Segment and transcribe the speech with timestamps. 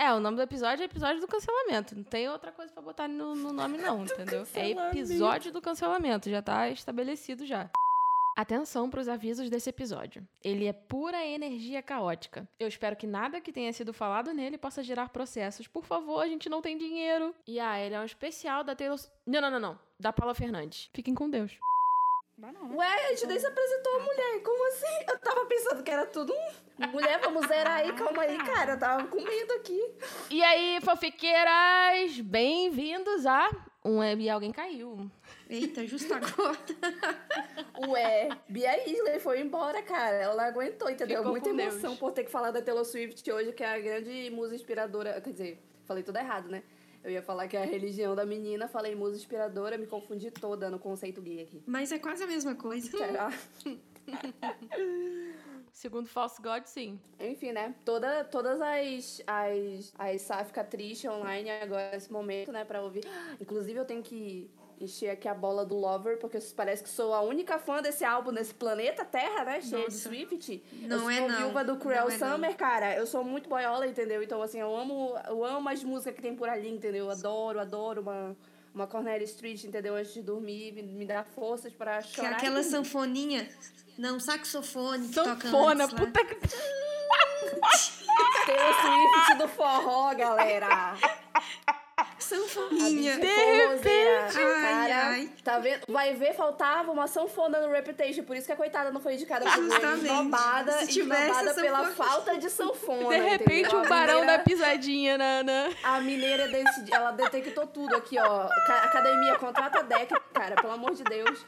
[0.00, 1.94] É, o nome do episódio é episódio do cancelamento.
[1.94, 4.46] Não tem outra coisa pra botar no, no nome, não, entendeu?
[4.54, 7.68] É episódio do cancelamento, já tá estabelecido já.
[8.34, 10.26] Atenção para os avisos desse episódio.
[10.42, 12.48] Ele é pura energia caótica.
[12.58, 15.66] Eu espero que nada que tenha sido falado nele possa gerar processos.
[15.66, 17.34] Por favor, a gente não tem dinheiro.
[17.46, 18.98] E ah, ele é um especial da Taylor.
[19.26, 19.78] Não, não, não, não.
[19.98, 20.88] Da Paula Fernandes.
[20.94, 21.58] Fiquem com Deus.
[22.74, 24.42] Ué, a gente nem se apresentou a mulher.
[24.42, 25.04] Como assim?
[25.06, 26.69] Eu tava pensando que era tudo um.
[26.88, 28.72] Mulher, vamos zerar aí, calma aí, cara.
[28.72, 29.78] Eu tava com medo aqui.
[30.30, 33.50] E aí, fofiqueiras, bem-vindos a
[33.84, 35.10] um E Alguém Caiu.
[35.48, 36.56] Eita, justo agora.
[37.86, 40.16] Ué, Bia Isley foi embora, cara.
[40.16, 41.18] Ela não aguentou, entendeu?
[41.18, 41.98] Ficou Muita emoção Deus.
[41.98, 45.20] por ter que falar da Taylor Swift hoje, que é a grande musa inspiradora.
[45.20, 46.62] Quer dizer, falei tudo errado, né?
[47.04, 50.70] Eu ia falar que é a religião da menina, falei musa inspiradora, me confundi toda
[50.70, 51.62] no conceito gay aqui.
[51.66, 52.90] Mas é quase a mesma coisa.
[52.90, 53.30] Será?
[55.80, 57.00] Segundo False God, sim.
[57.18, 57.74] Enfim, né?
[57.86, 62.66] Toda, todas as, as, as sáfica triste online agora nesse momento, né?
[62.66, 63.02] Pra ouvir.
[63.40, 67.22] Inclusive, eu tenho que encher aqui a bola do Lover, porque parece que sou a
[67.22, 69.62] única fã desse álbum nesse planeta Terra, né?
[69.62, 69.94] Cheio de.
[69.94, 70.62] Swift.
[70.82, 71.38] Não eu é sou não.
[71.38, 72.32] viúva do Cruel Não é não.
[72.32, 72.94] Summer, cara.
[72.94, 74.22] Eu sou muito boiola, entendeu?
[74.22, 77.06] Então, assim, eu amo, eu amo as músicas que tem por ali, entendeu?
[77.06, 78.36] Eu adoro, adoro uma,
[78.74, 79.94] uma Cornelia Street, entendeu?
[79.96, 82.32] Antes de dormir, me, me dá forças pra Que é chorar.
[82.32, 83.48] e aquela sanfoninha.
[84.00, 85.90] Não, saxofone que toca Sanfona, lá.
[85.90, 86.34] puta que.
[88.46, 90.94] Taylor Swift do forró, galera.
[92.18, 93.18] Sanfoninha.
[93.18, 94.26] De Forrozeira.
[94.26, 95.30] Ai, Cara, ai.
[95.44, 95.82] Tá vendo?
[95.88, 98.22] Vai ver, faltava uma sanfona no Reputation.
[98.24, 99.46] Por isso que a coitada não foi indicada.
[99.50, 100.06] Justamente.
[100.06, 101.94] Esnobada, Se tivesse esnobada pela sanfona.
[102.08, 103.08] falta de sanfona.
[103.08, 103.80] De repente, entendeu?
[103.80, 105.42] o barão mineira- da pisadinha na.
[105.42, 105.68] na...
[105.82, 108.48] A mineira decidi, ela detectou tudo aqui, ó.
[108.66, 111.44] Ca- Academia, contrata a deck, cara, pelo amor de Deus.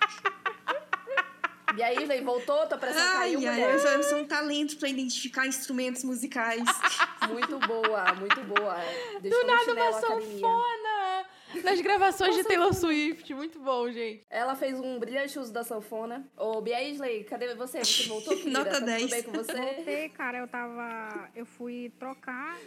[1.77, 2.67] E aí, voltou?
[2.67, 3.75] Tua pressão Ai, caiu, ai, mulher?
[3.75, 6.63] eu sou, um talento pra identificar instrumentos musicais.
[7.31, 8.75] Muito boa, muito boa.
[9.15, 11.27] Do Deixou no nada uma sanfona!
[11.63, 13.33] Nas gravações de Taylor Swift.
[13.35, 14.25] Muito bom, gente.
[14.29, 16.27] Ela fez um brilhante uso da sanfona.
[16.37, 17.85] Ô, Bia Isley, cadê você?
[17.85, 18.59] Você voltou, querida?
[18.59, 19.11] Nota tá tudo 10.
[19.11, 19.53] bem com você?
[19.53, 21.29] Voltei, cara, eu tava.
[21.35, 22.59] Eu fui trocar,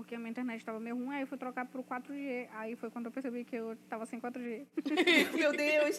[0.00, 2.48] porque a minha internet tava meio ruim, aí eu fui trocar pro 4G.
[2.54, 4.66] Aí foi quando eu percebi que eu tava sem 4G.
[5.34, 5.98] Meu Deus.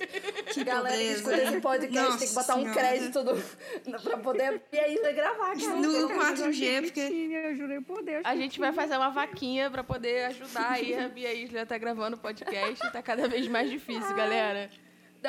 [0.54, 2.80] Que Galera que escuta esse podcast Nossa tem que botar um Senhora.
[2.80, 4.02] crédito do...
[4.02, 5.76] pra poder Bia Isley gravar, cara.
[5.76, 8.26] No Eu achei 4G, porque Eu jurei por Deus.
[8.26, 12.18] A gente vai fazer uma vaquinha pra poder ajudar aí a Bia Isla tá gravando
[12.18, 12.92] podcast.
[12.92, 14.70] Tá cada vez mais difícil, galera.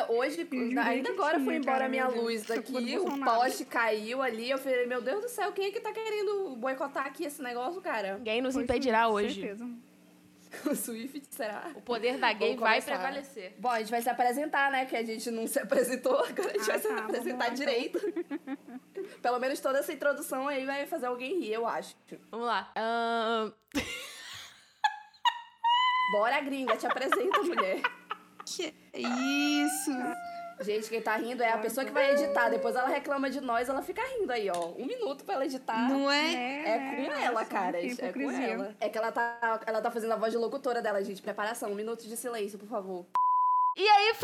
[0.09, 0.49] Hoje,
[0.85, 4.51] ainda agora foi embora a minha luz do daqui, o poste caiu ali.
[4.51, 7.81] Eu falei, meu Deus do céu, quem é que tá querendo boicotar aqui esse negócio,
[7.83, 8.17] cara?
[8.17, 9.41] Ninguém nos impedirá hoje.
[9.41, 9.69] Certeza.
[10.71, 11.71] O Swift, será?
[11.75, 13.55] O poder da gay vai prevalecer.
[13.59, 14.85] Bom, a gente vai se apresentar, né?
[14.85, 17.39] Que a gente não se apresentou, agora a gente Ah, vai se tá, vamos apresentar
[17.39, 17.55] lá, então.
[17.55, 17.99] direito.
[19.23, 21.97] Pelo menos toda essa introdução aí vai fazer alguém rir, eu acho.
[22.31, 22.71] Vamos lá.
[26.13, 27.81] Bora, gringa, te apresenta, mulher.
[28.45, 29.93] Que isso?
[30.61, 32.49] Gente, quem tá rindo é a pessoa que vai editar.
[32.49, 34.69] Depois ela reclama de nós, ela fica rindo aí, ó.
[34.79, 35.89] Um minuto pra ela editar.
[35.89, 36.63] Não é?
[36.63, 37.25] É com né?
[37.25, 37.79] ela, cara.
[37.85, 38.77] É com ela.
[38.81, 41.21] É que ela tá, ela tá fazendo a voz de locutora dela, gente.
[41.21, 41.73] Preparação.
[41.73, 43.07] Um minuto de silêncio, por favor.
[43.77, 44.15] E aí,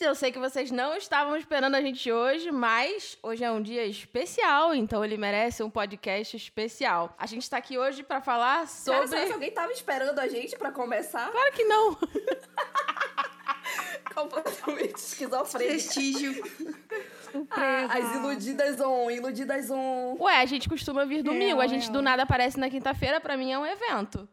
[0.00, 3.84] Eu sei que vocês não estavam esperando a gente hoje, mas hoje é um dia
[3.84, 7.14] especial, então ele merece um podcast especial.
[7.18, 9.08] A gente tá aqui hoje pra falar Cara, sobre.
[9.08, 11.30] será que alguém tava esperando a gente pra começar?
[11.30, 11.98] Claro que não!
[14.14, 15.74] Completamente esquizofrênica.
[15.74, 16.42] Prestígio.
[17.48, 20.16] Ah, as iludidas on, iludidas on.
[20.18, 21.92] Ué, a gente costuma vir domingo, a gente real.
[21.92, 24.28] do nada aparece na quinta-feira, pra mim é um evento.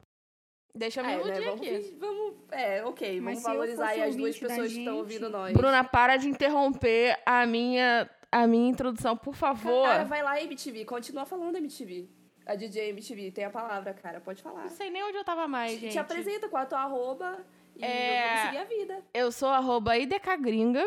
[0.77, 1.41] Deixa eu me É, iludir né?
[1.41, 1.75] Vamos, aqui.
[1.75, 5.29] fingir- vamos, é, ok, Mas vamos eu valorizar aí as duas pessoas que estão ouvindo
[5.29, 5.53] nós.
[5.53, 9.87] Bruna, para de interromper a minha, a minha introdução, por favor.
[9.87, 12.07] Cara, vai lá, MTV, continua falando, MTV.
[12.45, 14.61] A DJ MTV tem a palavra, cara, pode falar.
[14.61, 15.91] Não sei nem onde eu tava mais, Te, gente.
[15.93, 17.39] te apresenta com a tua arroba
[17.75, 18.23] e É.
[18.27, 19.03] vamos seguir a vida.
[19.13, 20.85] Eu sou arroba idecagringa,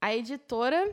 [0.00, 0.92] a editora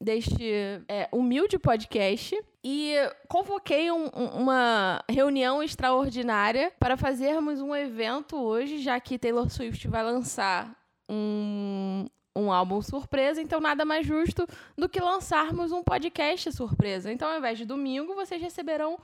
[0.00, 0.52] deste
[0.88, 2.38] é, humilde podcast.
[2.68, 2.94] E
[3.28, 9.86] convoquei um- um- uma reunião extraordinária para fazermos um evento hoje, já que Taylor Swift
[9.86, 10.76] vai lançar
[11.08, 17.12] um, um álbum surpresa, então nada mais justo do que lançarmos um podcast surpresa.
[17.12, 18.98] Então, ao invés de domingo, vocês receberão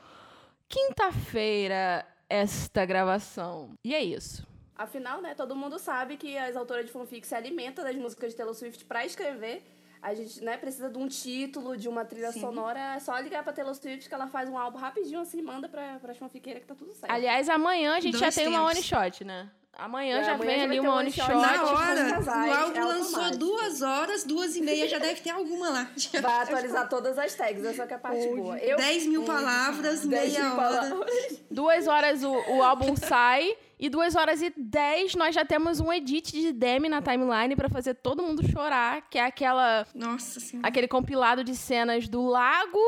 [0.68, 3.70] quinta-feira esta gravação.
[3.84, 4.46] E é isso.
[4.74, 8.36] Afinal, né, todo mundo sabe que as autoras de fanfic se alimentam das músicas de
[8.36, 9.62] Taylor Swift pra escrever
[10.02, 12.40] a gente, né, precisa de um título, de uma trilha Sim.
[12.40, 15.68] sonora, é só ligar pra Taylor Swift que ela faz um álbum rapidinho assim, manda
[15.68, 17.10] pra, pra fanfiqueira que tá tudo certo.
[17.12, 18.74] Aliás, amanhã a gente já Dois tem uma tempos.
[18.76, 19.48] one shot, né?
[19.74, 21.28] Amanhã É, já amanhã vem ali uma one shot.
[21.32, 25.30] Na hora, casais, o álbum é lançou duas horas, duas e meia, já deve ter
[25.30, 25.90] alguma lá.
[26.20, 28.40] Vai atualizar todas as tags, essa que é a parte Hoje.
[28.42, 28.58] boa.
[28.58, 30.78] Eu, 10 mil palavras, 10 meia mil hora.
[30.80, 31.40] palavras.
[31.50, 33.56] Duas horas o, o álbum sai.
[33.82, 37.68] E duas horas e dez nós já temos um edit de Demi na timeline pra
[37.68, 40.68] fazer todo mundo chorar, que é aquela Nossa senhora.
[40.68, 42.78] aquele compilado de cenas do lago,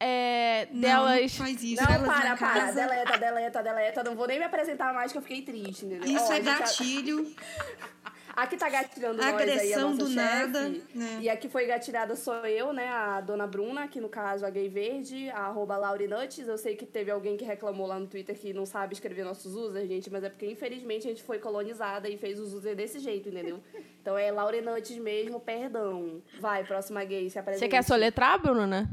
[0.00, 1.36] é, Não, delas.
[1.36, 1.80] faz isso.
[1.80, 2.60] Não, elas para, para.
[2.60, 2.72] casa.
[2.72, 4.02] Deleta, deleta, deleta.
[4.02, 6.10] Não vou nem me apresentar mais que eu fiquei triste, entendeu?
[6.12, 7.36] Isso Ó, é a gente-
[8.34, 8.42] gatilho.
[8.44, 10.16] Aqui tá gatilhando nós aí, a Agressão nossa do chefe.
[10.16, 11.18] nada, né?
[11.20, 12.88] E aqui foi gatilhada sou eu, né?
[12.88, 16.46] A dona Bruna, que no caso a gay verde, a arroba Laurinuts.
[16.46, 19.54] Eu sei que teve alguém que reclamou lá no Twitter que não sabe escrever nossos
[19.54, 22.98] users, gente, mas é porque infelizmente a gente foi colonizada e fez os users desse
[22.98, 23.60] jeito, entendeu?
[24.02, 26.20] Então é Laurinuts mesmo, perdão.
[26.40, 27.64] Vai, próxima gay, se apresenta.
[27.64, 28.90] Você quer soletrar, Bruna?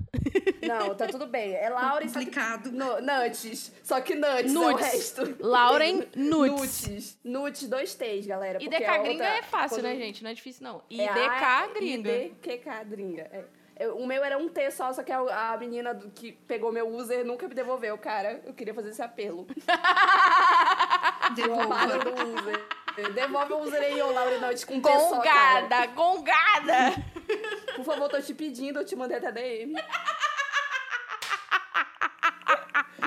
[0.61, 1.55] Não, tá tudo bem.
[1.55, 2.25] É Laure, só que...
[2.25, 2.71] Complicado.
[2.71, 3.71] No, nuts.
[3.83, 5.35] Só que nuts, é o resto.
[5.39, 6.87] Lauren Nuts.
[6.87, 7.17] Nuts.
[7.23, 8.59] Nuts, dois T's, galera.
[8.61, 10.23] E a gringa outra- é fácil, né, gente?
[10.23, 10.81] Não é difícil, não.
[10.89, 12.11] É IDK a- gringa.
[12.11, 13.21] IDQK gringa.
[13.31, 13.43] É.
[13.79, 16.71] Eu- o meu era um T só, só que a, a menina do- que pegou
[16.71, 18.41] meu user nunca me devolveu, cara.
[18.45, 19.47] Eu queria fazer esse apelo.
[21.35, 21.87] Devolva.
[21.99, 22.09] do
[22.39, 22.65] user.
[23.13, 25.61] Devolve o user aí, ô Laurinante, com T só, cara.
[25.61, 27.03] Gongada, gongada.
[27.75, 29.73] Por favor, tô te pedindo, eu te mandei até DM.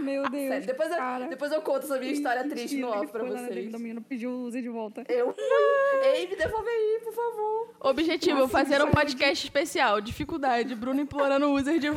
[0.03, 0.49] Meu Deus.
[0.49, 3.71] Sério, depois, eu, depois eu conto essa minha história triste no off pra vocês.
[3.71, 5.05] Da menina pediu o user de volta.
[5.09, 5.35] Eu.
[6.03, 7.75] Ei, me devolve aí, por favor.
[7.81, 10.01] Objetivo, Nossa, fazer um podcast especial.
[10.01, 11.89] Dificuldade, Bruno implorando o user de...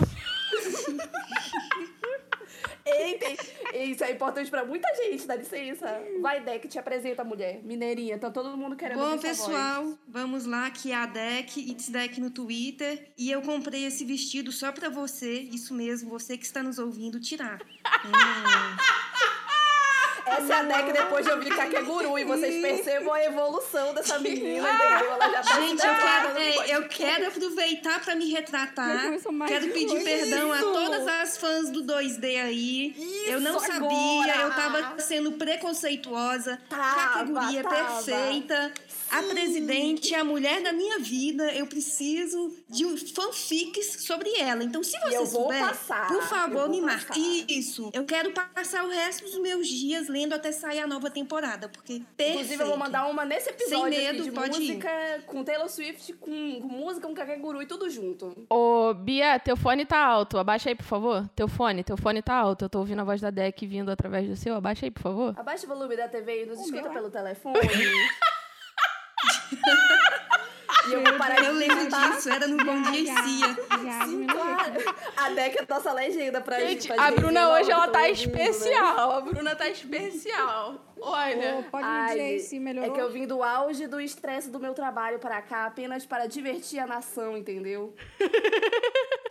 [2.86, 3.36] Ei, tem...
[3.86, 6.02] Isso é importante pra muita gente, dá licença.
[6.22, 7.62] Vai, Deck, te apresenta, mulher.
[7.64, 12.20] Mineirinha, tá todo mundo querendo Bom, pessoal, vamos lá, que é a Deck, It's Deck
[12.20, 13.12] no Twitter.
[13.18, 17.20] E eu comprei esse vestido só pra você, isso mesmo, você que está nos ouvindo,
[17.20, 17.60] tirar.
[18.06, 19.05] Hum.
[20.26, 22.18] Essa é a Deck depois de ouvir Kakeguru.
[22.18, 25.12] E vocês percebam a evolução dessa menina, entendeu?
[25.14, 29.12] Ela já tá Gente, eu quero, é, eu quero aproveitar pra me retratar.
[29.48, 30.72] Quero pedir perdão a Isso.
[30.74, 33.26] todas as fãs do 2D aí.
[33.28, 34.42] eu não Isso sabia, agora.
[34.42, 36.60] eu tava sendo preconceituosa.
[36.70, 38.04] Tava, Categoria tava.
[38.04, 38.74] perfeita.
[39.12, 41.54] A presidente é a mulher da minha vida.
[41.54, 44.64] Eu preciso de um fanfics sobre ela.
[44.64, 47.46] Então, se você souber, passar, por favor, me marque.
[47.48, 47.92] Isso.
[47.94, 52.02] Eu quero passar o resto dos meus dias lendo até sair a nova temporada, porque
[52.16, 52.40] perfeito.
[52.40, 54.60] Inclusive, eu vou mandar uma nesse episódio Sem aqui medo, de pode ir.
[54.60, 54.90] música
[55.28, 58.46] com Taylor Swift, com, com música, com Kakeguru e tudo junto.
[58.50, 60.38] Ô, Bia, teu fone tá alto.
[60.38, 61.28] Abaixa aí, por favor.
[61.36, 62.66] Teu fone, teu fone tá alto.
[62.66, 64.56] Eu tô ouvindo a voz da Deck vindo através do seu.
[64.56, 65.34] Abaixa aí, por favor.
[65.38, 67.60] Abaixa o volume da TV e nos escuta meu é- pelo telefone.
[70.88, 73.58] e eu vou parar Eu de lembro disso, era no Bom Dia e Cia.
[73.84, 74.96] Já Sim, claro.
[75.18, 78.12] A Deck é nossa legenda pra Gente, pra a Bruna hoje ela tá né?
[78.12, 79.12] especial.
[79.12, 80.76] A Bruna tá especial.
[81.08, 81.66] Olha.
[81.72, 82.92] pode me Ai, dizer aí gente, se melhorou?
[82.92, 86.26] É que eu vim do auge do estresse do meu trabalho para cá apenas para
[86.28, 87.94] divertir a nação, entendeu?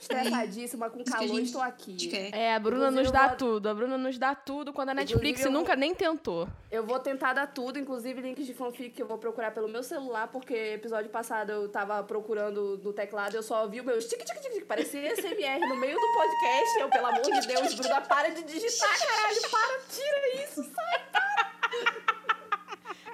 [0.00, 1.96] Estressadíssima, com calor, gente estou aqui.
[2.08, 2.34] quer.
[2.34, 3.68] É, a Bruna Inclusive, nos dá vou- tudo.
[3.68, 6.48] A Bruna nos dá tudo quando a Netflix Inclusive, eu vou- nunca nem tentou.
[6.70, 9.82] Eu vou tentar dar tudo, inclusive links de fanfic que eu vou procurar pelo meu
[9.82, 14.22] celular, porque episódio passado eu tava procurando no teclado, eu só ouvi o meu tic
[14.22, 16.78] tic tic tic, parecia SMR no meio do podcast.
[16.80, 21.04] Eu, pelo amor de Deus, Bruna, para de digitar, caralho, para, tira isso, sai.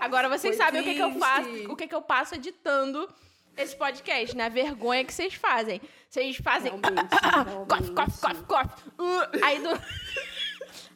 [0.00, 1.26] Agora vocês Foi sabem o que, que eu triste.
[1.26, 3.08] faço, o que, que eu passo editando
[3.56, 4.46] esse podcast, né?
[4.46, 5.80] A vergonha que vocês fazem.
[6.08, 6.72] Vocês fazem.
[7.68, 8.88] Cof, cof, cof, cof.
[8.98, 9.68] Uh, aí do.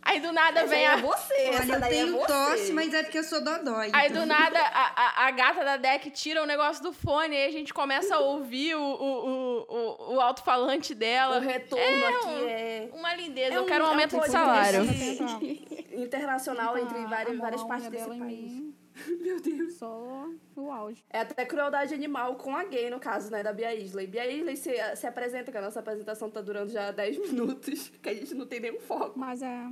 [0.05, 0.97] aí do nada Essa vem é a.
[0.97, 2.27] você, Olha, eu é tenho você.
[2.27, 3.91] tosse, mas é porque eu sou dodói.
[3.93, 4.23] Aí então.
[4.23, 7.53] do nada a, a, a gata da deck tira o negócio do fone, aí a
[7.53, 11.41] gente começa a ouvir o, o, o, o, o alto-falante O dela.
[11.41, 14.21] retorno É aqui um- é Uma lindeza, É eu um- quero um é um aumento
[14.21, 14.81] de salário.
[14.87, 15.41] Tentar-
[15.95, 18.21] internacional entre várias, várias a partes desse país.
[18.21, 18.75] mim.
[19.21, 19.75] Meu Deus.
[19.75, 21.03] Só o auge.
[21.11, 24.07] É até crueldade animal com a gay, no caso, né, da Bia Isley.
[24.07, 28.09] Bia Isley se, se apresenta, que a nossa apresentação tá durando já 10 minutos, que
[28.09, 29.19] a gente não tem nenhum foco.
[29.19, 29.67] Mas é.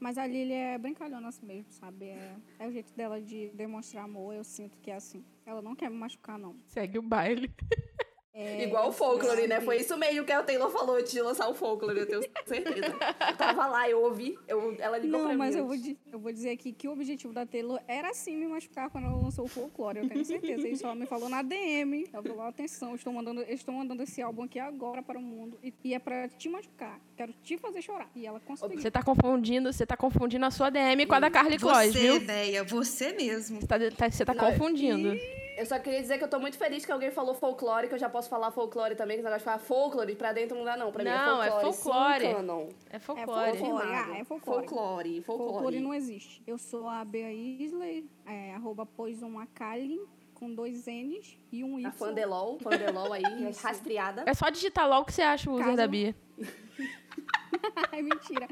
[0.00, 2.06] Mas a Lily é brincalhona assim mesmo, sabe?
[2.06, 5.24] É, é o jeito dela de demonstrar amor, eu sinto que é assim.
[5.44, 6.56] Ela não quer me machucar, não.
[6.66, 7.52] Segue o baile.
[8.40, 9.60] É, Igual o folklore, né?
[9.60, 12.94] Foi isso mesmo que a Taylor falou de lançar o folklore, eu tenho certeza.
[13.30, 15.60] Eu tava lá, eu ouvi, eu, ela ligou pra Não, mas mim.
[15.60, 15.76] eu vou,
[16.12, 19.16] eu vou dizer aqui que o objetivo da Taylor era sim me machucar quando ela
[19.16, 20.68] lançou o folclore, eu tenho certeza.
[20.68, 22.06] Isso ela me falou na DM.
[22.12, 25.22] Ela falou: atenção, eu estou mandando, eu estou mandando esse álbum aqui agora para o
[25.22, 25.58] mundo.
[25.60, 27.00] E, e é pra te machucar.
[27.16, 28.08] Quero te fazer chorar.
[28.14, 28.78] E ela conseguiu.
[28.80, 31.98] Você tá confundindo, você tá confundindo a sua DM com a da Carly Close, Você,
[31.98, 32.16] viu?
[32.16, 33.60] ideia, você mesmo.
[33.60, 35.18] Você tá, tá- você tá Não, confundindo.
[35.58, 37.98] Eu só queria dizer que eu tô muito feliz que alguém falou folclore, que eu
[37.98, 40.76] já posso falar folclore também, que esse negócio de falar folclore pra dentro não dá
[40.76, 40.92] não.
[40.92, 41.74] Pra Não, mim é é folclore.
[41.74, 42.26] folclore.
[42.26, 42.68] sim, canon.
[42.90, 43.58] É É folclore.
[43.58, 43.88] folclore.
[43.88, 44.68] ah, é folclore.
[44.68, 45.52] Folclore, folclore.
[45.52, 46.42] Folclore não existe.
[46.46, 50.00] Eu sou a Bea Isley, é, arroba Poison Akali,
[50.34, 51.86] com dois N's e um Y.
[51.88, 53.22] A Fandelol, Fandelol aí,
[53.60, 54.22] rastreada.
[54.26, 56.14] É só digitar logo que você acha o user Caso- da Bia.
[57.92, 58.46] é mentira.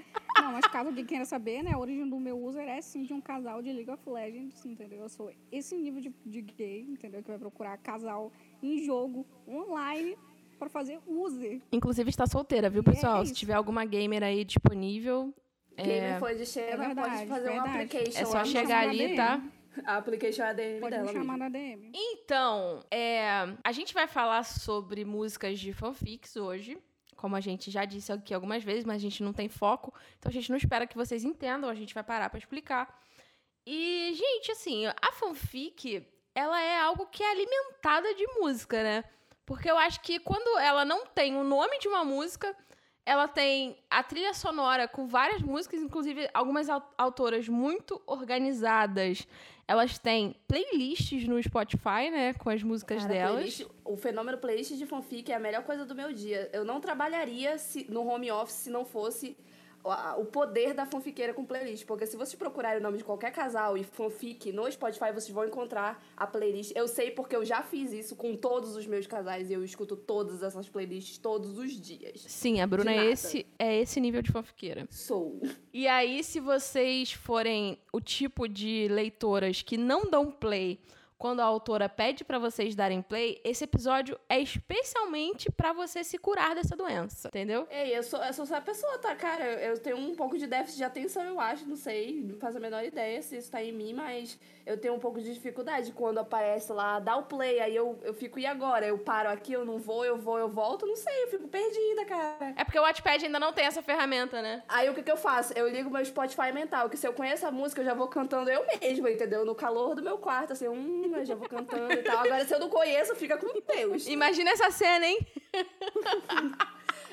[0.47, 1.73] Não, mas caso alguém queira saber, né?
[1.73, 5.01] A origem do meu user é sim de um casal de League of Legends, entendeu?
[5.01, 7.21] Eu sou esse nível de, de gay, entendeu?
[7.23, 10.17] Que vai procurar casal em jogo, online,
[10.59, 11.61] pra fazer user.
[11.73, 13.27] Inclusive está solteira, viu, E é pessoal?
[13.27, 15.35] Se tiver alguma gamer aí disponível,
[15.77, 17.69] Quem é, não foi de Xena É pode verdade, fazer um verdade.
[17.83, 19.17] application é só chegar ali, DM.
[19.17, 19.43] tá?
[19.85, 21.39] A application ADM Pode dela me chamar mesmo.
[21.39, 21.93] na DM.
[21.95, 23.29] Então, é,
[23.63, 26.79] a gente vai falar sobre músicas de fanfics hoje.
[27.17, 29.93] Como a gente já disse aqui algumas vezes, mas a gente não tem foco.
[30.19, 33.01] Então a gente não espera que vocês entendam, a gente vai parar pra explicar.
[33.67, 39.05] E, gente, assim, a fanfic, ela é algo que é alimentada de música, né?
[39.45, 42.55] Porque eu acho que quando ela não tem o nome de uma música,
[43.05, 49.27] ela tem a trilha sonora com várias músicas, inclusive algumas au- autoras muito organizadas.
[49.69, 52.33] Elas têm playlists no Spotify, né?
[52.35, 53.33] Com as músicas Cara, delas.
[53.35, 56.49] playlist- o fenômeno playlist de fanfic é a melhor coisa do meu dia.
[56.53, 59.37] Eu não trabalharia se- no home office se não fosse
[60.19, 61.87] o poder da fanfiqueira com playlist.
[61.87, 65.45] Porque se vocês procurarem o nome de qualquer casal e fanfic no Spotify, vocês vão
[65.45, 66.73] encontrar a playlist.
[66.75, 69.97] Eu sei porque eu já fiz isso com todos os meus casais e eu escuto
[69.97, 72.25] todas essas playlists todos os dias.
[72.27, 74.87] Sim, a Bruna é esse, é esse nível de fanfiqueira.
[74.91, 75.41] Sou.
[75.73, 80.81] E aí, se vocês forem o tipo de leitoras que não dão play
[81.19, 86.19] quando a autora pede pra vocês darem play, esse episódio é especialmente pra você se
[86.19, 87.67] curar dessa doença, entendeu?
[87.71, 89.45] Ei, eu sou, eu sou essa pessoa, tá, cara?
[89.45, 92.59] Eu, eu tenho um pouco de déficit de atenção, eu acho, não sei, não faço
[92.59, 95.93] a menor ideia se isso tá em mim, mas eu tenho um pouco de dificuldade
[95.93, 98.87] quando aparece lá, dá o play, aí eu, eu fico, e agora?
[98.87, 102.05] Eu paro aqui, eu não vou, eu vou, eu volto, não sei, eu fico perdida,
[102.05, 102.55] cara.
[102.57, 104.63] É porque o Wattpad ainda não tem essa ferramenta, né?
[104.69, 105.53] Aí o que que eu faço?
[105.55, 108.51] Eu ligo meu Spotify mental, que se eu conheço a música, eu já vou cantando
[108.51, 109.45] eu mesma, entendeu?
[109.45, 112.25] No calor do meu quarto, assim, hum, eu já vou cantando e tal.
[112.25, 114.07] Agora, se eu não conheço, fica com Deus.
[114.07, 115.19] Imagina essa cena, hein?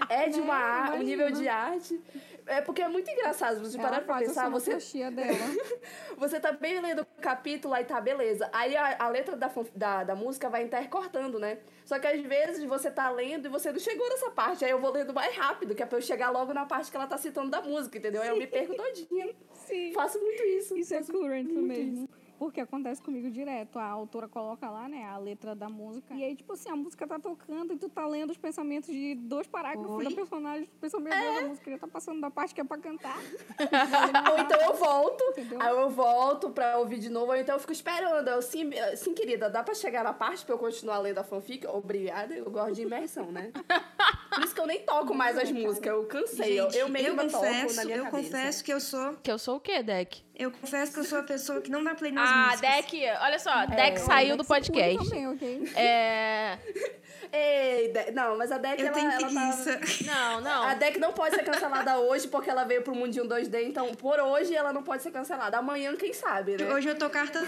[0.09, 2.01] É de uma É, um nível de arte.
[2.45, 3.55] É porque é muito engraçado.
[3.55, 4.77] Se você Ela parar pra pensar, você,
[5.11, 5.37] dela.
[6.17, 8.49] você tá bem lendo o capítulo, aí tá, beleza.
[8.51, 11.59] Aí a, a letra da, da, da música vai intercortando, né?
[11.85, 14.65] Só que às vezes você tá lendo e você não chegou nessa parte.
[14.65, 16.97] Aí eu vou lendo mais rápido, que é pra eu chegar logo na parte que
[16.97, 18.21] ela tá citando da música, entendeu?
[18.21, 19.33] Aí eu me perco todinha.
[19.53, 19.93] Sim.
[19.93, 20.77] Faço muito isso.
[20.77, 22.09] Isso é current mesmo.
[22.43, 23.79] Porque acontece comigo direto.
[23.79, 26.13] A autora coloca lá, né, a letra da música.
[26.13, 29.15] E aí, tipo assim, a música tá tocando e tu tá lendo os pensamentos de
[29.15, 30.03] dois parágrafos Oi?
[30.03, 30.65] da personagem.
[30.65, 33.17] Tu pensa, meu Deus, a música já tá passando da parte que é pra cantar.
[34.29, 35.61] Ou então eu volto, Entendeu?
[35.61, 38.27] aí eu volto pra ouvir de novo, ou então eu fico esperando.
[38.27, 41.65] Eu, sim, sim, querida, dá pra chegar na parte pra eu continuar lendo a fanfic?
[41.65, 43.53] Obrigada, eu gosto de imersão, né?
[44.35, 46.59] Por isso que eu nem toco mais as músicas, eu cansei.
[46.59, 48.23] eu, Gente, eu mesma toco confesso, na minha eu cabeça.
[48.31, 49.13] confesso que eu sou.
[49.23, 50.23] Que eu sou o quê, Deck?
[50.35, 52.61] Eu confesso que eu sou a pessoa que não dá play nas Ah, músicas.
[52.75, 55.09] Deck, olha só, Deck saiu do podcast.
[55.09, 55.69] Também, ok?
[55.75, 56.57] É.
[57.35, 59.25] Ei, De- não, mas a Deck, Eu ela, tenho ela tá...
[59.27, 59.79] preguiça.
[60.05, 60.63] Não, não.
[60.63, 64.19] A Deck não pode ser cancelada hoje porque ela veio pro mundinho 2D, então por
[64.19, 65.57] hoje ela não pode ser cancelada.
[65.57, 66.71] Amanhã, quem sabe, né?
[66.71, 67.43] Hoje eu tô carta.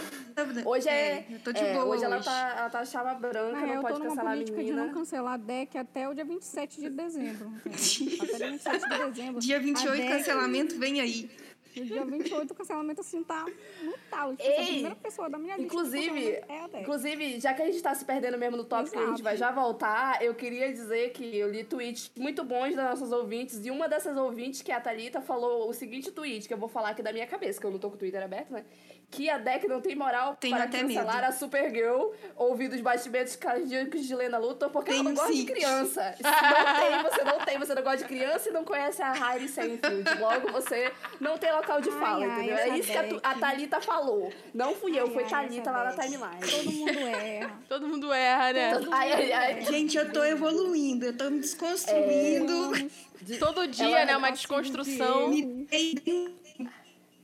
[0.66, 1.26] Hoje é.
[1.30, 2.06] eu tô de é, boa hoje, hoje.
[2.06, 4.58] ela tá, ela tá chama branca, Na não eu pode tô numa cancelar a política
[4.58, 4.86] de menina.
[4.86, 7.54] não cancelar a deck até o dia 27 de dezembro.
[7.66, 9.40] até dia 27 de dezembro.
[9.40, 11.30] Dia A 28, DEC, cancelamento, vem aí.
[11.76, 13.46] No dia 28, o cancelamento assim tá
[13.82, 14.36] no talo.
[14.36, 15.70] Tipo, Ei, a primeira pessoa da minha lista.
[15.70, 18.92] de Inclusive, cancelamento é inclusive, já que a gente tá se perdendo mesmo no tópico
[18.92, 19.24] que a gente Exato.
[19.24, 23.66] vai já voltar, eu queria dizer que eu li tweets muito bons das nossas ouvintes,
[23.66, 26.70] e uma dessas ouvintes, que é a Thalita, falou o seguinte tweet, que eu vou
[26.70, 28.66] falar aqui da minha cabeça, que eu não tô com o Twitter aberto, né?
[29.12, 31.28] Que a deck não tem moral Tenho para até cancelar medo.
[31.28, 35.40] a Supergirl, ouvir os batimentos cardíacos de Lena Luthor, porque ela não Tenho gosta de
[35.40, 35.46] sim.
[35.46, 36.16] criança.
[36.18, 39.12] Se não tem, você não tem, você não gosta de criança e não conhece a
[39.14, 40.04] Harry Seinfeld.
[40.20, 42.58] Logo, você não tem local de Ai, fala, ai, entendeu?
[42.58, 43.36] É isso que a, a.
[43.36, 44.34] Thalita falou.
[44.54, 46.40] Não fui eu, Ai, foi ai, Thalita lá na timeline.
[46.52, 47.60] Todo mundo erra.
[47.70, 48.72] Todo mundo erra, né?
[48.92, 49.62] Ai, ai, ai.
[49.62, 52.72] Gente, eu tô evoluindo, eu tô me desconstruindo.
[53.40, 54.18] Todo dia, Ela- né?
[54.18, 55.30] Uma desconstrução.
[55.30, 56.36] Me dei-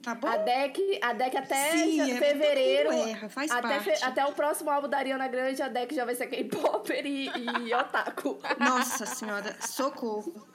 [0.02, 0.28] Tá bom?
[0.28, 2.92] A deck, a deck até Sim, é, fevereiro.
[2.92, 4.04] mundo erra, faz até, parte.
[4.04, 7.30] até o próximo álbum da Ariana Grande, a deck já vai ser K-Popper e,
[7.68, 8.40] e otaku.
[8.60, 10.48] Nossa senhora, socorro.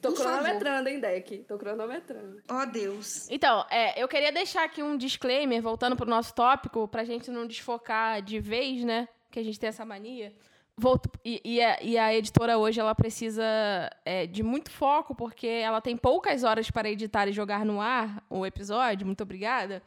[0.00, 0.32] Tô Por favor.
[0.40, 1.38] cronometrando, hein, deck?
[1.44, 2.42] Tô cronometrando.
[2.48, 3.28] Ó Deus.
[3.30, 7.46] Então, é, eu queria deixar aqui um disclaimer, voltando pro nosso tópico, pra gente não
[7.46, 9.08] desfocar de vez, né?
[9.30, 10.34] Que a gente tem essa mania.
[10.82, 13.44] Volto, e, e a, e a editora hoje, ela precisa
[14.04, 18.20] é, de muito foco, porque ela tem poucas horas para editar e jogar no ar
[18.28, 19.06] o episódio.
[19.06, 19.80] Muito obrigada.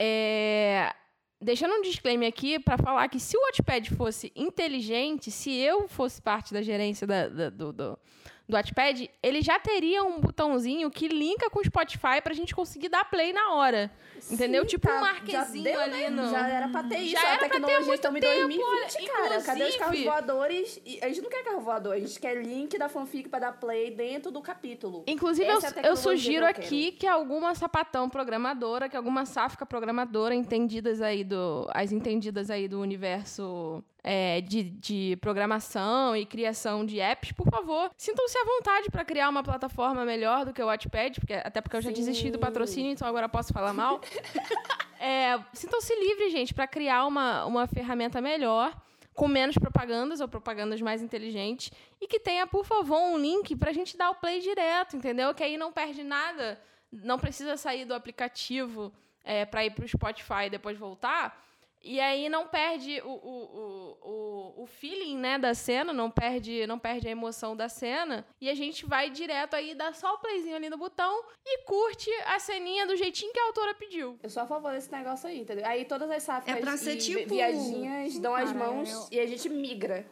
[0.00, 0.94] É,
[1.38, 6.22] deixando um disclaimer aqui para falar que se o Watchpad fosse inteligente, se eu fosse
[6.22, 7.98] parte da gerência da, da, do, do,
[8.46, 12.90] do Watchpad, ele já teria um botãozinho que linka com o Spotify pra gente conseguir
[12.90, 13.90] dar play na hora.
[14.30, 14.62] Entendeu?
[14.62, 16.10] Sim, tipo um tá, marquezinho já deu, ali né?
[16.10, 16.30] no...
[16.30, 17.12] Já era pra ter isso.
[17.12, 19.42] Já a era pra ter tecnologia muito estamos em tempo, 2020, olha, cara.
[19.42, 20.80] Cadê os carros voadores?
[21.02, 23.90] A gente não quer carro voador, a gente quer link da fanfic pra dar play
[23.90, 25.04] dentro do capítulo.
[25.06, 29.64] Inclusive, eu, é eu sugiro que eu aqui que alguma sapatão programadora, que alguma sáfica
[29.64, 31.68] programadora, entendidas aí do.
[31.72, 37.90] As entendidas aí do universo é, de, de programação e criação de apps, por favor,
[37.96, 41.78] sintam-se à vontade para criar uma plataforma melhor do que o Watchpad, porque, até porque
[41.78, 41.94] eu já Sim.
[41.96, 44.00] desisti do patrocínio, então agora posso falar mal.
[45.06, 48.74] É, sintam-se livres, gente, para criar uma, uma ferramenta melhor,
[49.12, 51.70] com menos propagandas ou propagandas mais inteligentes,
[52.00, 55.34] e que tenha, por favor, um link para a gente dar o play direto, entendeu?
[55.34, 56.58] Que aí não perde nada,
[56.90, 61.38] não precisa sair do aplicativo é, para ir para o Spotify e depois voltar.
[61.84, 66.78] E aí não perde o, o, o, o, feeling né, da cena, não perde, não
[66.78, 68.26] perde a emoção da cena.
[68.40, 72.10] E a gente vai direto aí, dá só o playzinho ali no botão e curte
[72.26, 74.18] a ceninha do jeitinho que a autora pediu.
[74.22, 75.66] Eu sou a favor desse negócio aí, entendeu?
[75.66, 79.26] Aí todas as sáficas É pra ser e tipo- viadinhas dão as mãos e a
[79.26, 80.06] gente migra.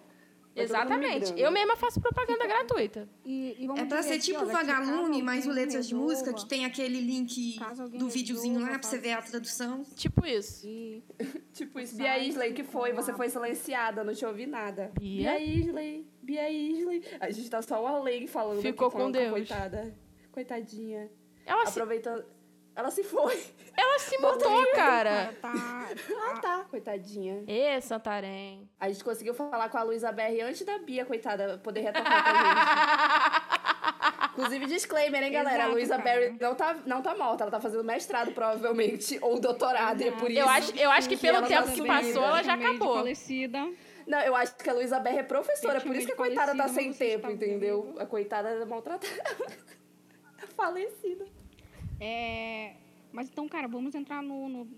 [0.55, 1.33] Exatamente.
[1.41, 3.09] Eu mesma faço propaganda gratuita.
[3.25, 6.39] E, e vamos É pra ser aqui, tipo vagalume, mais o letras de música, resolva-
[6.43, 7.59] que tem aquele link
[7.99, 9.85] do videozinho lá pra você ver a tradução.
[9.97, 10.67] Tipo isso.
[10.67, 11.03] E
[11.55, 11.97] Tipo isso.
[11.97, 12.93] Bia Isley, que foi?
[12.93, 14.93] Você foi silenciada, não te ouvi nada.
[14.99, 15.39] Bia?
[15.41, 17.03] Isley, Bia Isley.
[17.21, 19.31] A gente tá só uma lei falando Ficou aqui, com falando a Deus.
[19.33, 19.95] Coitada.
[20.31, 21.11] Coitadinha.
[21.45, 22.25] Ela se, Aproveitando...
[22.75, 23.39] Ela se foi.
[23.77, 25.35] ela se mutou, cara.
[25.41, 26.65] tá, Ah, tá.
[26.71, 27.45] Coitadinha.
[27.47, 28.69] Ê, Santarém.
[28.81, 32.33] A gente conseguiu falar com a Luísa BR antes da Bia, coitada, poder retornar pra
[32.33, 33.63] gente.
[34.33, 35.51] Inclusive, disclaimer, hein, galera?
[35.51, 36.03] a Exato, Luísa cara.
[36.21, 40.13] Berry não tá, não tá morta, ela tá fazendo mestrado, provavelmente, ou doutorado, e é
[40.13, 40.41] por isso.
[40.41, 42.95] Eu acho, eu acho que pelo ela tá tempo que passou, ela já de acabou.
[42.97, 43.71] falecida.
[44.07, 46.67] Não, eu acho que a Luísa Berry é professora, por isso que a coitada tá
[46.69, 47.95] sem tempo, entendeu?
[47.99, 49.07] A coitada é maltratada.
[50.57, 51.27] Falecida.
[52.05, 52.75] É,
[53.13, 54.69] mas então, cara, vamos entrar no, no,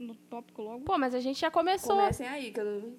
[0.00, 0.84] no tópico logo.
[0.84, 1.94] Pô, mas a gente já começou.
[1.94, 2.96] Comecem aí, que eu não...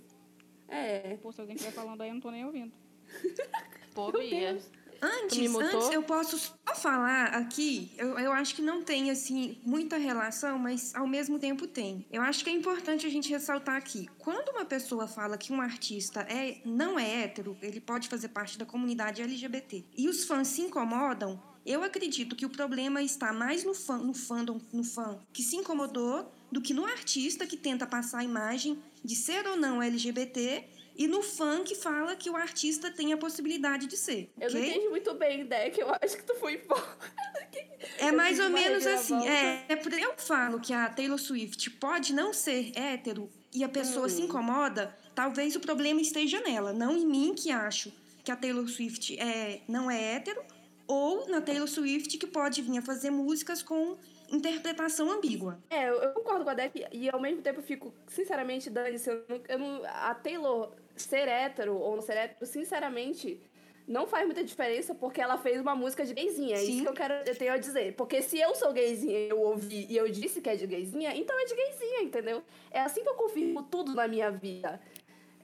[0.70, 1.18] É.
[1.22, 2.72] Pô, se alguém estiver falando aí, eu não tô nem ouvindo.
[3.94, 4.58] Pô, Bia.
[5.02, 9.98] Antes, antes eu posso só falar aqui, eu, eu acho que não tem, assim, muita
[9.98, 12.08] relação, mas ao mesmo tempo tem.
[12.10, 14.08] Eu acho que é importante a gente ressaltar aqui.
[14.18, 18.58] Quando uma pessoa fala que um artista é, não é hétero, ele pode fazer parte
[18.58, 23.64] da comunidade LGBT, e os fãs se incomodam, eu acredito que o problema está mais
[23.64, 27.88] no fã, no fandom, no fã que se incomodou, do que no artista que tenta
[27.88, 30.64] passar a imagem de ser ou não LGBT,
[30.96, 34.32] e no fã que fala que o artista tem a possibilidade de ser.
[34.40, 34.70] Eu não ok?
[34.70, 36.84] entendi muito bem, Deck, eu acho que tu foi embora.
[38.00, 39.28] É mais ou menos assim.
[39.28, 44.08] É, é eu falo que a Taylor Swift pode não ser hétero e a pessoa
[44.08, 44.26] se Hum.
[44.26, 47.92] incomoda, talvez o problema esteja nela, não em mim que acho
[48.24, 50.42] que a Taylor Swift é, não é hétero,
[50.88, 53.98] ou na Taylor Swift que pode vir a fazer músicas com
[54.32, 55.60] interpretação ambígua.
[55.70, 59.26] É, eu, concordo com a Deck e ao mesmo tempo eu fico, sinceramente, Dani, eu
[59.30, 63.40] não, eu não- a Taylor ser hétero ou não ser hétero, sinceramente,
[63.88, 66.56] não faz muita diferença porque ela fez uma música de gayzinha.
[66.56, 66.72] É Sim.
[66.72, 67.96] isso que eu quero eu tenho a dizer.
[67.96, 71.16] Porque se eu sou gayzinha e eu ouvi e eu disse que é de gayzinha,
[71.16, 72.44] então é de gayzinha, entendeu?
[72.72, 74.80] É assim que eu confirmo tudo na minha vida.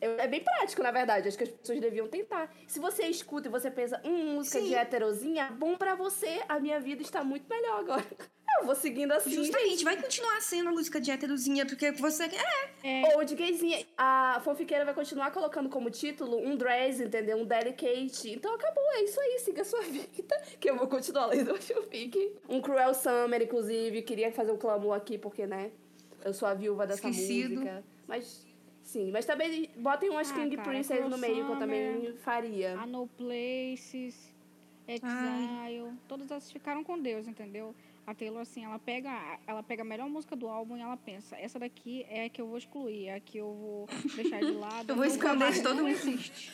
[0.01, 1.27] É bem prático, na verdade.
[1.27, 2.53] Acho que as pessoas deviam tentar.
[2.67, 4.67] Se você escuta e você pensa, hum, música Sim.
[4.67, 8.05] de heterozinha, bom pra você, a minha vida está muito melhor agora.
[8.59, 9.31] Eu vou seguindo assim.
[9.31, 12.25] Justamente, vai continuar sendo a música de héterozinha, porque você.
[12.83, 13.85] É, Ou de gayzinha.
[13.95, 17.37] A fanfiqueira vai continuar colocando como título um dress, entendeu?
[17.37, 18.31] Um delicate.
[18.31, 20.35] Então acabou, é isso aí, siga a sua vida.
[20.59, 22.33] Que eu vou continuar lendo a fanfic.
[22.49, 24.01] Um Cruel Summer, inclusive.
[24.01, 25.71] Queria fazer um clamor aqui, porque, né?
[26.25, 27.55] Eu sou a viúva dessa Esquecido.
[27.61, 27.83] música.
[28.07, 28.45] Mas,
[28.91, 29.11] sim.
[29.11, 32.13] Mas também botem umas Ah, King cara, Princess no meio, que eu também Summer.
[32.17, 32.79] faria.
[32.79, 34.33] A No Places,
[34.87, 37.75] Exile, todas essas ficaram com Deus, entendeu?
[38.07, 39.11] A Taylor, assim, ela pega,
[39.45, 42.41] ela pega a melhor música do álbum e ela pensa, essa daqui é a que
[42.41, 44.89] eu vou excluir, é a que eu vou deixar de lado.
[44.91, 45.91] Eu vou esconder de todo não mundo.
[45.91, 46.51] existe.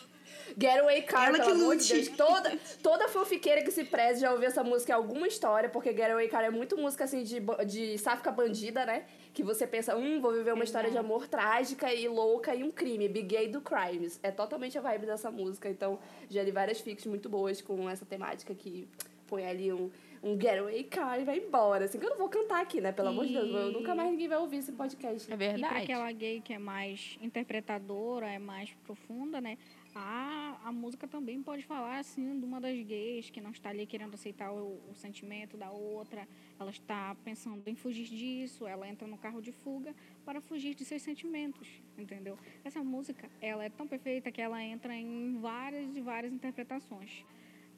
[0.59, 1.93] Getaway Car, Ela que de lute.
[1.93, 2.09] Deus.
[2.09, 6.27] Toda, toda fanfiqueira que se preze já ouviu essa música em alguma história, porque Getaway
[6.27, 9.05] Car é muito música assim de, de sáfica bandida, né?
[9.35, 12.71] Que você pensa, hum, vou viver uma história de amor trágica e louca e um
[12.71, 13.07] crime.
[13.09, 14.17] Big Gay do Crimes.
[14.23, 15.69] É totalmente a vibe dessa música.
[15.69, 18.87] Então, já li várias fics muito boas com essa temática que
[19.27, 19.91] põe ali um,
[20.23, 21.83] um Getaway Car e vai embora.
[21.83, 22.93] Assim que eu não vou cantar aqui, né?
[22.93, 23.49] Pelo amor de Deus.
[23.53, 25.29] eu- E- Nunca mais ninguém vai ouvir esse podcast.
[25.29, 25.83] É E pra verdade.
[25.83, 29.57] aquela gay que é mais interpretadora, é mais profunda, né?
[29.95, 33.85] A, a música também pode falar assim de uma das gays que não está ali
[33.85, 36.27] querendo aceitar o, o sentimento da outra,
[36.59, 40.83] ela está pensando em fugir disso, ela entra no carro de fuga para fugir de
[40.83, 42.37] seus sentimentos, entendeu?
[42.63, 47.23] Essa música, ela é tão perfeita que ela entra em várias e várias interpretações.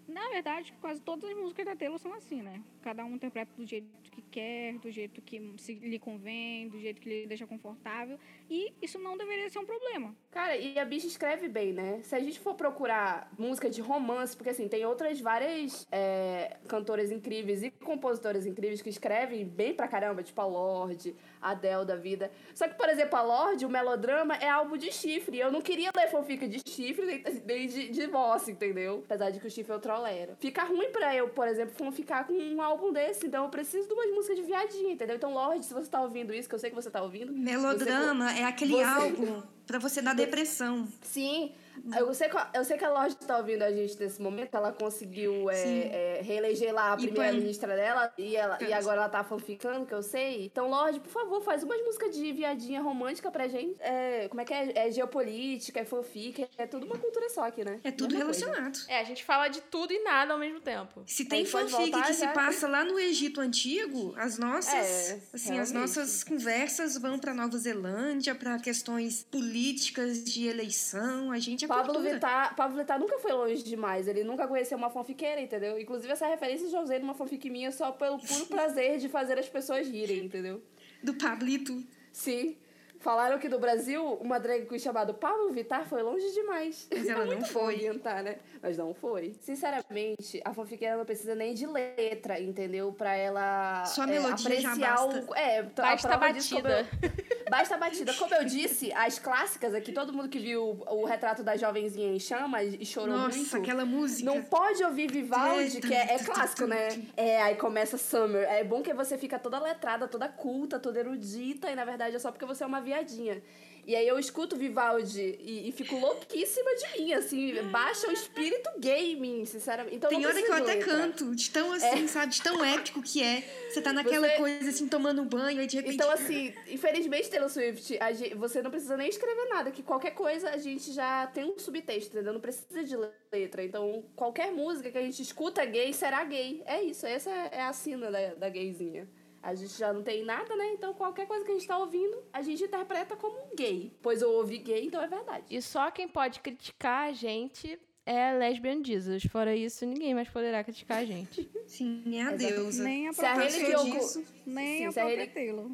[0.08, 2.62] Na verdade, quase todas as músicas da Taylor são assim, né?
[2.82, 7.10] Cada um interpreta do jeito que quer, do jeito que lhe convém, do jeito que
[7.10, 8.18] lhe deixa confortável.
[8.50, 10.16] E isso não deveria ser um problema.
[10.32, 12.00] Cara, e a bicha escreve bem, né?
[12.04, 17.12] Se a gente for procurar música de romance, porque assim, tem outras várias é, cantoras
[17.12, 21.96] incríveis e compositoras incríveis que escrevem bem pra caramba, tipo a Lorde, a Adele da
[21.98, 22.32] vida.
[22.56, 25.38] Só que, por exemplo, a Lorde, o melodrama é álbum de chifre.
[25.38, 29.04] Eu não queria ler fanfic de chifre nem, nem de, de voz, entendeu?
[29.06, 30.38] Apesar de que o chifre é o trolera.
[30.40, 33.28] Fica ruim pra eu, por exemplo, fanficar com um álbum desse.
[33.28, 35.16] Então eu preciso de umas músicas de viadinha, entendeu?
[35.16, 37.34] Então, Lorde, se você tá ouvindo isso, que eu sei que você tá ouvindo.
[37.34, 38.84] Melodrama você, é aquele você...
[38.84, 40.88] álbum pra você dar depressão.
[41.02, 41.52] Sim.
[41.98, 44.72] Eu sei, que, eu sei que a Lorde tá ouvindo a gente nesse momento, ela
[44.72, 49.86] conseguiu é, é, reeleger lá a primeira-ministra dela e, ela, e agora ela tá fanficando,
[49.86, 50.46] que eu sei.
[50.46, 53.76] Então, Lorde, por favor, faz umas músicas de viadinha romântica pra gente.
[53.80, 54.88] É, como é que é?
[54.88, 57.80] É geopolítica, é fanfic, é tudo uma cultura só aqui, né?
[57.84, 58.74] É tudo Mesma relacionado.
[58.74, 58.92] Coisa.
[58.92, 61.04] É, a gente fala de tudo e nada ao mesmo tempo.
[61.06, 65.72] Se tem fanfic que se passa lá no Egito Antigo, as nossas, é, assim, as
[65.72, 71.94] nossas conversas vão pra Nova Zelândia, pra questões políticas de eleição, a gente é Pablo
[71.94, 72.14] cultura.
[72.16, 74.08] Vittar, Pablo Vittar nunca foi longe demais.
[74.08, 75.80] Ele nunca conheceu uma fanfiqueira, entendeu?
[75.80, 79.38] Inclusive, essa referência eu já usei numa fanfic minha só pelo puro prazer de fazer
[79.40, 80.62] as pessoas rirem, entendeu?
[81.04, 81.84] Do Pablito.
[82.12, 82.58] Sim.
[83.00, 86.88] Falaram que no Brasil, uma drag queen chamada Pablo Vittar foi longe demais.
[86.92, 87.76] Mas ela é não foi.
[87.76, 88.38] orientar, né?
[88.60, 89.36] Mas não foi.
[89.40, 92.92] Sinceramente, a fanfiqueira não precisa nem de letra, entendeu?
[92.92, 95.26] Pra ela Só a é, melodia já apreciar basta.
[95.32, 95.36] o...
[95.36, 96.90] É, a Basta prova disso, como batida.
[97.04, 98.14] eu- Basta a batida.
[98.14, 102.20] Como eu disse, as clássicas aqui, todo mundo que viu o, retrato da jovenzinha em
[102.20, 103.58] chamas e chorou Nossa, muito.
[103.58, 104.26] aquela música.
[104.30, 106.90] Não pode ouvir Vivaldi, que é, é clássico, né?
[107.16, 108.44] É, aí começa Summer.
[108.44, 112.20] É bom que você fica toda letrada, toda culta, toda erudita, e na verdade é
[112.20, 113.42] só porque você é uma viadinha.
[113.88, 118.70] E aí eu escuto Vivaldi e, e fico louquíssima de mim, assim, baixa o espírito
[118.80, 119.96] gay em mim, sinceramente.
[119.96, 120.86] Então, Tem hora que eu até letra.
[120.94, 123.42] canto, de tão assim, sabe, de tão épico que é.
[123.70, 125.96] Você tá naquela Você- coisa assim, tomando banho, aí de repente.
[125.96, 130.12] Então, assim, infelizmente, Taylor Swift, a gente- você não precisa nem escrever nada, que qualquer
[130.12, 132.34] coisa a gente já tem um subtexto, entendeu?
[132.34, 132.98] Não precisa de
[133.32, 133.64] letra.
[133.64, 136.62] Então, qualquer música que a gente escuta gay será gay.
[136.66, 139.08] É isso, essa é a sina da, da gayzinha.
[139.48, 140.74] A gente já não tem nada, né?
[140.74, 143.96] Então, qualquer coisa que a gente tá ouvindo, a gente interpreta como um gay.
[144.02, 145.46] Pois eu ouvi gay, então é verdade.
[145.50, 149.24] E só quem pode criticar a gente é Lesbian Jesus.
[149.24, 151.50] Fora isso, ninguém mais poderá criticar a gente.
[151.66, 152.84] Sim, é a deusa.
[152.84, 154.26] Nem a Se a própria disso.
[154.46, 155.72] Nem Sim, a própria Taylor.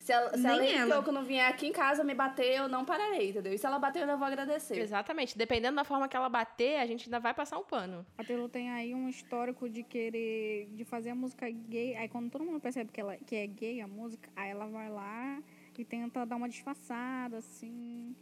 [0.00, 0.94] Se ela, se Nem a ela.
[0.94, 3.52] Kyoko não vier aqui em casa me bater, eu não pararei, entendeu?
[3.52, 4.78] E se ela bater, eu vou agradecer.
[4.78, 5.36] Exatamente.
[5.36, 8.04] Dependendo da forma que ela bater, a gente ainda vai passar um pano.
[8.16, 11.94] A Taylor tem aí um histórico de querer, de fazer a música gay.
[11.96, 14.88] Aí quando todo mundo percebe que, ela, que é gay a música, aí ela vai
[14.88, 15.42] lá
[15.80, 18.14] e tenta dar uma disfarçada, assim.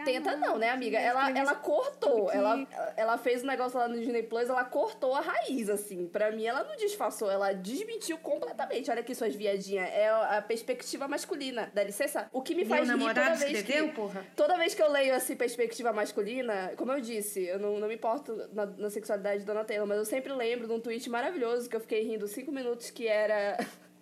[0.00, 0.98] Ah, Tenta não, né, amiga?
[0.98, 2.30] Ela, ela cortou.
[2.30, 2.66] Ela,
[2.96, 6.06] ela fez um negócio lá no Disney Plus, ela cortou a raiz, assim.
[6.06, 8.90] Pra mim, ela não disfarçou, ela desmentiu completamente.
[8.90, 9.88] Olha aqui, suas viadinhas.
[9.88, 11.70] É a perspectiva masculina.
[11.74, 12.28] Dá licença?
[12.32, 13.82] O que me Meu faz rir namorado toda vez que...
[13.92, 14.26] porra?
[14.36, 17.94] Toda vez que eu leio assim, perspectiva masculina, como eu disse, eu não, não me
[17.94, 21.68] importo na, na sexualidade da Dona Taylor, mas eu sempre lembro de um tweet maravilhoso
[21.68, 23.56] que eu fiquei rindo cinco minutos, que era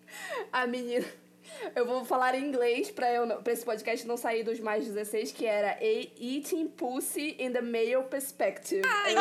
[0.52, 1.06] a menina.
[1.74, 4.84] Eu vou falar em inglês pra, eu, não- pra esse podcast não sair dos mais
[4.86, 8.82] 16, que era a Eating Pussy in the Male Perspective.
[9.04, 9.20] Aí eu,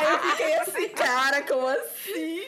[0.00, 2.42] Aí eu fiquei assim, cara, como assim?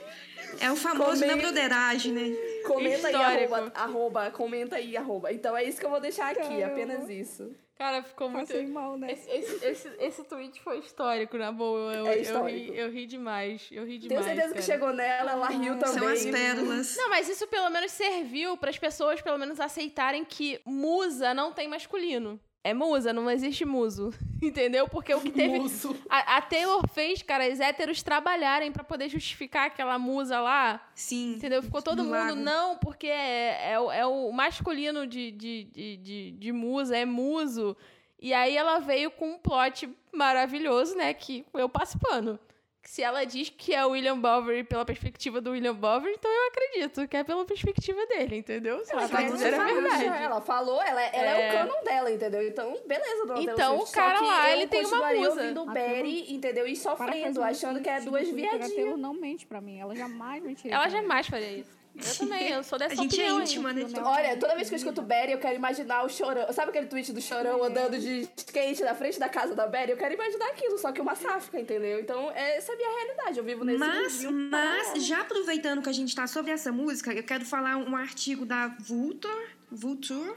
[0.61, 2.37] É o famoso Comenta- na broderagem, né?
[2.67, 3.55] Comenta aí, Histórico.
[3.55, 5.33] arroba, arroba, comenta aí, arroba.
[5.33, 6.67] Então é isso que eu vou deixar aqui, Caramba.
[6.67, 7.55] apenas isso.
[7.79, 8.47] Cara, ficou muito.
[8.47, 9.13] Passei mal, né?
[9.13, 11.93] Esse, esse, esse, esse tweet foi histórico, na boa.
[11.93, 12.73] Eu, É eu, histórico.
[12.73, 13.69] ri, eu ri demais.
[13.71, 14.25] Eu ri Tenho demais.
[14.27, 14.63] certeza que cara.
[14.63, 15.99] chegou nela, ela riu também.
[15.99, 16.97] São as pérolas.
[16.97, 21.53] Não, mas isso pelo menos serviu para as pessoas pelo menos aceitarem que musa não
[21.53, 22.41] tem masculino.
[22.69, 24.13] É musa, não existe muso.
[24.43, 24.89] Entendeu?
[24.89, 25.59] Porque o que teve.
[25.59, 25.97] Muso.
[26.09, 30.81] A, a Taylor fez, cara, os héteros trabalharem pra poder justificar aquela musa lá.
[30.95, 31.35] Sim.
[31.37, 31.63] Entendeu?
[31.63, 35.97] Ficou todo Do mundo, não, porque é, é, o- é o masculino de, de, de,
[35.99, 37.77] de, de musa, é muso.
[38.21, 41.13] E aí ela veio com um plot maravilhoso, né?
[41.15, 42.39] Que eu passo pano.
[42.87, 46.49] Se ela diz que é o William Bowery pela perspectiva do William Bowery, então eu
[46.49, 48.85] acredito que é pela perspectiva dele, entendeu?
[48.85, 50.05] Se ela Ela tá dizendo a verdade.
[50.05, 51.47] Ela falou, ela, ela é.
[51.47, 51.51] É.
[51.51, 52.47] o canon dela, entendeu?
[52.47, 55.31] Então, beleza, dona Então, Taylor o cara lá, ele tem uma musa.
[55.43, 56.67] ouvindo A Betty, entendeu?
[56.67, 58.99] E sofrendo, achando que é duas viadinhas.
[58.99, 59.79] não mente pra mim.
[59.79, 60.77] Ela jamais mentiria.
[60.77, 61.77] Ela jamais faria isso.
[62.05, 63.87] Eu também, eu sou dessa A gente é íntima, né?
[63.89, 64.05] Não.
[64.05, 66.53] Olha, toda vez que eu escuto Berry, eu quero imaginar o chorão.
[66.53, 69.93] Sabe aquele tweet do chorão andando de skate na frente da casa da Berry?
[69.93, 72.01] Eu quero imaginar aquilo, só que uma sáfica, entendeu?
[72.01, 73.39] Então, essa é a minha realidade.
[73.39, 77.13] Eu vivo nesse Mas, mundinho mas, já aproveitando que a gente tá sobre essa música,
[77.13, 80.35] eu quero falar um artigo da Vulture, Vulture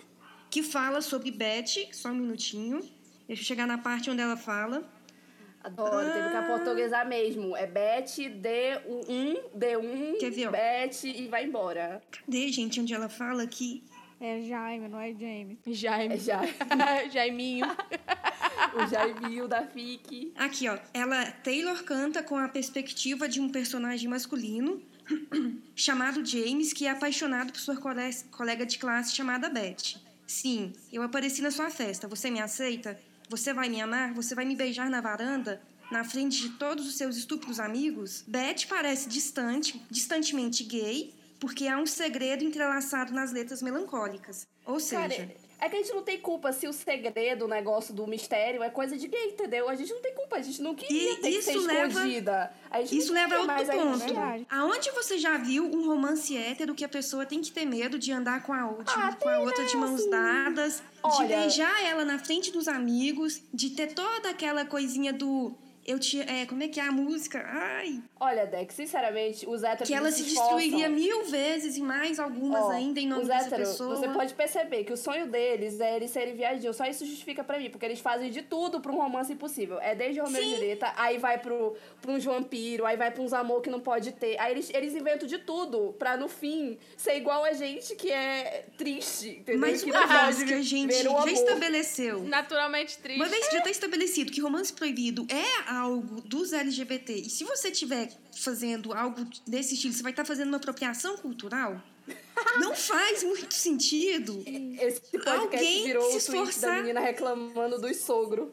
[0.49, 2.79] que fala sobre Beth, só um minutinho.
[3.27, 4.83] Deixa eu chegar na parte onde ela fala.
[5.77, 6.39] Adoro, teve que Ah.
[6.53, 7.55] aportuguesar mesmo.
[7.55, 8.05] É Beth,
[8.41, 10.51] D1, D1, Quer ver, ó?
[11.05, 12.01] E vai embora.
[12.11, 13.83] Cadê, gente, onde ela fala que
[14.21, 15.57] É Jaime, não é James.
[15.65, 16.15] Jaime.
[16.15, 16.41] É já.
[17.11, 17.65] Jaiminho.
[18.75, 20.33] o Jaimil da FIC.
[20.35, 20.77] Aqui, ó.
[20.93, 24.81] Ela, Taylor canta com a perspectiva de um personagem masculino
[25.75, 29.95] chamado James, que é apaixonado por sua cole- colega de classe chamada Beth.
[30.27, 32.07] Sim, eu apareci na sua festa.
[32.07, 32.99] Você me aceita?
[33.29, 34.11] Você vai me amar?
[34.15, 35.61] Você vai me beijar na varanda?
[35.91, 38.23] Na frente de todos os seus estúpidos amigos?
[38.27, 44.47] Beth parece distante, distantemente gay, porque há um segredo entrelaçado nas letras melancólicas.
[44.65, 47.93] Ou seja, Cara, é que a gente não tem culpa se o segredo, o negócio
[47.93, 49.67] do mistério é coisa de gay, entendeu?
[49.69, 51.87] A gente não tem culpa, a gente não queria E ter que ser isso leva-
[51.87, 52.53] escondida.
[52.71, 53.97] A gente Isso leva a outro ponto.
[53.99, 54.47] Verdade.
[54.49, 58.11] Aonde você já viu um romance hétero que a pessoa tem que ter medo de
[58.11, 60.09] andar com a, de- Ah, com a outra de né, mãos assim.
[60.09, 65.53] dadas, de Olha- beijar ela na frente dos amigos, de ter toda aquela coisinha do.
[65.89, 66.21] Eu te.
[66.21, 67.43] É, como é que é a música?
[67.47, 67.99] Ai!
[68.19, 70.57] Olha, Dex, sinceramente, os héteros Que ela se esforçam.
[70.57, 73.95] destruiria mil vezes e mais algumas Ó, ainda em nome os dessa héteros, pessoa.
[73.95, 76.75] Você pode perceber que o sonho deles é eles serem viadinhos.
[76.75, 79.79] Só isso justifica pra mim, porque eles fazem de tudo pra um romance impossível.
[79.79, 80.55] É desde Romeu e Sim.
[80.57, 84.11] Julieta, aí vai pro, pro uns vampiro, aí vai pra uns amor que não pode
[84.11, 84.39] ter.
[84.39, 88.65] Aí eles, eles inventam de tudo pra, no fim, ser igual a gente que é
[88.77, 89.61] triste, entendeu?
[89.61, 92.19] Mas que uma vez que a gente já estabeleceu.
[92.25, 93.19] Naturalmente triste.
[93.19, 97.43] Uma vez que já está estabelecido que romance proibido é algo dos LGBT, e se
[97.43, 101.81] você estiver fazendo algo desse estilo, você vai estar fazendo uma apropriação cultural?
[102.59, 104.43] Não faz muito sentido.
[104.79, 106.77] Esse podcast Alguém virou se o tweet da esforçar.
[106.81, 108.51] menina reclamando dos sogro.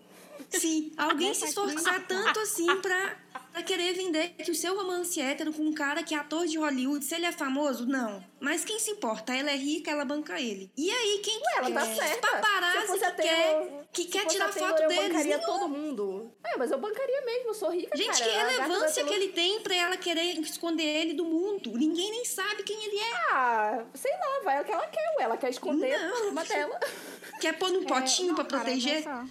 [0.51, 3.17] Sim, alguém se esforçar tanto assim pra,
[3.53, 6.47] pra querer vender que o seu romance é hétero com um cara que é ator
[6.47, 8.23] de Hollywood, se ele é famoso, não.
[8.39, 9.35] Mas quem se importa?
[9.35, 10.71] Ela é rica, ela banca ele.
[10.77, 11.95] E aí, quem que Ela tá é?
[11.95, 12.29] certa.
[12.29, 15.09] Paparazzi que Taylor- quer, que quer tirar Taylor, foto eu deles?
[15.09, 15.45] bancaria Não.
[15.45, 16.31] todo mundo.
[16.45, 18.31] É, mas eu bancaria mesmo, eu sou rica, Gente, cara.
[18.31, 21.71] que relevância que ele tem pra ela querer esconder ele do mundo?
[21.79, 23.15] Ninguém nem sabe quem ele é.
[23.33, 25.25] Ah, sei lá, vai o que ela quer, ué.
[25.25, 26.15] Ela quer esconder Não.
[26.15, 26.79] a turma dela.
[27.41, 29.05] Quer pôr num potinho É, pra cara, proteger?
[29.05, 29.29] Nessa,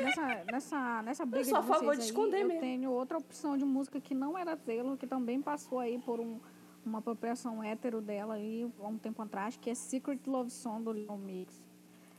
[0.00, 2.60] nessa, nessa, nessa briga sou a de favor de aí, esconder eu mesmo.
[2.60, 6.40] tenho outra opção de música que não era Taylor, que também passou aí por um,
[6.84, 10.92] uma apropriação hétero dela aí há um tempo atrás, que é Secret Love Song do
[10.92, 11.62] Lil Mix.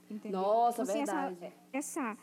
[0.09, 0.41] Entendeu?
[0.41, 1.37] Nossa, Tipo assim, verdade.
[1.41, 2.15] Essa, essa,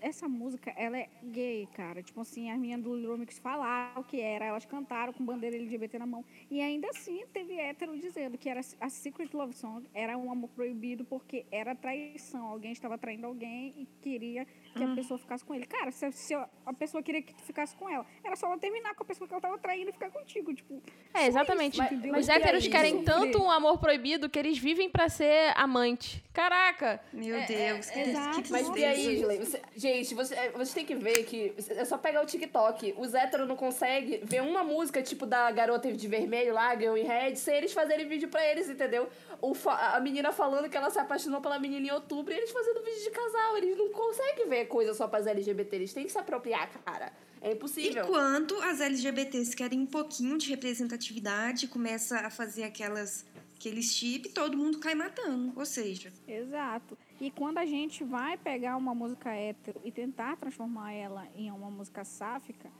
[0.00, 2.02] essa música, ela é gay, cara.
[2.02, 5.56] Tipo assim, as meninas do Lil Mix falaram o que era, elas cantaram com bandeira
[5.56, 6.24] LGBT na mão.
[6.50, 10.48] E ainda assim, teve hétero dizendo que era a Secret Love Song era um amor
[10.50, 12.46] proibido porque era traição.
[12.46, 15.66] Alguém estava traindo alguém e queria que a pessoa ficasse com ele.
[15.66, 18.94] Cara, se, se a pessoa queria que tu ficasse com ela, era só ela terminar
[18.94, 20.54] com a pessoa que ela tava traindo e ficar contigo.
[20.54, 20.80] Tipo,
[21.14, 21.76] É, exatamente.
[21.78, 22.70] Mas- Os mas e héteros aí?
[22.70, 26.22] querem tanto um amor proibido que eles vivem pra ser amante.
[26.32, 27.00] Caraca!
[27.12, 28.42] Meu Deus, que, exato.
[28.42, 28.67] que Mas Nossa.
[28.76, 29.22] E aí?
[29.38, 31.54] Você- gente, você, é, você tem que ver que.
[31.70, 32.94] É só pegar o TikTok.
[32.98, 37.04] Os héteros não conseguem ver uma música tipo da garota de vermelho lá, Girl in
[37.04, 39.08] Red, sem eles fazerem vídeo pra eles, entendeu?
[39.40, 42.82] O, a menina falando que ela se apaixonou pela menina em outubro e eles fazendo
[42.84, 43.56] vídeo de casal.
[43.56, 45.76] Eles não conseguem ver coisa só pras LGBT.
[45.76, 47.12] Eles têm que se apropriar, cara.
[47.40, 48.02] É impossível.
[48.02, 53.24] Enquanto as LGBTs querem um pouquinho de representatividade, começa a fazer aquelas
[53.58, 55.52] aqueles chip, todo mundo cai matando.
[55.56, 56.96] Ou seja, Exato.
[57.20, 61.68] E quando a gente vai pegar uma música hétero e tentar transformar ela em uma
[61.68, 62.70] música sáfica,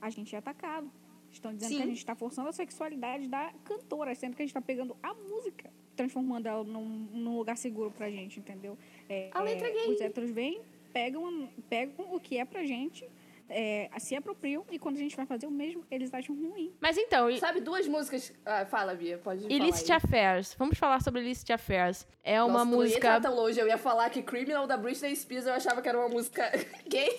[0.00, 0.90] a gente é atacado.
[1.30, 1.76] Estão dizendo Sim.
[1.76, 4.96] que a gente está forçando a sexualidade da cantora, sendo que a gente está pegando
[5.02, 8.76] a música, transformando ela num, num lugar seguro pra gente, entendeu?
[9.08, 9.94] É, A letra é gay.
[9.94, 10.60] Os héteros vêm,
[10.92, 13.08] pegam, pegam o que é pra gente,
[13.48, 16.74] é, se apropriam, e quando a gente vai fazer o mesmo, eles acham ruim.
[16.80, 18.32] Mas então, Sabe duas músicas.
[18.44, 19.52] Ah, fala, Bia, pode falar.
[19.52, 19.96] Illicit aí.
[19.96, 20.54] Affairs.
[20.58, 22.06] Vamos falar sobre Illicit Affairs.
[22.24, 23.20] É uma Nossa, tu não ia música.
[23.20, 23.60] tão longe.
[23.60, 26.50] Eu ia falar que Criminal da Britney Spears eu achava que era uma música
[26.88, 27.16] gay.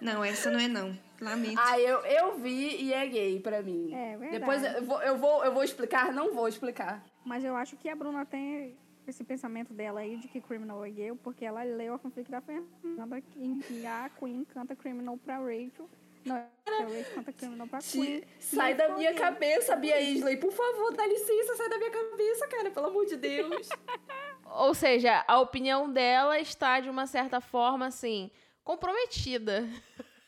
[0.00, 0.98] não, essa não é não.
[1.20, 1.58] Lamento.
[1.58, 3.94] Ah, eu, eu vi e é gay pra mim.
[3.94, 4.38] É verdade.
[4.40, 6.12] Depois eu vou, eu, vou, eu vou explicar?
[6.12, 7.04] Não vou explicar.
[7.24, 10.90] Mas eu acho que a Bruna tem esse pensamento dela aí de que Criminal é
[10.90, 15.38] gay, porque ela leu a fanfic da Fernanda em que a Queen canta Criminal pra
[15.38, 15.88] Rachel.
[16.24, 18.24] Não, a Rachel canta Criminal pra Queen.
[18.38, 19.20] Sai da minha gay.
[19.20, 20.36] cabeça, Bia Isley.
[20.36, 22.70] Por favor, dá licença, sai da minha cabeça, cara.
[22.70, 23.68] Pelo amor de Deus.
[24.46, 28.30] Ou seja, a opinião dela está, de uma certa forma, assim,
[28.62, 29.68] comprometida.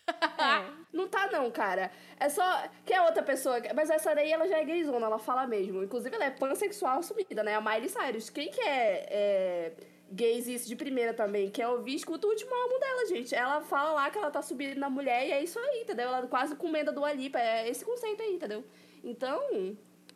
[0.09, 0.87] É.
[0.93, 1.91] Não tá, não, cara.
[2.19, 2.43] É só.
[2.85, 3.61] Que é outra pessoa.
[3.75, 5.83] Mas essa daí, ela já é gayzona, ela fala mesmo.
[5.83, 7.55] Inclusive, ela é pansexual assumida, né?
[7.55, 8.31] A Miley Cyrus.
[8.31, 9.07] Quem que é.
[9.11, 9.73] é
[10.11, 13.35] gays isso de primeira também, quer ouvir, escuta o último álbum dela, gente.
[13.35, 16.09] Ela fala lá que ela tá subindo na mulher e é isso aí, entendeu?
[16.09, 18.65] Ela quase comenda do Alipa, é esse conceito aí, entendeu?
[19.03, 19.41] Então,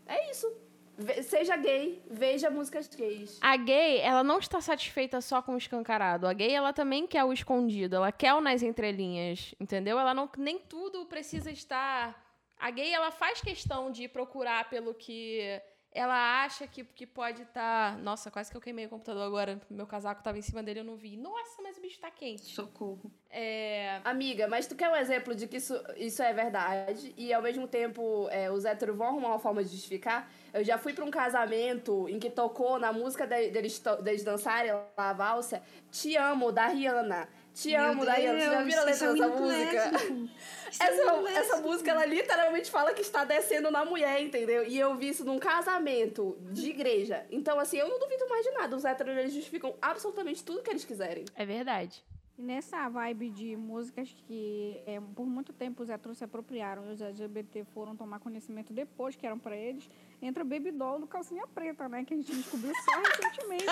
[0.06, 0.50] é isso.
[1.22, 3.38] Seja gay, veja músicas gays.
[3.40, 6.26] A gay, ela não está satisfeita só com o escancarado.
[6.26, 7.96] A gay, ela também quer o escondido.
[7.96, 9.98] Ela quer o nas entrelinhas, entendeu?
[9.98, 12.28] Ela não nem tudo precisa estar.
[12.58, 15.60] A gay, ela faz questão de procurar pelo que
[15.92, 17.98] ela acha que, que pode estar.
[17.98, 19.60] Nossa, quase que eu queimei o computador agora.
[19.68, 21.16] Meu casaco tava em cima dele, eu não vi.
[21.16, 22.42] Nossa, mas o bicho tá quente.
[22.42, 23.10] Socorro.
[23.28, 24.00] É.
[24.04, 27.66] Amiga, mas tu quer um exemplo de que isso, isso é verdade e ao mesmo
[27.68, 30.30] tempo é, os héteros vão arrumar uma forma de justificar?
[30.52, 34.72] Eu já fui pra um casamento em que tocou na música de- deles, deles dançarem
[34.72, 37.28] lá a valsa Te Amo, da Rihanna.
[37.54, 38.38] Te Meu amo, da Rihanna.
[38.38, 39.90] Você já viram a letra dessa música?
[40.70, 44.64] Isso é Essa, essa música, ela literalmente fala que está descendo na mulher, entendeu?
[44.66, 47.26] E eu vi isso num casamento de igreja.
[47.30, 48.76] Então, assim, eu não duvido mais de nada.
[48.76, 51.24] Os héteros, eles justificam absolutamente tudo que eles quiserem.
[51.34, 52.04] É verdade.
[52.38, 56.94] E nessa vibe de músicas que é, por muito tempo os héteros se apropriaram e
[56.94, 59.90] os LGBT foram tomar conhecimento depois que eram pra eles,
[60.22, 62.04] entra Baby Doll do Calcinha Preta, né?
[62.04, 63.64] Que a gente descobriu só recentemente.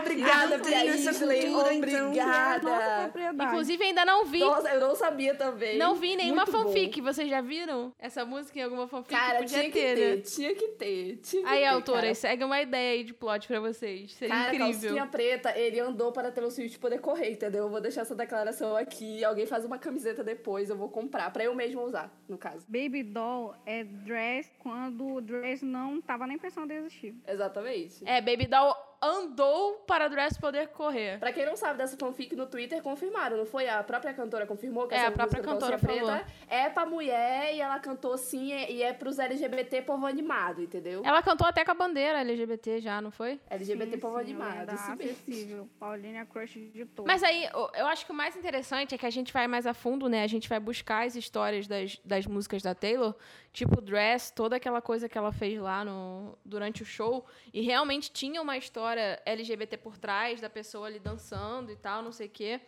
[0.00, 1.40] Obrigada, tenho essa Paisley.
[1.46, 2.06] cultura, então.
[2.06, 2.68] Obrigada.
[2.68, 3.50] Nossa propriedade.
[3.50, 4.40] Inclusive, ainda não vi.
[4.40, 5.78] Nossa, eu não sabia também.
[5.78, 6.64] Não vi nenhuma Muito bom.
[6.64, 7.00] fanfic.
[7.00, 9.14] Vocês já viram essa música em alguma fanfic?
[9.14, 10.22] Cara, Podia tinha que ter, ter, né?
[10.22, 11.16] tinha que ter.
[11.22, 12.14] Tinha que Aí, ter, autoras, cara.
[12.14, 14.12] segue uma ideia aí de plot pra vocês.
[14.12, 14.80] Seria Cara, incrível.
[14.80, 17.64] calcinha preta, ele andou para Taylor Swift poder correr, entendeu?
[17.64, 19.24] Eu vou deixar essa declaração aqui.
[19.24, 21.30] Alguém faz uma camiseta depois, eu vou comprar.
[21.32, 22.64] Pra eu mesmo usar, no caso.
[22.68, 27.12] Baby Doll é dress quando o dress não tava nem pensando em existir.
[27.26, 28.06] Exatamente.
[28.06, 31.18] É, Baby Doll andou para Dress poder correr.
[31.18, 33.68] Pra quem não sabe dessa fanfic no Twitter, confirmaram, não foi?
[33.68, 36.10] A própria cantora confirmou que É, essa a própria cantora falou.
[36.10, 41.02] Preta é pra mulher e ela cantou sim e é pros LGBT povo animado, entendeu?
[41.04, 43.40] Ela cantou até com a bandeira LGBT já, não foi?
[43.48, 45.12] LGBT Sim, povo sim, animado, é isso da mesmo.
[45.12, 45.68] acessível.
[45.78, 47.10] Pauline crush de todos.
[47.10, 49.72] Mas aí, eu acho que o mais interessante é que a gente vai mais a
[49.72, 50.22] fundo, né?
[50.22, 53.14] A gente vai buscar as histórias das, das músicas da Taylor,
[53.52, 57.24] tipo Dress, toda aquela coisa que ela fez lá no, durante o show.
[57.54, 58.89] E realmente tinha uma história
[59.26, 62.60] LGBT por trás da pessoa ali dançando e tal, não sei o quê.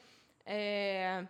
[0.44, 1.24] É,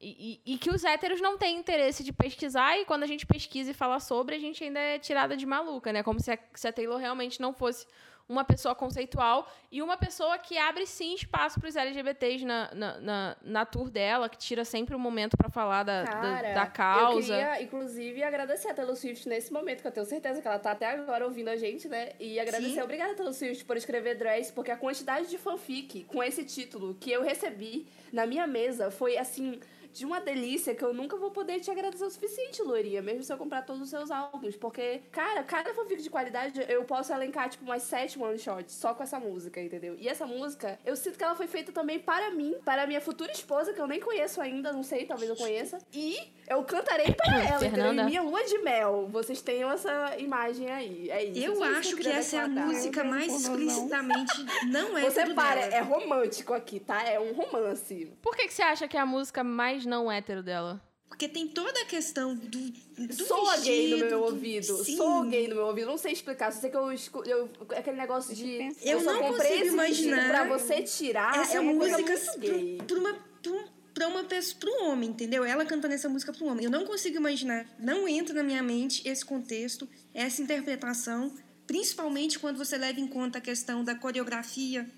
[0.00, 3.26] E, e- e que os héteros não têm interesse de pesquisar, e quando a gente
[3.26, 6.04] pesquisa e fala sobre, a gente ainda é tirada de maluca, né?
[6.04, 7.84] Como se a, se a Taylor realmente não fosse
[8.28, 13.00] uma pessoa conceitual e uma pessoa que abre sim espaço para os LGBTs na, na,
[13.00, 16.66] na, na tour dela, que tira sempre um momento para falar da, da, Cara, da
[16.66, 17.34] causa.
[17.34, 20.58] Eu queria, inclusive, agradecer a Taylor Swift nesse momento, que eu tenho certeza que ela
[20.58, 22.10] tá até agora ouvindo a gente, né?
[22.20, 22.82] E agradecer, Sim.
[22.82, 27.10] obrigada, Taylor Swift, por escrever Dress, porque a quantidade de fanfic com esse título que
[27.10, 29.58] eu recebi na minha mesa foi, assim,
[29.92, 33.32] de uma delícia que eu nunca vou poder te agradecer o suficiente, Loirinha, mesmo se
[33.32, 34.56] eu comprar todos os seus álbuns.
[34.56, 39.02] Porque, cara, cada fanfic de qualidade eu posso elencar, tipo, umas sete one-shots só com
[39.02, 39.96] essa música, entendeu?
[39.98, 43.00] E essa música, eu sinto que ela foi feita também para mim, para a minha
[43.00, 45.78] futura esposa, que eu nem conheço ainda, não sei, talvez eu conheça.
[45.92, 46.16] E
[46.48, 47.92] eu cantarei para ela, entendeu?
[47.92, 49.08] Em minha lua de mel.
[49.10, 51.10] Vocês tenham essa imagem aí.
[51.10, 51.38] É isso.
[51.40, 54.34] Eu acho que queria essa é a música mais explicitamente
[54.68, 55.74] não é Você para, dela.
[55.74, 57.02] é romântico aqui, tá?
[57.02, 58.12] É um romance.
[58.22, 60.82] Por que, que você acha que é a música mais não hétero dela?
[61.08, 64.84] Porque tem toda a questão do, do Soa gay no vestido, meu do- ouvido.
[64.84, 64.96] Sim.
[64.96, 65.86] Soa gay no meu ouvido.
[65.86, 66.52] Não sei explicar.
[66.52, 68.68] Só sei que eu, escu- eu aquele negócio de.
[68.82, 71.40] Eu só não comprei consigo vestido imaginar Pra você tirar.
[71.40, 72.78] essa é uma música coisa muito gay.
[72.86, 73.64] pra uma, um-
[73.94, 75.42] pra uma pessoa, pra um homem, entendeu?
[75.44, 76.66] Ela cantando essa música pra um homem.
[76.66, 81.34] Eu não consigo imaginar, não entra na minha mente esse contexto, essa interpretação,
[81.66, 84.88] principalmente quando você leva em conta a questão da coreografia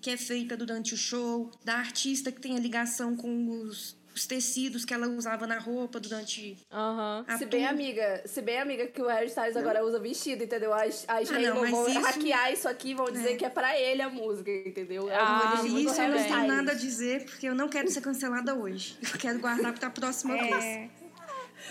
[0.00, 4.26] que é feita durante o show, da artista que tem a ligação com os, os
[4.26, 7.22] tecidos que ela usava na roupa durante Aham.
[7.28, 10.72] a Se bem, amiga, se bem, amiga, que o Harry Styles agora usa vestido, entendeu?
[10.72, 13.36] As, as Ah, não, vão isso- hackear isso aqui e vão dizer É.
[13.36, 15.10] que é pra ele a música, entendeu?
[15.10, 18.00] É Ah, muito isso eu não tenho nada a dizer, porque eu não quero ser
[18.00, 18.96] cancelada hoje.
[19.02, 20.34] Eu quero guardar pra próxima.
[20.34, 20.88] É,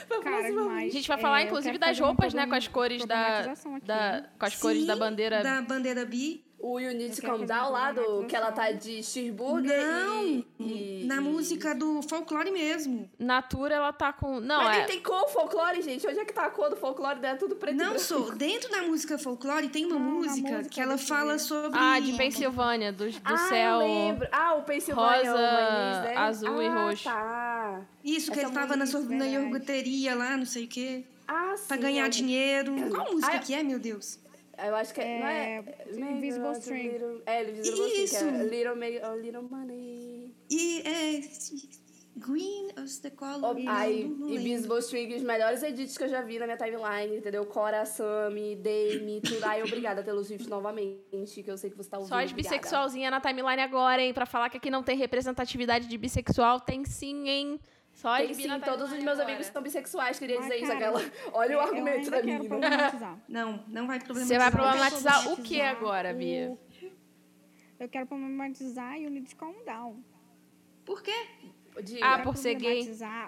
[0.07, 0.47] Pra cara.
[0.47, 2.41] A gente vai É, falar, eu inclusive, das roupas, né?
[2.41, 3.39] problem- Com as cores da.
[3.39, 4.29] aqui, da né?
[4.37, 5.41] com as cores da bandeira.
[5.41, 6.44] Da bandeira bi.
[6.67, 10.47] O You Need to Calm Down lá, do, que ela tá de cheeseburger Não, e,
[10.59, 13.07] e- na e- música do folclore mesmo.
[13.19, 14.39] Natura, ela tá com.
[14.39, 14.79] Não, Mas é.
[14.79, 16.07] nem tem cor folclore, gente.
[16.07, 17.37] Onde é que tá a cor do folclore dela?
[17.37, 18.33] Tudo preto e Não sou.
[18.35, 21.77] Dentro da música folclore tem uma na música música que ela fala sobre.
[21.79, 23.81] Ah, de Pensilvânia, do, do ah, céu.
[23.81, 24.27] eu lembro.
[24.31, 25.31] Ah, o Pensilvânia.
[25.31, 26.17] rosa, o Manis, né?
[26.17, 27.03] azul e ah, roxo.
[27.03, 27.81] tá.
[28.03, 31.03] Isso, que Essa ele tava na, sor- na iogurteria lá, não sei o quê.
[31.27, 31.81] Ah, Pra sim.
[31.83, 32.73] ganhar eu- dinheiro.
[32.89, 34.19] Qual música Ah, que é, meu Deus?
[34.57, 35.19] Eu acho que é.
[35.19, 36.87] não é, É, é Invisible Little- String.
[36.89, 38.25] Little- É, Invisible String, que Isso.
[38.25, 40.35] é Little, oh, little Money.
[40.49, 41.21] E é.
[42.17, 43.43] Green as the color.
[43.57, 44.27] Oh, ai, e lembro.
[44.41, 47.45] Bisbo String, os melhores edits que eu já vi na minha timeline, entendeu?
[47.45, 49.43] Cora, Sammy, Dame, tudo.
[49.43, 52.13] Ai, obrigada pelo Swift novamente, que eu sei que você tá ouvindo.
[52.13, 54.13] Só as bissexualzinhas na timeline agora, hein?
[54.13, 57.59] Pra falar que aqui não tem representatividade de bissexual, tem sim, hein?
[57.95, 59.23] Só Tem sim, todos os meus agora.
[59.29, 60.71] amigos são bissexuais, queria Ai, dizer isso.
[60.73, 60.99] Aquela...
[61.31, 62.43] Olha o eu argumento ainda da menina.
[62.49, 63.19] problematizar.
[63.27, 64.37] Não, não vai Você problematizar.
[64.37, 66.59] vai Eu quero problematizar o que agora, o- Bia?
[67.79, 70.03] Eu quero problematizar e o Calm Down.
[70.83, 71.13] Por quê?
[71.83, 72.05] Diga.
[72.05, 72.81] Ah, por ser gay?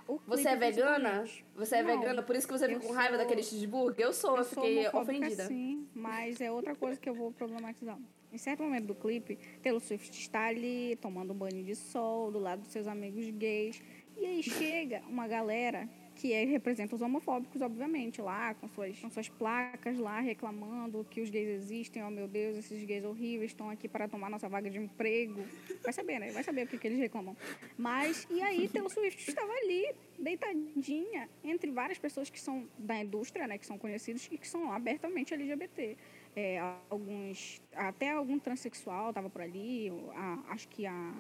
[0.08, 1.26] o Você é vegana?
[1.56, 2.22] Você é Não, vegana?
[2.22, 4.06] Por isso que você eu fica com raiva sou- daquele cheeseburger?
[4.06, 5.46] Eu sou, eu, sou fiquei ofendida.
[5.48, 7.98] Sim, mas é outra coisa que eu vou problematizar.
[8.32, 12.40] Em certo momento do clipe, Taylor Swift está ali tomando um banho de sol do
[12.40, 13.82] lado dos seus amigos gays.
[14.20, 19.08] E aí chega uma galera que é, representa os homofóbicos, obviamente, lá com suas, com
[19.12, 22.04] suas placas lá reclamando que os gays existem.
[22.04, 25.46] Oh meu Deus, esses gays horríveis estão aqui para tomar nossa vaga de emprego.
[25.84, 26.32] Vai saber, né?
[26.32, 27.38] Vai saber o que, que eles reclamam.
[27.78, 33.46] Mas, e aí Taylor Swift estava ali, deitadinha, entre várias pessoas que são da indústria,
[33.46, 33.60] né?
[33.60, 35.96] Que são conhecidos e que são abertamente LGBT.
[36.36, 36.60] É,
[36.90, 41.14] alguns, até algum transexual estava por ali, a- acho que a...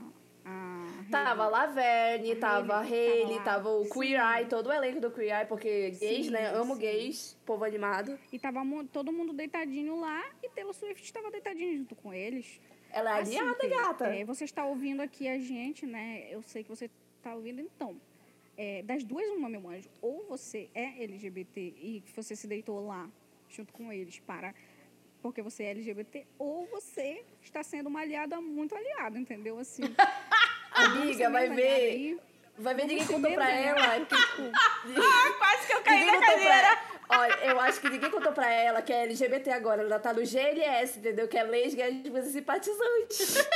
[0.50, 4.38] a Tava Hailey- Laverne, A tava Hailey Hailey, tava tava o Queer Sim.
[4.40, 6.48] Eye, todo o elenco do Queer Eye, porque gays, Sim, né?
[6.56, 6.82] Amo sim.
[6.82, 8.18] gays, povo animado.
[8.32, 12.60] E tava todo mundo deitadinho lá e Taylor Swift estava deitadinho junto com eles.
[12.92, 14.06] Ela é Assim, aliada, Fê, gata.
[14.08, 16.26] é, você está ouvindo aqui a gente, né?
[16.30, 18.00] Eu sei que você está ouvindo, então.
[18.60, 19.88] é, das duas, uma, meu anjo.
[20.02, 23.08] Ou você é LGBT e você se deitou lá
[23.50, 24.54] junto com eles para
[25.22, 29.58] porque você é LGBT, ou você está sendo uma aliada muito aliada, entendeu?
[29.60, 29.82] Assim,
[30.86, 32.18] Amiga, vai ver.
[32.60, 34.06] Vai ver, ninguém contou pra ela.
[34.06, 34.16] Que...
[35.38, 36.78] Quase que eu caí ninguém na contou cadeira.
[37.08, 39.82] pra Olha, eu acho que ninguém contou pra ela que é LGBT agora.
[39.82, 41.28] Ela tá no GLS, entendeu?
[41.28, 43.48] Que é lesga e simpatizante.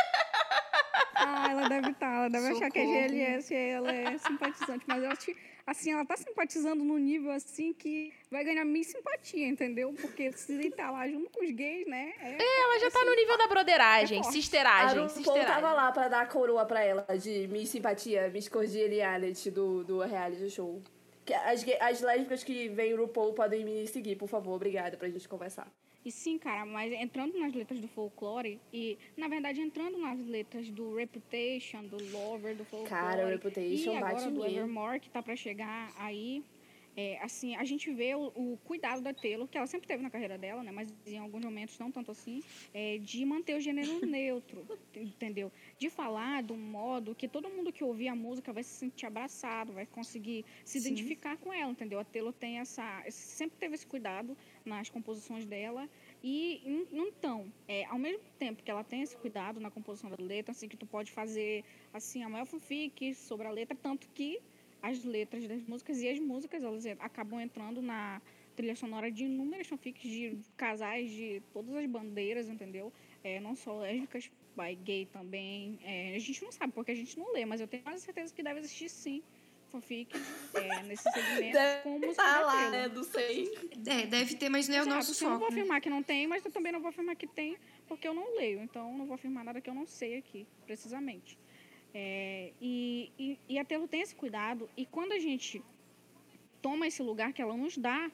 [1.16, 3.08] Ah, ela deve estar, ela deve achar que é Socorro.
[3.10, 4.86] GLS e ela é simpatizante.
[4.88, 8.84] Mas eu acho que, assim, ela tá simpatizando num nível assim que vai ganhar minha
[8.84, 9.94] simpatia, entendeu?
[10.00, 12.14] Porque se deitar lá junto com os gays, né?
[12.20, 14.22] É, Ela já tá no nível da broderagem, É.
[14.22, 15.46] A sisteragem, RuPaul sisteragem.
[15.48, 20.00] tava lá pra dar a coroa pra ela de Miss Simpatia, Miss Cordiality do, do
[20.02, 20.82] reality show.
[21.26, 24.54] Que as, as lésbicas que vêm RuPaul podem me seguir, por favor.
[24.56, 25.68] Obrigada pra gente conversar.
[26.04, 30.70] E sim, cara, mas entrando nas letras do folclore e, na verdade, entrando nas letras
[30.72, 32.90] do Reputation, do Lover, do folclore.
[32.90, 34.46] Cara, o Reputation e bate agora do.
[34.46, 36.44] Evermore, que tá pra chegar aí.
[36.96, 40.10] É, assim, a gente vê o, o cuidado da Taylor, que ela sempre teve na
[40.10, 40.72] carreira dela, né?
[40.72, 45.52] Mas em alguns momentos não tanto assim, é, de manter o gênero neutro, entendeu?
[45.78, 49.06] De falar de um modo que todo mundo que ouvir a música vai se sentir
[49.06, 50.90] abraçado, vai conseguir se Sim.
[50.90, 52.00] identificar com ela, entendeu?
[52.00, 54.36] A Taylor tem essa, sempre teve esse cuidado
[54.66, 55.90] nas composições dela
[56.24, 60.18] e en- então, é, ao mesmo tempo que ela tem esse cuidado na composição da
[60.24, 61.64] letra, assim que tu pode fazer
[61.94, 64.40] assim a maior fanfic sobre a letra, tanto que
[64.82, 68.22] as letras das músicas e as músicas elas acabam entrando na
[68.56, 72.92] trilha sonora de inúmeras fanfics de casais de todas as bandeiras, entendeu?
[73.24, 75.80] É, não só lésbicas, by gay também.
[75.84, 78.34] É, a gente não sabe porque a gente não lê, mas eu tenho quase certeza
[78.34, 79.24] que deve existir sim
[79.70, 80.12] fanfic
[80.54, 82.88] é, nesse segmento com música Tá lá, né?
[82.90, 83.50] Não sei.
[83.88, 85.56] É, deve ter, mas não é o Exato, nosso assim, Eu não vou foco.
[85.56, 85.62] né?
[85.62, 87.58] afirmar que não tem, mas eu também não vou afirmar que tem,
[87.88, 88.62] porque eu não leio.
[88.62, 91.38] Então, eu não vou afirmar nada que eu não sei aqui, precisamente.
[91.94, 94.70] É, e, e, e a tem esse cuidado.
[94.78, 95.62] E quando a gente
[96.62, 98.10] toma esse lugar que ela nos dá,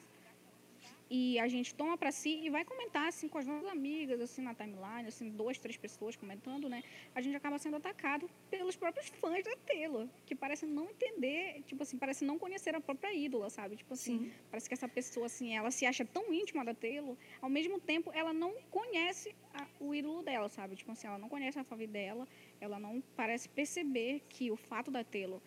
[1.10, 4.42] e a gente toma para si e vai comentar assim com as nossas amigas assim
[4.42, 6.82] na timeline, assim duas, três pessoas comentando, né?
[7.14, 11.82] A gente acaba sendo atacado pelos próprios fãs da Taylor, que parecem não entender, tipo
[11.82, 13.76] assim, parece não conhecer a própria ídola, sabe?
[13.76, 14.32] Tipo assim, Sim.
[14.50, 18.10] parece que essa pessoa assim, ela se acha tão íntima da Taylor, ao mesmo tempo
[18.12, 20.76] ela não conhece a- o ídolo dela, sabe?
[20.76, 22.28] Tipo assim, ela não conhece a fave dela,
[22.60, 25.40] ela não parece perceber que o fato da Taylor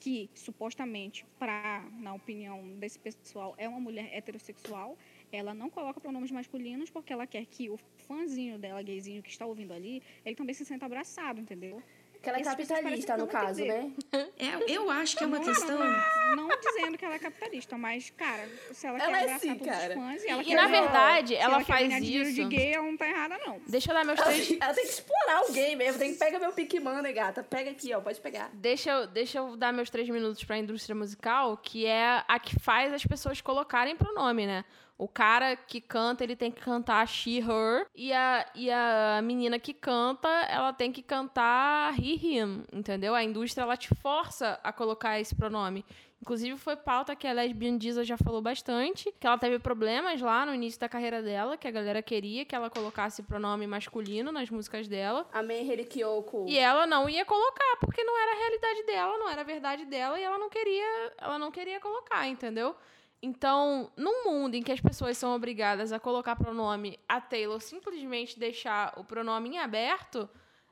[0.00, 4.96] que supostamente, pra, na opinião desse pessoal, é uma mulher heterossexual,
[5.32, 9.44] ela não coloca pronomes masculinos porque ela quer que o fãzinho dela, gayzinho, que está
[9.46, 11.82] ouvindo ali, ele também se sinta abraçado, entendeu?
[12.20, 13.92] Que ela é capitalista, no não caso, entender.
[14.12, 14.28] né?
[14.40, 15.78] É, eu acho que é uma Não, questão.
[15.78, 19.40] Não, não dizendo que ela é capitalista, mas, cara, se ela, Ela quer é abraçar
[19.40, 19.88] sim, todos cara.
[19.88, 22.32] os fãs e ela E quer na ganhar- verdade, se ela quer faz isso.
[22.34, 23.60] de gay, ela não tá errada, não.
[23.68, 24.50] Deixa eu dar meus Ela três.
[24.60, 25.98] ela tem que explorar alguém mesmo.
[26.00, 27.44] Tem que pegar meu pique money, gata.
[27.44, 28.00] Pega aqui, ó.
[28.00, 28.50] Pode pegar.
[28.52, 32.58] Deixa eu, deixa eu dar meus três minutos pra indústria musical, que é a que
[32.58, 34.64] faz as pessoas colocarem pronome, né?
[34.98, 37.86] O cara que canta, ele tem que cantar she, her.
[37.94, 42.64] E a, e a menina que canta, ela tem que cantar he, him.
[42.72, 43.14] Entendeu?
[43.14, 45.84] A indústria, ela te força a colocar esse pronome.
[46.20, 50.44] Inclusive, foi pauta que a Lesbian Diesel já falou bastante, que ela teve problemas lá
[50.44, 54.50] no início da carreira dela, que a galera queria que ela colocasse pronome masculino nas
[54.50, 55.28] músicas dela.
[55.32, 56.44] A Menheri Kyoko.
[56.48, 59.84] E ela não ia colocar, porque não era a realidade dela, não era a verdade
[59.84, 62.74] dela, e ela não queria, ela não queria colocar, entendeu?
[63.20, 68.38] Então, num mundo em que as pessoas são obrigadas a colocar pronome, a Taylor simplesmente
[68.38, 70.28] deixar o pronome em aberto,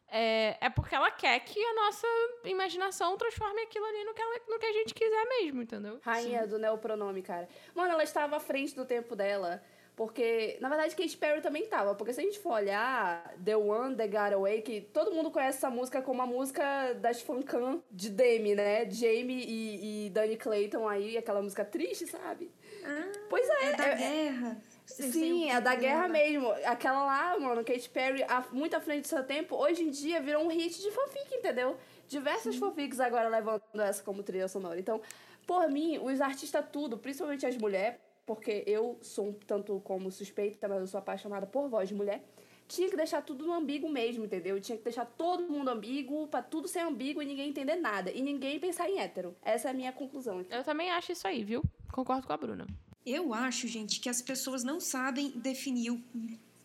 [0.08, 2.06] é, é porque ela quer que a nossa
[2.44, 5.98] imaginação transforme aquilo ali no que, ela, no que a gente quiser mesmo, entendeu?
[6.02, 6.48] Rainha Sim.
[6.48, 7.48] do neopronome, cara.
[7.74, 9.62] Mano, ela estava à frente do tempo dela.
[9.96, 11.94] Porque, na verdade, Katy Perry também tava.
[11.94, 15.56] Porque se a gente for olhar The One, The Got Away, que todo mundo conhece
[15.56, 18.88] essa música como a música das fancam de Demi, né?
[18.90, 22.52] Jamie e, e Danny Clayton aí, aquela música triste, sabe?
[22.84, 23.64] Ah, pois é.
[23.64, 24.62] É da é, guerra.
[24.86, 26.48] Sim, é da guerra mesmo.
[26.64, 30.44] Aquela lá, mano, Katy Perry, muito à frente do seu tempo, hoje em dia virou
[30.44, 31.76] um hit de fanfic, entendeu?
[32.08, 32.60] Diversas Sim.
[32.60, 34.78] fanfics agora levando essa como trilha sonora.
[34.78, 35.00] Então,
[35.46, 40.68] por mim, os artistas tudo, principalmente as mulheres, porque eu sou um tanto como suspeita,
[40.68, 42.24] mas eu sou apaixonada por voz de mulher.
[42.68, 44.60] Tinha que deixar tudo no ambíguo mesmo, entendeu?
[44.60, 48.10] Tinha que deixar todo mundo ambíguo, pra tudo ser ambíguo e ninguém entender nada.
[48.10, 49.36] E ninguém pensar em hétero.
[49.42, 50.44] Essa é a minha conclusão.
[50.50, 51.62] Eu também acho isso aí, viu?
[51.92, 52.66] Concordo com a Bruna.
[53.06, 55.96] Eu acho, gente, que as pessoas não sabem definir,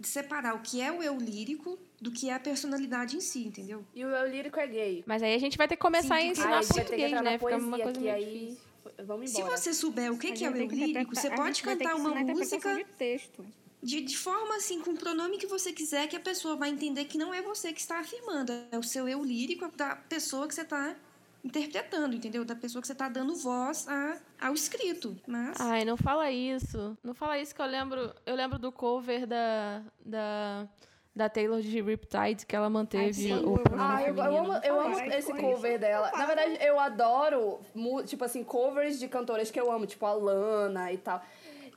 [0.02, 3.86] separar o que é o eu lírico do que é a personalidade em si, entendeu?
[3.94, 5.04] E o eu lírico é gay.
[5.06, 7.38] Mas aí a gente vai ter que começar Sim, a ensinar português, né?
[7.38, 8.58] Fica uma coisa meio aí
[9.06, 9.58] Vamos embora.
[9.58, 12.76] Se você souber o que, que é o eu lírico, você pode cantar uma música.
[12.76, 13.46] De texto.
[13.82, 17.06] De, de forma assim, com o pronome que você quiser, que a pessoa vai entender
[17.06, 20.54] que não é você que está afirmando, é o seu eu lírico da pessoa que
[20.54, 20.96] você está
[21.44, 22.46] interpretando, entendeu?
[22.46, 25.16] Da pessoa que você está dando voz a, ao escrito.
[25.28, 25.60] Mas...
[25.60, 26.98] Ai, não fala isso.
[27.04, 28.14] Não fala isso que eu lembro.
[28.26, 29.84] Eu lembro do cover da.
[30.06, 30.68] da
[31.14, 34.80] da Taylor de Riptide, que ela manteve Ai, o pronome ah, eu, eu, amo, eu
[34.80, 36.10] amo esse cover dela.
[36.14, 37.60] Na verdade, eu adoro,
[38.06, 41.22] tipo assim, covers de cantoras que eu amo, tipo a Lana e tal.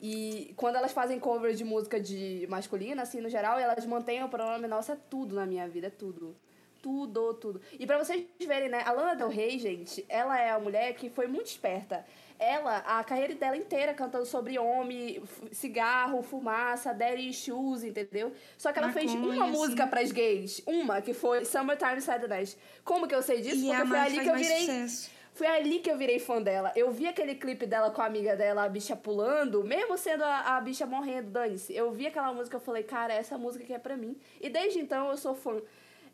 [0.00, 4.28] E quando elas fazem covers de música de masculina, assim, no geral, elas mantêm o
[4.28, 6.36] pronome nossa, é tudo na minha vida, é tudo.
[6.84, 7.62] Tudo, tudo.
[7.80, 11.08] E pra vocês verem, né, a Lana Del Rey, gente, ela é a mulher que
[11.08, 12.04] foi muito esperta
[12.38, 18.32] ela, a carreira dela inteira cantando sobre homem, cigarro, fumaça, daddy issues, entendeu?
[18.58, 19.52] Só que ela fez uma assim.
[19.52, 20.60] música pras gays.
[20.66, 22.58] Uma, que foi Summertime Sadness.
[22.84, 23.64] Como que eu sei disso?
[23.64, 24.60] E Porque foi ali que eu virei.
[24.60, 25.10] Sucesso.
[25.32, 26.70] Foi ali que eu virei fã dela.
[26.76, 30.56] Eu vi aquele clipe dela com a amiga dela, a bicha pulando, mesmo sendo a,
[30.56, 31.74] a bicha morrendo, dane-se.
[31.74, 34.16] Eu vi aquela música, eu falei, cara, essa música que é pra mim.
[34.40, 35.60] E desde então eu sou fã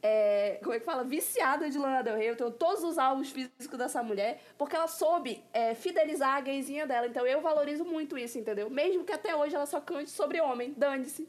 [0.03, 1.05] é, como é que fala?
[1.05, 2.29] Viciada de Lana Del Rey.
[2.29, 6.87] Eu tenho todos os álbuns físicos dessa mulher, porque ela soube é, fidelizar a gayzinha
[6.87, 7.07] dela.
[7.07, 8.71] Então eu valorizo muito isso, entendeu?
[8.71, 10.75] Mesmo que até hoje ela só cante sobre homem.
[10.77, 11.29] Dane-se.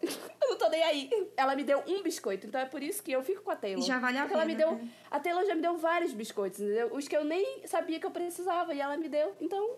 [0.00, 1.10] eu não tô nem aí.
[1.36, 3.84] Ela me deu um biscoito, então é por isso que eu fico com a Taylor.
[3.84, 4.34] Já vale a pena.
[4.34, 4.88] Ela me deu, né?
[5.10, 6.94] a Taylor já me deu vários biscoitos, entendeu?
[6.94, 9.34] Os que eu nem sabia que eu precisava e ela me deu.
[9.40, 9.76] Então,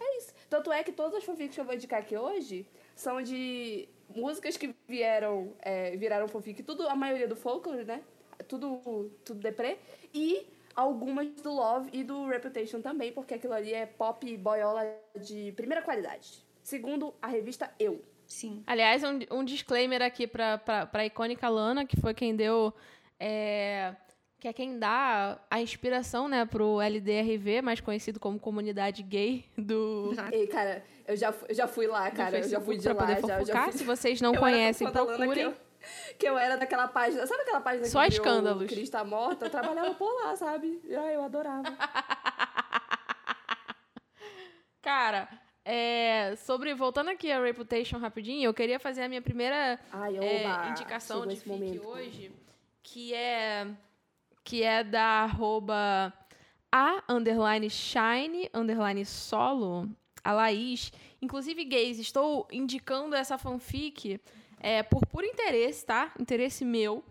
[0.00, 0.32] é isso.
[0.48, 4.56] Tanto é que todas as fanfics que eu vou indicar aqui hoje são de músicas
[4.56, 8.02] que vieram, é, viraram fanfic, tudo, a maioria do folklore, né?
[8.46, 9.78] Tudo, tudo deprê.
[10.14, 14.84] E algumas do Love e do Reputation também, porque aquilo ali é pop boiola
[15.20, 16.44] de primeira qualidade.
[16.62, 18.02] Segundo a revista Eu.
[18.26, 18.62] Sim.
[18.66, 22.72] Aliás, um, um disclaimer aqui pra, pra, pra icônica Lana, que foi quem deu.
[23.18, 23.94] É,
[24.38, 30.12] que é quem dá a inspiração, né, pro LDRV, mais conhecido como comunidade gay do.
[30.32, 32.38] Ei, cara, eu já, eu já fui lá, cara.
[32.38, 33.16] Eu já fui de pra lá.
[33.16, 33.72] Poder já, já fui...
[33.72, 35.32] Se vocês não eu conhecem, procurem.
[35.32, 35.54] Que eu,
[36.18, 37.26] que eu era daquela página.
[37.26, 38.64] Sabe aquela página Só que escândalos.
[38.64, 39.46] o Cris tá morta?
[39.46, 40.80] Eu trabalhava por lá, sabe?
[40.88, 41.64] Ah, eu adorava.
[44.80, 45.28] Cara,
[45.64, 50.68] é, sobre voltando aqui a Reputation rapidinho, eu queria fazer a minha primeira Ai, é,
[50.70, 52.32] indicação de fic hoje,
[52.82, 53.66] que é
[54.48, 56.10] que é da arroba
[56.72, 59.86] a underline shine underline solo,
[60.24, 60.90] a Laís.
[61.20, 64.18] Inclusive, gays, estou indicando essa fanfic
[64.58, 66.14] é, por puro interesse, tá?
[66.18, 67.04] Interesse meu,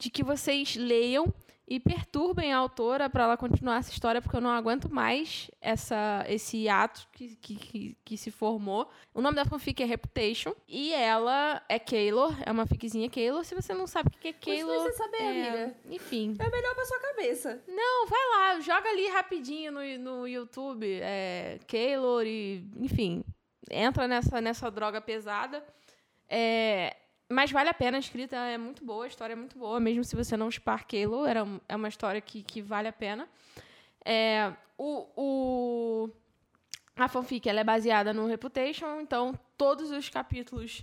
[0.00, 1.32] de que vocês leiam
[1.70, 6.24] e perturbem a autora para ela continuar essa história, porque eu não aguento mais essa,
[6.28, 8.90] esse ato que, que, que, se formou.
[9.14, 13.44] O nome da fanfic é Reputation, e ela é Kaylor, é uma fiquezinha Kaylor.
[13.44, 14.82] Se você não sabe o que é Kaylor...
[14.82, 15.76] Você saber, é, amiga.
[15.88, 16.34] Enfim.
[16.40, 17.62] É melhor pra sua cabeça.
[17.68, 22.66] Não, vai lá, joga ali rapidinho no, no YouTube, é, Kaylor e...
[22.80, 23.22] Enfim,
[23.70, 25.64] entra nessa, nessa droga pesada.
[26.28, 26.96] É,
[27.30, 30.02] mas vale a pena, a escrita é muito boa, a história é muito boa, mesmo
[30.04, 33.28] se você não sparkelo, era é uma história que, que vale a pena.
[34.04, 36.10] É, o, o,
[36.96, 40.82] a fanfic ela é baseada no Reputation, então todos os capítulos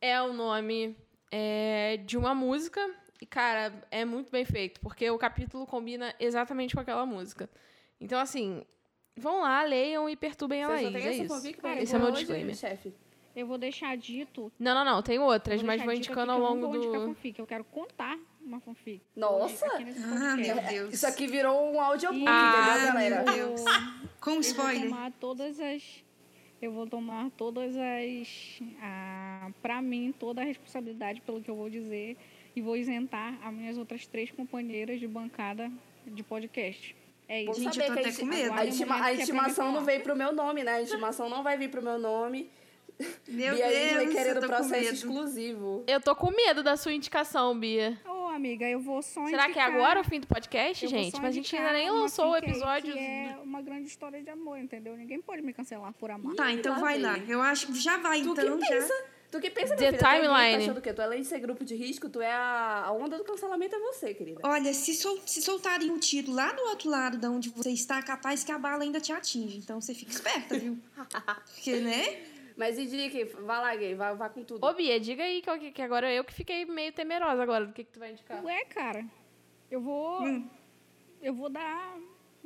[0.00, 0.96] é o nome
[1.30, 2.80] é, de uma música.
[3.20, 7.50] E, cara, é muito bem feito, porque o capítulo combina exatamente com aquela música.
[8.00, 8.64] Então, assim,
[9.16, 10.92] vão lá, leiam e perturbem a Você só Laís.
[10.92, 11.34] tem É essa isso.
[11.34, 12.54] fanfic Cara, esse é o meu disclaimer.
[12.54, 12.94] chefe.
[13.38, 14.50] Eu vou deixar dito.
[14.58, 15.02] Não, não, não.
[15.02, 17.06] Tem outras, vou mas vou indicando ao eu longo indicar do.
[17.08, 19.00] fanfic, eu quero contar uma fanfic.
[19.14, 19.66] Nossa!
[19.66, 20.94] Ah, meu Deus.
[20.94, 23.22] Isso aqui virou um audiobook, Ah, entendeu, galera?
[23.24, 23.64] meu Deus.
[24.20, 24.82] Com Eu vou spoiler.
[24.88, 26.04] tomar todas as.
[26.60, 28.60] Eu vou tomar todas as.
[28.82, 32.16] A, pra mim, toda a responsabilidade pelo que eu vou dizer.
[32.56, 35.70] E vou isentar as minhas outras três companheiras de bancada
[36.04, 36.96] de podcast.
[37.28, 37.62] É isso.
[37.62, 38.52] Gente, eu tô até com medo.
[38.52, 40.72] A, intima- a intimação não veio pro meu nome, né?
[40.72, 42.50] A intimação não vai vir pro meu nome.
[43.28, 44.94] Meu Bia Deus, querendo eu tô com processo medo.
[44.94, 45.84] exclusivo.
[45.86, 47.96] Eu tô com medo da sua indicação, Bia.
[48.06, 50.90] Ô, amiga, eu vou só Será que é indicar- agora o fim do podcast, eu
[50.90, 51.14] gente?
[51.16, 52.92] Mas a gente indicar ainda nem lançou o aí episódio.
[52.92, 54.96] Que é uma grande história de amor, entendeu?
[54.96, 56.34] Ninguém pode me cancelar por amar.
[56.34, 57.18] Tá, então lá vai lá.
[57.18, 58.58] Eu acho que já vai, Tu então.
[58.58, 58.70] que já.
[58.74, 58.92] pensa,
[59.30, 60.52] tu que pensa, The minha tu é gay, timeline.
[60.56, 60.92] Tá achando o quê?
[60.92, 63.78] Tu além de ser grupo de risco, tu é a, a onda do cancelamento é
[63.78, 64.40] você, querida.
[64.42, 68.02] Olha, se, sol, se soltarem um tiro lá do outro lado da onde você está,
[68.02, 69.56] capaz que a bala ainda te atinge.
[69.58, 70.76] Então você fica esperta, viu?
[71.54, 72.18] Porque, né?
[72.58, 74.66] Mas e diga aqui, vai lá, gay, vai, vai com tudo.
[74.66, 77.84] Ô, Bia, diga aí que, que agora eu que fiquei meio temerosa agora do que,
[77.84, 78.44] que tu vai indicar.
[78.44, 79.06] Ué, cara,
[79.70, 80.24] eu vou.
[80.24, 80.50] Hum.
[81.22, 81.96] Eu vou dar,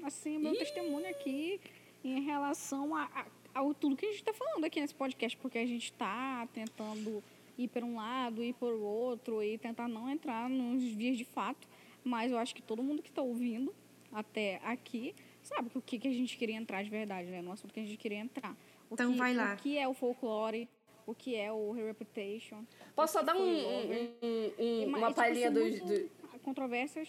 [0.04, 1.58] assim, o meu testemunho aqui
[2.04, 5.56] em relação a, a, ao tudo que a gente está falando aqui nesse podcast, porque
[5.56, 7.24] a gente está tentando
[7.56, 11.24] ir para um lado, ir para o outro e tentar não entrar nos vias de
[11.24, 11.66] fato.
[12.04, 13.74] Mas eu acho que todo mundo que está ouvindo
[14.12, 17.40] até aqui sabe que o que, que a gente queria entrar de verdade, né?
[17.40, 18.54] No assunto que a gente queria entrar.
[18.92, 19.54] O Então que, vai lá.
[19.54, 20.68] O que é o folclore,
[21.06, 22.62] o que é o Reputation.
[22.94, 25.80] Posso só dar um, um- um- um- E uma mais, palhinha tipo, dos...
[25.80, 27.08] do- controvérsias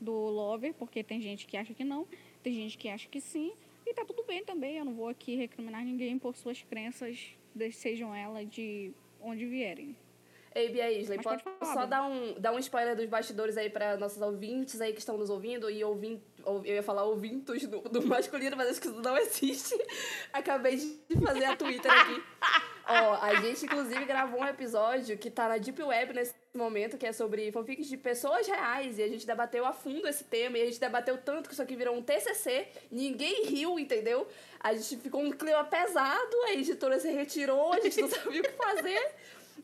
[0.00, 2.06] do Lover, porque tem gente que acha que não,
[2.42, 3.52] tem gente que acha que sim,
[3.84, 4.78] e tá tudo bem também.
[4.78, 7.34] Eu não vou aqui recriminar ninguém por suas crenças,
[7.72, 9.94] sejam elas de onde vierem.
[10.54, 13.68] Ei, Bia Isley, pode pode falar, só dar um, dar um spoiler dos bastidores aí
[13.68, 17.80] para nossos ouvintes aí que estão nos ouvindo e ouvindo, eu ia falar ouvintos do,
[17.80, 19.78] do masculino, mas acho que isso não existe.
[20.32, 22.22] Acabei de fazer a Twitter aqui.
[22.92, 27.06] Ó, a gente inclusive gravou um episódio que tá na Deep Web nesse momento, que
[27.06, 30.62] é sobre fanfics de pessoas reais, e a gente debateu a fundo esse tema, e
[30.62, 34.26] a gente debateu tanto que isso aqui virou um TCC, ninguém riu, entendeu?
[34.58, 38.44] A gente ficou um clima pesado, a editora se retirou, a gente não sabia o
[38.44, 39.14] que fazer.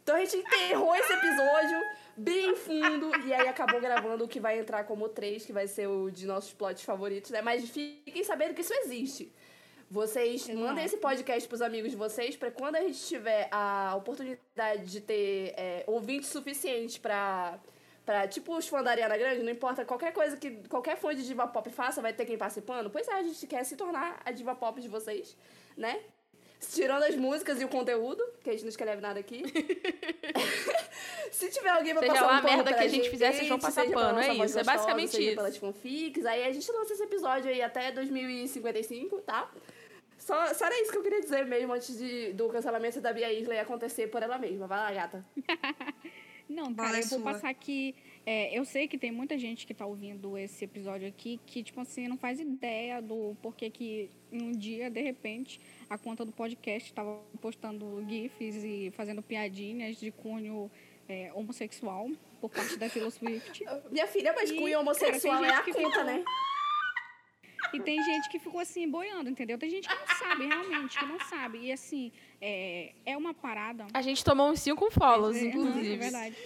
[0.03, 1.81] Então a gente enterrou esse episódio
[2.17, 5.89] bem fundo e aí acabou gravando o que vai entrar como 3, que vai ser
[5.89, 7.41] o de nossos plots favoritos, né?
[7.41, 9.33] Mas fiquem sabendo que isso existe.
[9.91, 14.85] Vocês mandem esse podcast pros amigos de vocês pra quando a gente tiver a oportunidade
[14.85, 17.59] de ter é, ouvintes suficientes pra,
[18.05, 18.27] pra.
[18.27, 21.47] Tipo os fãs da Ariana Grande, não importa qualquer coisa que qualquer fã de diva
[21.47, 22.91] pop faça, vai ter quem participando.
[22.91, 25.37] Pois é, a gente quer se tornar a diva pop de vocês,
[25.77, 26.01] né?
[26.73, 29.43] Tirando as músicas e o conteúdo, que a gente não escreve nada aqui.
[31.31, 33.11] Se tiver alguém pra Seja passar lá um a pano merda pra que a gente
[33.11, 35.37] fizer, vocês vão passar pano, é isso, é gostosa, basicamente seja isso.
[35.37, 39.51] pelas fanfics, aí a gente lança esse episódio aí até 2055, tá?
[40.19, 43.33] Só, só era isso que eu queria dizer mesmo antes de, do cancelamento da Bia
[43.33, 44.67] Isley acontecer por ela mesma.
[44.67, 45.25] Vai lá, gata.
[46.49, 47.33] Não, cara, é eu vou sua.
[47.33, 47.95] passar aqui.
[48.27, 51.81] É, eu sei que tem muita gente que tá ouvindo esse episódio aqui que, tipo
[51.81, 56.89] assim, não faz ideia do porquê que um dia, de repente, a conta do podcast
[56.91, 60.69] estava postando GIFs e fazendo piadinhas de cunho
[61.09, 62.11] é, homossexual
[62.41, 63.65] por parte da Taylor Swift.
[63.93, 66.25] Minha filha, mas E, cunho homossexual cara, é a conta, ficou- né?
[67.73, 69.59] E tem gente que ficou assim, boiando, entendeu?
[69.59, 71.59] Tem gente que não sabe, realmente, que não sabe.
[71.59, 73.87] E assim, é, é uma parada.
[73.93, 75.97] A gente tomou uns 5 follows, É, É inclusive.
[75.97, 76.37] verdade.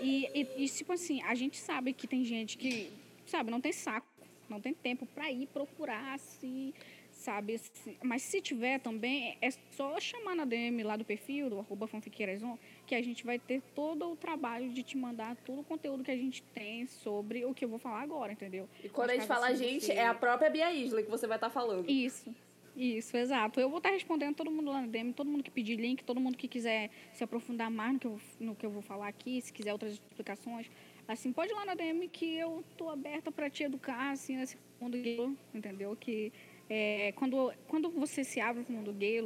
[0.00, 2.92] E, e, e, tipo assim, a gente sabe que tem gente que,
[3.26, 4.06] sabe, não tem saco,
[4.48, 6.72] não tem tempo pra ir procurar, assim,
[7.10, 7.58] sabe?
[7.58, 11.86] se- mas se tiver também, é só chamar na DM lá do perfil, do arroba
[11.88, 12.56] fanfiqueirazon,
[12.86, 16.10] que a gente vai ter todo o trabalho de te mandar todo o conteúdo que
[16.10, 18.68] a gente tem sobre o que eu vou falar agora, entendeu?
[18.84, 21.26] E quando a gente fala assim, gente, você- é a própria Bia Isley que você
[21.26, 21.90] vai estar falando.
[21.90, 22.32] Isso.
[22.78, 23.58] Isso, exato.
[23.58, 26.20] Eu vou estar respondendo todo mundo lá no DM, todo mundo que pedir link, todo
[26.20, 29.40] mundo que quiser se aprofundar mais no que eu, no que eu vou falar aqui,
[29.40, 30.70] se quiser outras explicações.
[31.08, 34.58] Assim, pode ir lá na DM que eu tô aberta para te educar, assim, nesse
[34.78, 35.96] mundo gay, entendeu?
[35.96, 36.30] Que
[36.68, 39.20] é, quando, quando você se abre para o mundo gay,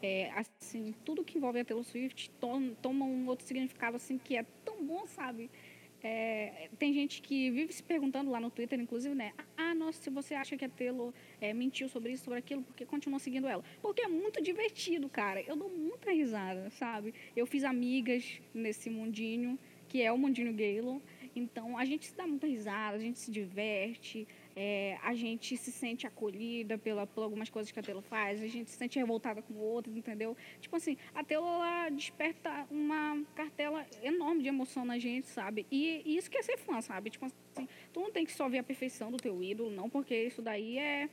[0.00, 0.30] é,
[0.60, 4.44] assim, tudo que envolve a Taylor Swift to- toma um outro significado, assim, que é
[4.64, 5.50] tão bom, sabe?
[6.04, 9.32] É, tem gente que vive se perguntando lá no Twitter, inclusive, né?
[9.56, 12.74] Ah, nossa, se você acha que a Taylor é, mentiu sobre isso, sobre aquilo, por
[12.74, 13.62] que continua seguindo ela?
[13.80, 15.40] Porque é muito divertido, cara.
[15.42, 17.14] Eu dou muita risada, sabe?
[17.36, 19.56] Eu fiz amigas nesse mundinho,
[19.88, 21.00] que é o mundinho Galo.
[21.34, 24.26] Então, a gente se dá muita risada, a gente se diverte.
[24.54, 28.46] é, a gente se sente acolhida pela, por algumas coisas que a Taylor faz, a
[28.46, 30.36] gente se sente revoltada com outras, entendeu?
[30.60, 35.66] Tipo assim, a Taylor ela desperta uma cartela enorme de emoção na gente, sabe?
[35.70, 37.10] E, e isso que é ser fã, sabe?
[37.10, 40.14] Tipo assim, tu não tem que só ver a perfeição do teu ídolo, não, porque
[40.14, 41.08] isso daí é,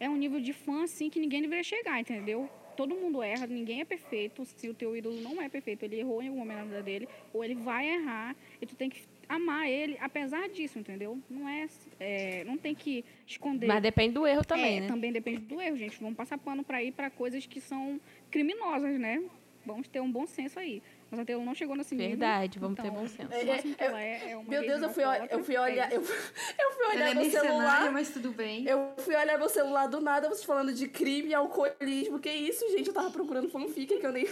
[0.00, 2.50] é um nível de fã, assim, que ninguém deveria chegar, entendeu?
[2.76, 4.44] Todo mundo erra, ninguém é perfeito.
[4.44, 7.08] Se o teu ídolo não é perfeito, ele errou em algum momento na vida dele,
[7.32, 11.20] ou ele vai errar, e tu tem que amar ele, apesar disso, entendeu?
[11.28, 11.66] Não é,
[11.98, 13.66] é não tem que esconder.
[13.66, 14.86] Mas depende do erro também, é, né?
[14.86, 16.00] Também depende do erro, gente.
[16.00, 18.00] Vamos passar pano para ir para coisas que são
[18.30, 19.22] criminosas, né?
[19.64, 20.80] Vamos ter um bom senso aí.
[21.10, 22.10] Mas a Taylor não chegou nesse nível.
[22.10, 23.32] Verdade, vamos então, ter bom senso.
[23.32, 25.92] É, é, ela é, é uma Meu Deus, eu fui, eu fui é olhar.
[25.92, 26.14] Eu, eu fui
[26.84, 27.92] Ela olhar é meu mercenária, celular.
[27.92, 28.66] mas tudo bem.
[28.66, 32.18] Eu fui olhar meu celular do nada, vocês falando de crime e alcoolismo.
[32.20, 32.88] Que isso, gente?
[32.88, 34.26] Eu tava procurando fanfic que eu nem.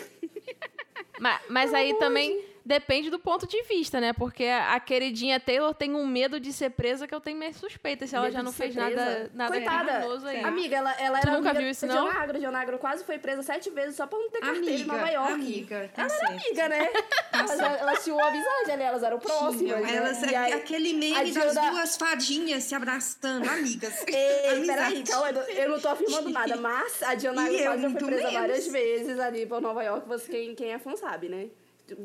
[1.19, 4.13] Mas, mas aí também depende do ponto de vista, né?
[4.13, 8.09] Porque a queridinha Taylor tem um medo de ser presa que eu tenho minhas suspeitas
[8.11, 8.89] se ela Medo já não fez presa?
[8.91, 10.29] nada, nada Coitada.
[10.29, 10.41] aí.
[10.45, 12.05] Amiga, ela, ela Tu era nunca amiga viu isso, não?
[12.05, 12.39] Dionagro.
[12.39, 15.33] Dionagro quase foi presa sete vezes só pra não ter carteira em Nova York.
[15.33, 16.25] amiga, tá ela certo.
[16.25, 16.89] era amiga, né?
[17.33, 19.81] elas, elas tinham uma amizade ali, elas eram próximas.
[19.83, 19.97] Né?
[19.97, 24.05] elas, E aí- aquele meme a das duas fadinhas se abraçando, amigas.
[24.09, 28.17] Ei, peraí, calma, eu não- tô afirmando nada, mas a Dionagro eu quase foi presa
[28.23, 28.33] menos.
[28.33, 30.09] várias vezes ali por Nova York.
[30.09, 31.49] Você, quem, quem é fã sabe, né?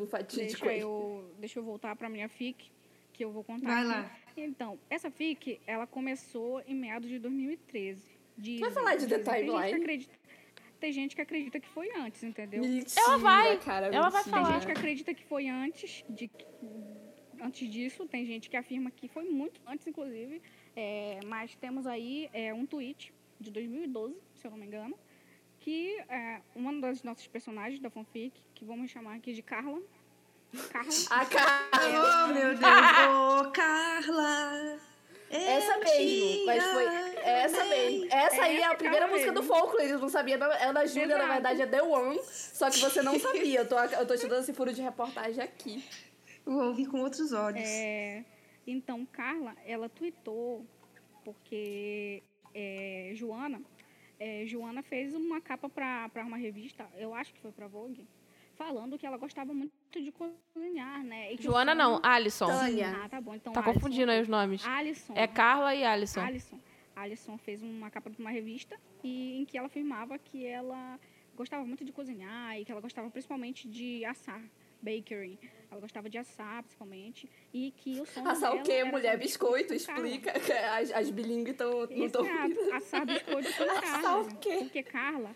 [0.08, 2.70] Fatia de Deixa eu, deixa eu voltar para minha FIC,
[3.14, 3.88] que eu vou contar Vai aqui.
[3.88, 4.18] lá.
[4.38, 8.04] Então, essa FIC, ela começou em meados de 2013.
[8.38, 9.24] Dizem, Vai falar de The dizem.
[9.24, 9.82] Tem gente que Timeline?
[9.84, 10.20] acredita-
[10.80, 12.62] Tem gente que acredita que foi antes, entendeu?
[12.62, 14.24] Mentira, Ela vai, cara, ela vai mentira.
[14.24, 14.54] Tem falar.
[14.60, 16.30] gente que acredita que foi antes de
[17.42, 20.42] antes disso, tem gente que afirma que foi muito antes, inclusive.
[20.76, 24.98] É, mas temos aí é, um tweet de 2012, se eu não me engano,
[25.70, 29.80] que é, uma das nossas personagens da fanfic, que vamos chamar aqui de Carla.
[30.72, 30.90] Carla.
[31.12, 32.26] A Carla.
[32.26, 32.60] Oh, meu Deus.
[33.48, 34.80] Ô, Carla.
[35.30, 36.86] Essa eu mesmo, mas foi
[37.24, 38.08] essa mesmo.
[38.12, 39.56] Essa aí é a primeira música do mesmo.
[39.56, 40.40] folclore, eles não sabiam.
[40.42, 43.60] Ana Júlia, na verdade, é The One, só que você não sabia.
[43.60, 45.86] Eu tô, eu tô te dando esse furo de reportagem aqui.
[46.44, 47.62] Vou ouvir com outros olhos.
[47.64, 48.26] É,
[48.66, 50.66] então, Carla, ela tweetou,
[51.24, 52.24] porque
[52.56, 53.62] é, Joana,
[54.20, 58.06] é, Joana fez uma capa para uma revista, eu acho que foi para Vogue,
[58.56, 61.34] falando que ela gostava muito de cozinhar, né?
[61.34, 62.48] E Joana não, sonho- Alisson.
[62.48, 63.00] Tânia.
[63.04, 63.34] Ah, tá bom.
[63.36, 63.74] Então, Tá Alisson.
[63.74, 64.66] confundindo aí os nomes.
[64.66, 65.14] Alisson.
[65.16, 66.20] É Carla e Alisson.
[66.22, 66.60] Alisson.
[66.96, 71.00] Alisson fez uma capa de uma revista e em que ela afirmava que ela
[71.36, 74.42] gostava muito de cozinhar e que ela gostava principalmente de assar,
[74.82, 75.40] bakery.
[75.72, 78.84] Ela gostava de assar, principalmente, e que o sonho Assar o quê?
[78.84, 80.34] Mulher biscoito, explica.
[80.76, 81.88] As, as bilíngues estão
[82.74, 84.22] assar biscoito com Assar Carla.
[84.22, 84.58] o quê?
[84.62, 85.36] Porque Carla,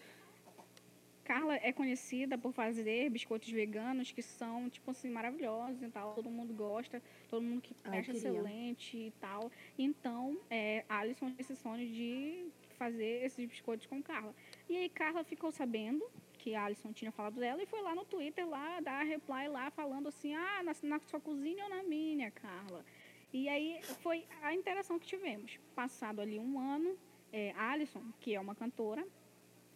[1.23, 6.13] Carla é conhecida por fazer biscoitos veganos que são, tipo assim, maravilhosos e tal.
[6.13, 8.29] Todo mundo gosta, todo mundo que Ai, acha queria.
[8.29, 9.51] excelente e tal.
[9.77, 12.45] Então, é, Alisson tem esse sonho de
[12.77, 14.35] fazer esses biscoitos com Carla.
[14.67, 16.05] E aí Carla ficou sabendo
[16.43, 19.71] que a Alisson tinha falado dela e foi lá no Twitter lá dar reply lá
[19.71, 22.83] falando assim, ah, na, na sua cozinha ou na minha, Carla?
[23.31, 25.57] E aí foi a interação que tivemos.
[25.73, 26.97] Passado ali um ano,
[27.31, 29.07] é, a Alison, que é uma cantora,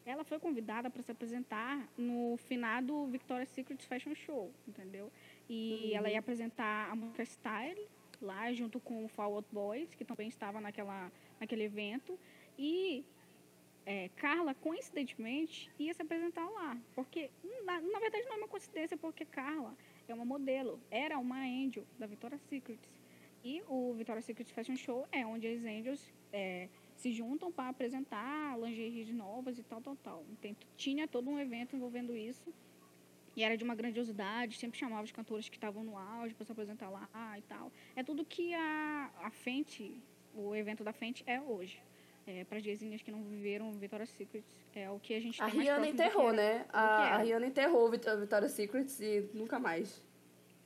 [0.05, 5.09] ela foi convidada para se apresentar no finado Victoria's Secret Fashion Show, entendeu?
[5.47, 7.88] E ela ia apresentar a música Style
[8.22, 11.09] lá junto com o Fall Out Boys, que também estava naquela,
[11.39, 12.20] naquele evento.
[12.59, 13.05] E
[13.88, 16.77] é, Carla, coincidentemente, ia se apresentar lá.
[16.93, 17.31] Porque,
[17.63, 19.73] na, na verdade, não é uma coincidência, porque Carla
[20.09, 22.81] é uma modelo, era uma angel da Victoria's Secret.
[23.45, 26.67] E o Victoria's Secret Fashion Show é onde as angels é,
[26.97, 30.25] se juntam para apresentar lingeries novas e tal, tal, tal.
[30.33, 32.53] Então, tinha todo um evento envolvendo isso.
[33.38, 36.51] E era de uma grandiosidade, sempre chamava os cantores que estavam no auge para se
[36.51, 37.07] apresentar lá
[37.38, 37.71] e tal.
[37.95, 40.01] É tudo que a, a Fenty,
[40.33, 41.81] o evento da Fenty é hoje.
[42.28, 44.43] É, para as gaysinhas que não viveram Victoria's Secret,
[44.75, 46.65] é o que a gente A tem mais Rihanna que enterrou, era- né?
[46.73, 47.17] A, a.
[47.19, 50.03] Rihanna enterrou Victoria's Secret e nunca mais.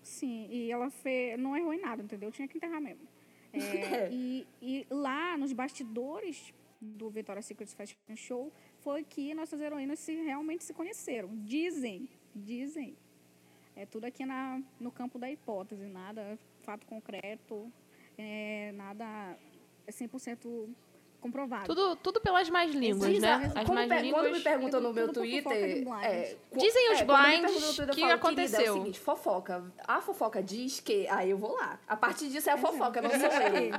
[0.01, 2.31] Sim, e ela fez, não errou em nada, entendeu?
[2.31, 3.07] Tinha que enterrar mesmo.
[3.53, 9.99] É, e, e lá nos bastidores do Victoria's Secret Fashion Show foi que nossas heroínas
[9.99, 11.29] se, realmente se conheceram.
[11.43, 12.95] Dizem, dizem.
[13.75, 17.71] É tudo aqui na, no campo da hipótese, nada fato concreto,
[18.17, 19.37] é, nada
[19.85, 20.69] é 100%
[21.21, 21.65] comprovado.
[21.67, 23.51] Tudo, tudo pelas mais línguas, Diz né?
[23.55, 24.43] As mais per- Quando me línguas.
[24.43, 25.85] perguntam no meu Twitter.
[26.03, 28.57] é, Dizem os é, me blinds Twitter, que falo, aconteceu.
[28.59, 29.73] "Querida, É o seguinte, fofoca.
[29.87, 31.07] A fofoca diz que.
[31.07, 31.79] Aí eu vou lá.
[31.87, 33.71] A partir disso é a fofoca, não sou eu.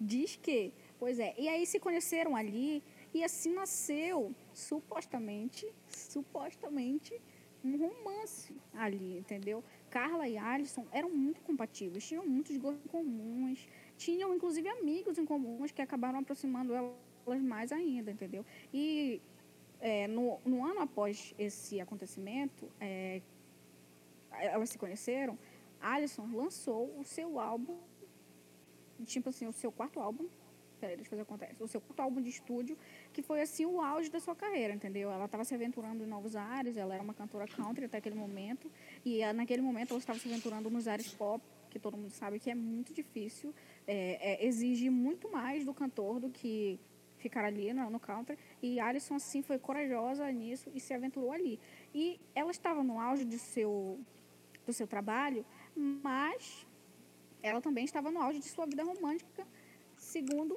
[0.00, 0.72] Diz que.
[0.98, 1.34] Pois é.
[1.36, 7.20] E aí se conheceram ali e assim nasceu, supostamente, supostamente,
[7.64, 9.62] um romance ali, entendeu?
[9.90, 13.66] Carla e Alisson eram muito compatíveis, tinham muitos gostos comuns,
[14.00, 18.42] tinham inclusive amigos em comuns que acabaram aproximando elas mais ainda, entendeu?
[18.72, 19.20] E
[19.78, 23.20] é, no, no, ano após esse acontecimento, é,
[24.32, 25.38] elas se conheceram,
[25.80, 27.76] Alison lançou o seu álbum,
[29.04, 30.26] tipo assim, o seu quarto álbum,
[30.80, 32.78] peraí, deixa eu fazer acontece, o seu quarto álbum de estúdio,
[33.12, 35.10] que foi assim o auge da sua carreira, entendeu?
[35.10, 38.70] Ela estava se aventurando em novos ares, ela era uma cantora country até aquele momento,
[39.04, 42.50] e naquele momento ela estava se aventurando nos ares pop, que todo mundo sabe que
[42.50, 43.54] é muito difícil,
[43.92, 46.78] é, é, exige muito mais do cantor do que
[47.18, 48.38] ficar ali no, no country.
[48.62, 51.58] E Alison, assim, foi corajosa nisso e se aventurou ali.
[51.92, 53.98] E ela estava no auge do seu,
[54.64, 56.64] do seu trabalho, mas
[57.42, 59.44] ela também estava no auge de sua vida romântica,
[59.96, 60.56] segundo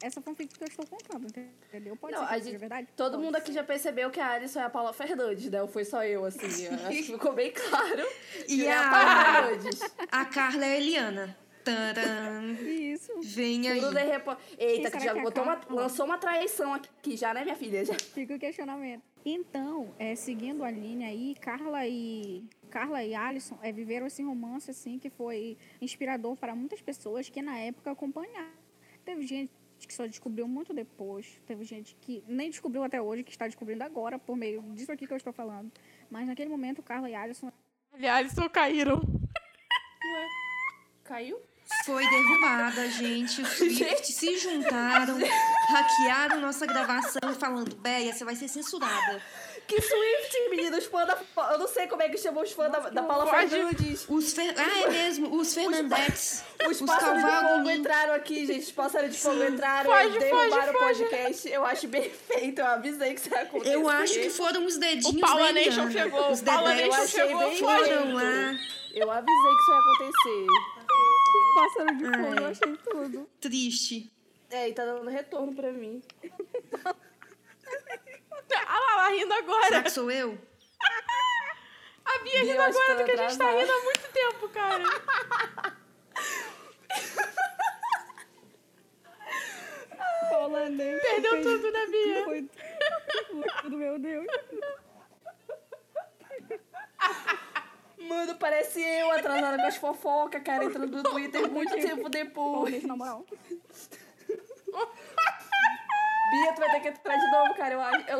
[0.00, 1.96] essa fanfic que eu estou contando, entendeu?
[1.96, 2.88] Pode não, ser gente, de verdade?
[2.96, 3.40] Todo Pode mundo ser.
[3.42, 5.60] aqui já percebeu que a Alison é a Paula Fernandes, né?
[5.60, 6.46] Ou foi só eu, assim?
[6.68, 8.06] Acho que ficou bem claro.
[8.48, 9.80] E que é a a- Paula Fernandes.
[10.12, 11.36] A Carla é a Eliana.
[11.64, 12.52] Tadam.
[12.62, 13.12] Isso.
[13.22, 13.80] Vem aí.
[13.80, 14.36] Tudo de repo...
[14.58, 15.82] Eita, que já que é botou uma, Carla?
[15.82, 17.84] lançou uma traição aqui já, né, minha filha?
[17.84, 17.94] Já.
[17.94, 19.02] Fica o questionamento.
[19.24, 24.70] Então, é, seguindo a linha aí, Carla e Carla e Alison é, viveram esse romance
[24.70, 28.52] assim que foi inspirador para muitas pessoas que na época acompanharam.
[29.04, 33.30] Teve gente que só descobriu muito depois, teve gente que nem descobriu até hoje, que
[33.30, 35.70] está descobrindo agora por meio disso aqui que eu estou falando.
[36.10, 37.50] Mas naquele momento, Carla e Alison
[37.92, 39.00] Aliás, só caíram.
[41.04, 41.40] Caiu?
[41.84, 43.40] Foi derrubada, gente.
[43.42, 45.18] Os Swift se juntaram,
[45.68, 49.22] hackearam nossa gravação falando, Béia, você vai ser censurada.
[49.66, 51.16] Que Swift, menina, os fãs da...
[51.52, 53.24] Eu não sei como é que chamou os fãs da, da Paula.
[53.28, 54.04] Fernandes.
[54.08, 54.52] Os Fer...
[54.58, 56.42] Ah, é mesmo, os Fernandetes.
[56.64, 58.64] Os, Os fogo Calvado entraram aqui, gente.
[58.64, 61.48] Os pássaros de fogo entraram Foge, e derrubaram foge, o podcast.
[61.48, 62.60] Eu acho bem feito.
[62.60, 63.74] Eu avisei que isso ia acontecer.
[63.76, 67.06] Eu acho que foram os dedinhos O Paula da Nation chegou, Os o Paula Nation
[67.06, 67.58] chegou, foge.
[67.60, 68.54] foram lá.
[68.92, 70.79] Eu avisei que isso ia acontecer.
[71.54, 72.52] Pássaro de fogo, eu Ai.
[72.52, 73.30] achei tudo.
[73.40, 74.12] Triste.
[74.50, 76.02] É, e tá dando retorno pra mim.
[78.52, 79.66] Ah lá, ela rindo agora.
[79.66, 80.36] Será que sou eu?
[82.04, 84.84] A Bia rindo agora do que a gente tá rindo há muito tempo, cara.
[90.70, 92.24] Nem Perdeu tudo, né, Bia?
[92.24, 92.50] Foi
[93.62, 94.26] tudo, meu Deus.
[98.00, 102.82] Mano, parece eu atrasada com as fofocas, cara, entrando no Twitter muito tempo depois.
[102.84, 103.24] Na moral.
[106.30, 107.74] Bia, tu vai ter que entrar de novo, cara.
[107.74, 108.08] Eu acho.
[108.08, 108.18] Eu...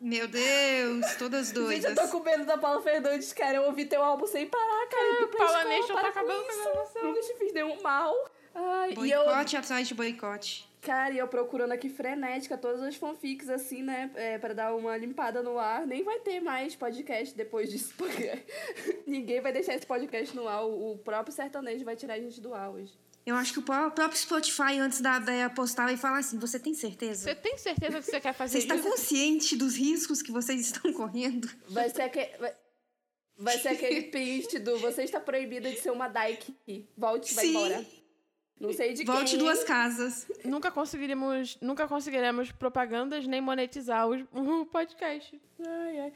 [0.00, 1.94] Meu Deus, todas Gente, eu doidas.
[1.94, 3.56] tô com medo da Paula Fernandes, cara.
[3.56, 5.26] Eu ouvi teu álbum sem parar, cara.
[5.26, 7.04] Pra Paula Nation tá acabando com a isso.
[7.04, 8.14] Nunca te fiz nenhum mal.
[8.54, 10.67] Ai, e eu, Boicote atrás de boicote.
[10.80, 14.10] Cara, e eu procurando aqui frenética todas as fanfics, assim, né?
[14.14, 15.86] É, pra dar uma limpada no ar.
[15.86, 18.42] Nem vai ter mais podcast depois disso, porque
[19.06, 20.64] ninguém vai deixar esse podcast no ar.
[20.64, 22.92] O próprio sertanejo vai tirar a gente do ar hoje.
[23.26, 26.58] Eu acho que o pró- próprio Spotify, antes da Béia postar, vai falar assim: você
[26.58, 27.24] tem certeza?
[27.24, 28.88] Você tem certeza que você quer Você fazer está isso?
[28.88, 31.46] consciente dos riscos que vocês estão correndo?
[31.68, 32.36] Vai ser aquele.
[32.38, 32.54] Vai...
[33.36, 36.54] vai ser aquele print do você está proibida de ser uma dyke.
[36.96, 37.50] Volte, vai Sim.
[37.50, 37.86] embora.
[38.60, 39.38] Não sei de Volte quem.
[39.38, 40.26] duas casas.
[40.44, 45.40] Nunca conseguiremos, nunca conseguiremos propagandas nem monetizar os- o podcast.
[45.64, 46.12] Ai, ai.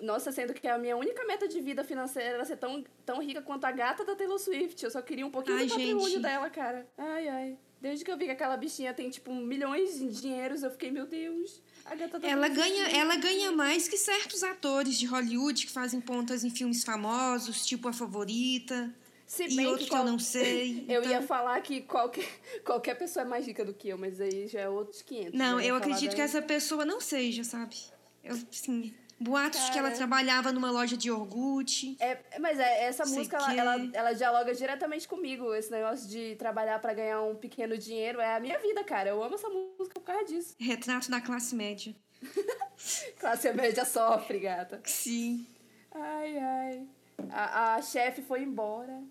[0.00, 3.40] Nossa, sendo que a minha única meta de vida financeira era ser tão, tão rica
[3.40, 4.82] quanto a gata da Taylor Swift.
[4.82, 6.22] Eu só queria um pouquinho Ai, do patrimônio gente.
[6.22, 6.86] dela, cara.
[6.98, 7.58] Ai, ai.
[7.80, 11.06] Desde que eu vi que aquela bichinha tem, tipo, milhões de dinheiros, eu fiquei, meu
[11.06, 11.62] Deus.
[11.84, 12.98] A gata da Ela Taylor ganha, Swift.
[12.98, 17.86] ela ganha mais que certos atores de Hollywood que fazem pontas em filmes famosos, tipo
[17.86, 18.92] A Favorita,
[19.26, 20.84] Se e bem outros que, qual- eu não sei.
[20.88, 22.28] Eu Então- ia falar que qualquer,
[22.64, 25.32] qualquer pessoa é mais rica do que eu, mas aí já é outros 500.
[25.38, 27.76] Não, ia eu acredito da- que essa pessoa não seja, sabe?
[28.22, 29.96] Eu, assim, boatos de que ela Cara.
[29.98, 31.96] trabalhava numa loja de iogurte.
[32.00, 35.54] É, mas é, essa música, ela, ela, ela dialoga diretamente comigo.
[35.54, 39.10] Esse negócio de trabalhar pra ganhar um pequeno dinheiro é a minha vida, cara.
[39.10, 40.54] Eu amo essa música por causa disso.
[40.58, 41.94] Retrato da classe média.
[43.18, 44.80] Classe média sofre, gata.
[44.84, 45.46] Sim.
[45.92, 46.86] Ai, ai.
[47.30, 49.02] A, a chefe foi embora.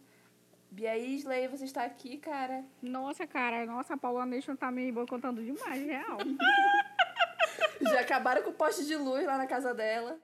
[0.72, 2.64] Bia Isley, você está aqui, cara.
[2.82, 6.18] Nossa, cara, nossa, a Paula Nation tá me boicotando demais, real.
[7.82, 10.18] Já acabaram com o poste de luz lá na casa dela.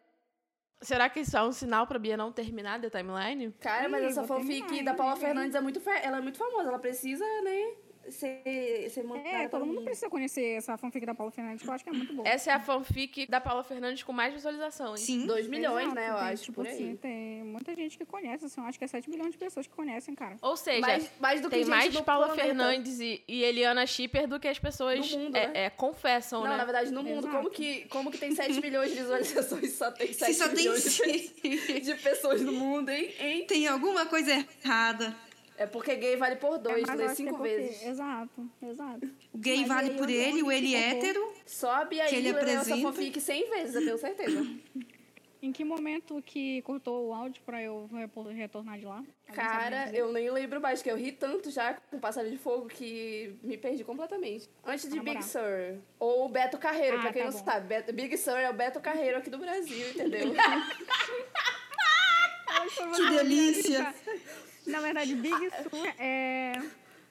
[0.81, 3.51] Será que isso é um sinal pra Bia não terminar The Timeline?
[3.59, 5.19] Cara, mas Ih, essa vou fanfic terminar, da Paula hein?
[5.19, 6.69] Fernandes é muito, fa- ela é muito famosa.
[6.69, 7.73] Ela precisa, né,
[8.11, 11.73] ser, ser mandada É, todo mundo precisa conhecer essa fanfic da Paula Fernandes, que eu
[11.73, 12.27] acho que é muito boa.
[12.27, 14.97] Essa é a fanfic da Paula Fernandes com mais visualização, hein?
[14.97, 15.25] Sim.
[15.25, 16.73] 2 milhões, Exato, né, eu tem, acho, tipo por aí.
[16.73, 19.67] assim, tem muita gente que conhece, assim, eu acho que é 7 milhões de pessoas
[19.67, 20.35] que conhecem, cara.
[20.41, 22.47] Ou seja, mais, mais do que tem gente mais Paula planeta.
[22.47, 25.65] Fernandes e, e Eliana Schipper do que as pessoas No mundo, é, né?
[25.65, 26.57] é, confessam, Não, né?
[26.57, 27.35] na verdade, no mundo, Exato.
[27.37, 30.47] como que, como que tem 7 milhões de visualizações e só tem 7 Se só
[30.47, 33.13] tem milhões de, de pessoas no mundo, hein?
[33.19, 33.45] hein?
[33.45, 35.15] Tem alguma coisa errada.
[35.59, 37.83] É porque gay vale por dois, É, lê que é cinco porque- vezes.
[37.85, 39.09] Exato, exato.
[39.33, 41.33] O gay Mas vale por ele, o ele hétero.
[41.45, 42.81] Sobe aí Que ele lê essa apresenta.
[42.93, 44.39] fanfic 100 vezes, eu tenho certeza.
[45.41, 47.89] Em que momento que cortou o áudio pra eu
[48.35, 49.01] retornar de lá?
[49.33, 53.33] Cara, eu nem lembro mais, que eu ri tanto já com Passarinho de Fogo que
[53.41, 54.49] me perdi completamente.
[54.65, 55.23] Antes de Big.
[55.23, 55.79] Sur.
[55.97, 57.45] Ou Beto Carreiro, Ah, pra quem tá não bom.
[57.45, 57.67] sabe.
[57.67, 60.27] Beto- Big Sur é o Beto Carreiro aqui do Brasil, entendeu?
[62.95, 63.93] Que delícia.
[64.69, 65.35] Na verdade, Big
[65.69, 66.53] Sul é.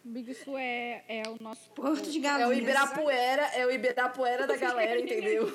[0.04, 1.70] Big Sul é, é o nosso.
[1.72, 2.59] Porto de é o Galinhas.
[2.59, 5.52] Ibirapuera, é o Ibirapuera da galera, entendeu?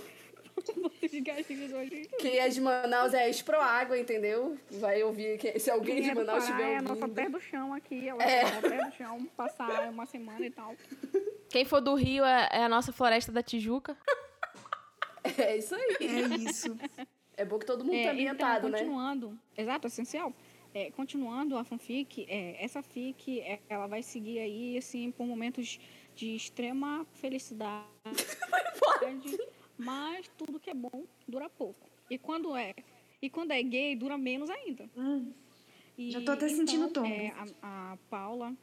[0.54, 2.08] Porto de Galinhas hoje.
[2.20, 4.58] Quem é de Manaus é a Esproágua, entendeu?
[4.70, 6.94] Vai ouvir que, se alguém Quem de é do Manaus Pará estiver é a nossa
[7.02, 7.16] ouvindo.
[7.16, 8.08] pé do chão aqui.
[8.08, 8.42] Ela É.
[8.44, 8.62] é.
[8.62, 10.76] pé do chão, passar uma semana e tal.
[11.50, 13.98] Quem for do Rio é, é a nossa floresta da Tijuca.
[15.38, 15.96] É isso aí.
[16.02, 16.78] É isso.
[17.38, 18.78] É bom que todo mundo É, tá ambientado, então, né?
[18.80, 20.34] continuando, exato, essencial.
[20.74, 25.80] É, continuando a fanfic, é, essa fic, é, ela vai seguir aí, assim, por momentos
[26.16, 27.88] de extrema felicidade.
[29.78, 31.90] mas tudo que é bom dura pouco.
[32.10, 32.74] E quando é,
[33.22, 34.90] e quando é gay, dura menos ainda.
[34.98, 35.32] Hum,
[35.98, 37.10] E, Já tô até sentindo então, tom.
[37.10, 38.56] é, a, a Paula.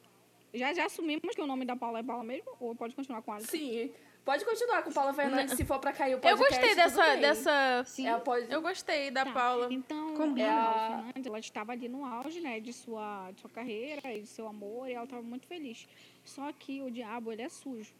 [0.53, 2.51] Já, já assumimos que o nome da Paula é Paula mesmo?
[2.59, 3.51] Ou pode continuar com a Alisson?
[3.51, 3.91] Sim.
[4.23, 6.43] Pode continuar com Paula Fernandes se for pra cair o Eu podcast.
[6.47, 7.15] gostei tudo dessa.
[7.17, 7.83] dessa...
[7.87, 8.07] sim.
[8.07, 8.51] É, pode...
[8.51, 9.67] Eu gostei da Tá, Paula.
[9.71, 10.47] Então, Combina.
[10.47, 13.49] a É Paula a- Fernandes, ela estava ali no auge, né, de sua, de sua
[13.49, 15.87] carreira e de seu amor, e ela estava muito feliz.
[16.23, 17.93] Só que o diabo, ele é sujo.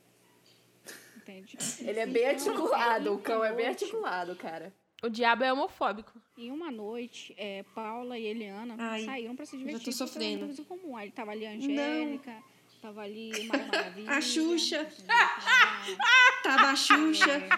[1.18, 1.56] Entende?
[1.82, 4.74] Ele é bem Então, articulado, o cão é bem articulado, cara.
[5.04, 6.12] O diabo é homofóbico.
[6.36, 9.80] Em uma noite, é, Paula e Eliana Ai, saíram para se tô divertir.
[9.80, 10.26] porque sofrendo.
[10.38, 10.98] era uma coisa comum.
[10.98, 12.36] Aí tava ali a Angélica,
[12.82, 14.10] tava ali Mara Maravilha.
[14.12, 14.82] A Xuxa.
[14.82, 15.98] entendeu?
[16.44, 17.32] Tava- a Xuxa.
[17.32, 17.50] É,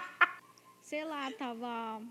[0.82, 2.02] sei lá, tava.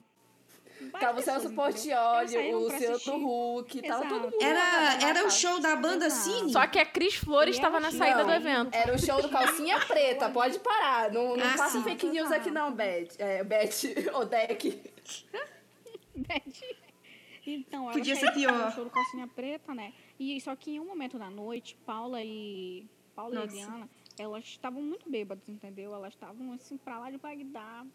[0.80, 3.10] várias Tava o Celso Portioli, o assistir.
[3.12, 4.36] Huck, tava todo mundo.
[4.42, 6.22] Era, era o show da banda Exato.
[6.38, 6.52] Cine?
[6.52, 8.34] Só que a Cris Flores estava na saída do Não.
[8.34, 8.74] evento.
[8.74, 11.12] Era o show do Calcinha Preta, pode parar.
[11.12, 11.84] Não, não Ah, faça sim.
[11.84, 13.08] fake news aqui não, Beth.
[13.18, 13.70] É, Beth,
[14.14, 14.82] o Deck.
[16.16, 16.76] Beth.
[17.46, 18.70] Então, ela Podia ser pior.
[18.70, 19.92] do show do Calcinha Preta, né?
[20.18, 23.46] E só que em um momento da noite, Paula e Paula Nossa.
[23.46, 25.94] e Eliana, elas estavam muito bêbadas, entendeu?
[25.94, 27.86] Elas estavam assim pra lá de Bagdá.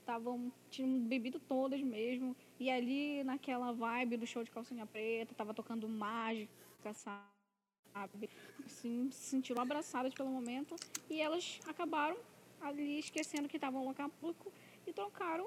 [0.00, 2.36] Estavam tinham bebido todas mesmo.
[2.60, 8.30] E ali naquela vibe do show de Calcinha Preta, tava tocando mágica, sabe?
[8.64, 10.76] Assim, se sentiram abraçadas pelo momento
[11.08, 12.16] e elas acabaram
[12.60, 14.52] ali esquecendo que estavam no Acapulco
[14.86, 15.46] e trocaram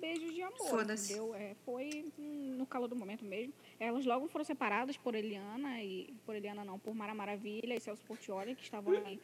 [0.00, 1.12] beijos de amor, Foda-se.
[1.12, 1.34] entendeu?
[1.34, 3.52] É, foi no calor do momento mesmo.
[3.78, 8.02] Elas logo foram separadas por Eliana e por Eliana não, por Mara Maravilha e Celso
[8.04, 9.20] Portioli, que estavam ali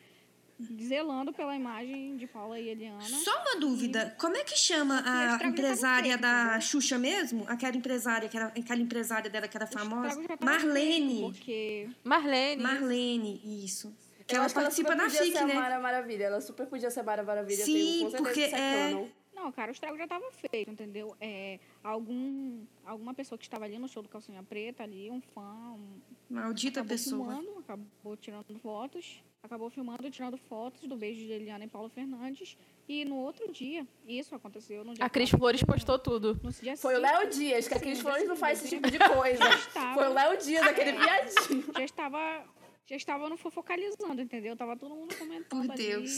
[0.88, 3.02] zelando pela imagem de Paula e Eliana.
[3.02, 6.60] Só uma dúvida, como é que chama E a empresária feito, da entendeu?
[6.62, 7.44] Xuxa mesmo?
[7.46, 10.22] Aquela empresária, que era, aquela empresária dela que era famosa?
[10.26, 11.08] tava Marlene.
[11.20, 12.62] feito, Porque Marlene.
[12.62, 13.94] Marlene, isso.
[14.26, 15.54] Que ela participa da FIC, né?
[15.54, 16.24] Mara Maravilha.
[16.24, 17.64] Ela super podia ser a Mara Maravilha.
[17.64, 18.50] Sim, porque é-
[18.90, 19.06] canon.
[19.36, 21.14] Não, cara, o estrago já estava feito, entendeu?
[21.20, 25.42] É, algum, alguma pessoa que estava ali no show do Calcinha Preta, ali, um fã,
[25.42, 27.34] um, Maldita acabou pessoa.
[27.34, 31.90] filmando, acabou tirando fotos, acabou filmando e tirando fotos do beijo de Eliana e Paulo
[31.90, 32.56] Fernandes.
[32.88, 36.40] E no outro dia, isso aconteceu no dia A Cris 4 de Flores postou tudo.
[36.78, 38.98] Foi o 5, Léo Dias, que a Cris Flores não faz de esse tipo de
[38.98, 39.38] coisa.
[39.44, 41.64] já estava, Foi o Léo Dias, aquele viadinho.
[41.74, 42.44] já estava,
[42.86, 44.56] já estava no fofocalizando, entendeu?
[44.56, 46.08] Tava todo mundo comentando Por ali.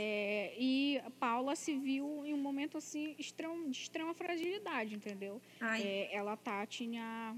[0.00, 5.42] É, e a Paula se viu em um momento assim extremo, de extrema fragilidade, entendeu?
[5.82, 7.36] É, ela tá, tinha.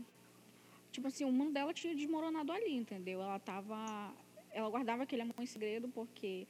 [0.93, 3.23] Tipo assim, o mundo dela tinha desmoronado ali, entendeu?
[3.23, 4.15] Ela tava.
[4.51, 6.47] Ela guardava aquele amor em segredo porque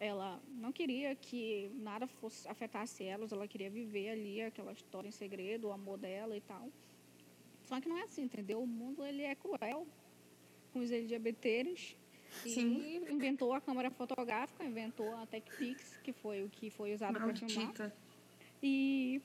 [0.00, 5.12] ela não queria que nada fosse afetasse elas, ela queria viver ali aquela história em
[5.12, 6.70] segredo, o amor dela e tal.
[7.66, 8.62] Só que não é assim, entendeu?
[8.62, 9.86] O mundo ele é cruel
[10.72, 11.98] com os LGBTs.
[12.44, 13.04] E Sim.
[13.10, 17.92] inventou a câmera fotográfica, inventou a TechPix, que foi o que foi usado para filmar.
[18.62, 19.20] E,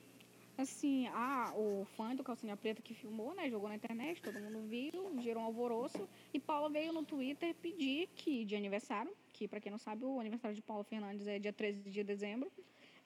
[0.58, 3.48] assim, ah, o fã do Calcinha Preta que filmou, né?
[3.50, 6.08] Jogou na internet, todo mundo viu, gerou um alvoroço.
[6.32, 10.20] E Paula veio no Twitter pedir que, de aniversário, que pra quem não sabe, o
[10.20, 12.50] aniversário de Paula Fernandes é dia 13 de dezembro.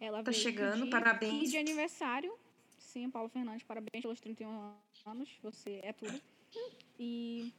[0.00, 1.32] Ela Tá chegando, parabéns.
[1.44, 2.32] que de aniversário,
[2.78, 4.74] sim, Paula Fernandes, parabéns pelos 31
[5.06, 6.20] anos, você é tudo.
[6.98, 7.52] E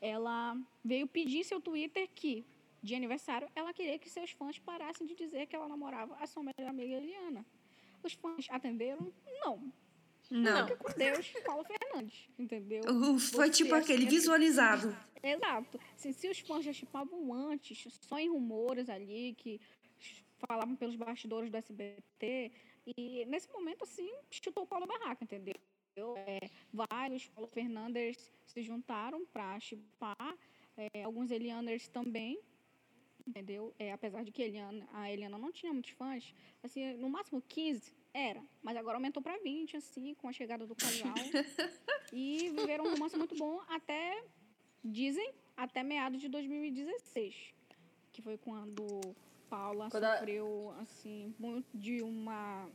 [0.00, 2.44] ela veio pedir seu Twitter que,
[2.82, 6.42] de aniversário, ela queria que seus fãs parassem de dizer que ela namorava a sua
[6.42, 7.44] melhor amiga Eliana.
[8.02, 9.12] Os fãs atenderam?
[9.44, 9.72] Não.
[10.30, 10.66] Não.
[10.68, 12.82] Fica com Deus, Paulo Fernandes, entendeu?
[13.18, 14.96] Foi Você tipo aquele sempre- visualizado.
[15.22, 15.78] Exato.
[15.94, 19.60] Assim, se os fãs já chipavam antes, só em rumores ali, que
[20.46, 22.50] falavam pelos bastidores do SBT,
[22.96, 25.54] e nesse momento, assim, chutou o Paulo Barraca, entendeu?
[26.16, 30.36] É, vários Paulo Fernandes se juntaram para chipar
[30.76, 32.40] é, alguns Elianers também,
[33.26, 33.74] entendeu?
[33.78, 37.94] É, apesar de que Eliana, a Eliana não tinha muitos fãs, assim, no máximo 15
[38.12, 41.14] era, mas agora aumentou para 20, assim, com a chegada do casal.
[42.12, 44.22] e viveram um romance muito bom até,
[44.84, 47.54] dizem, até meados de 2016,
[48.12, 49.00] que foi quando
[49.48, 52.68] Paula Quando sofreu, assim, muito de uma,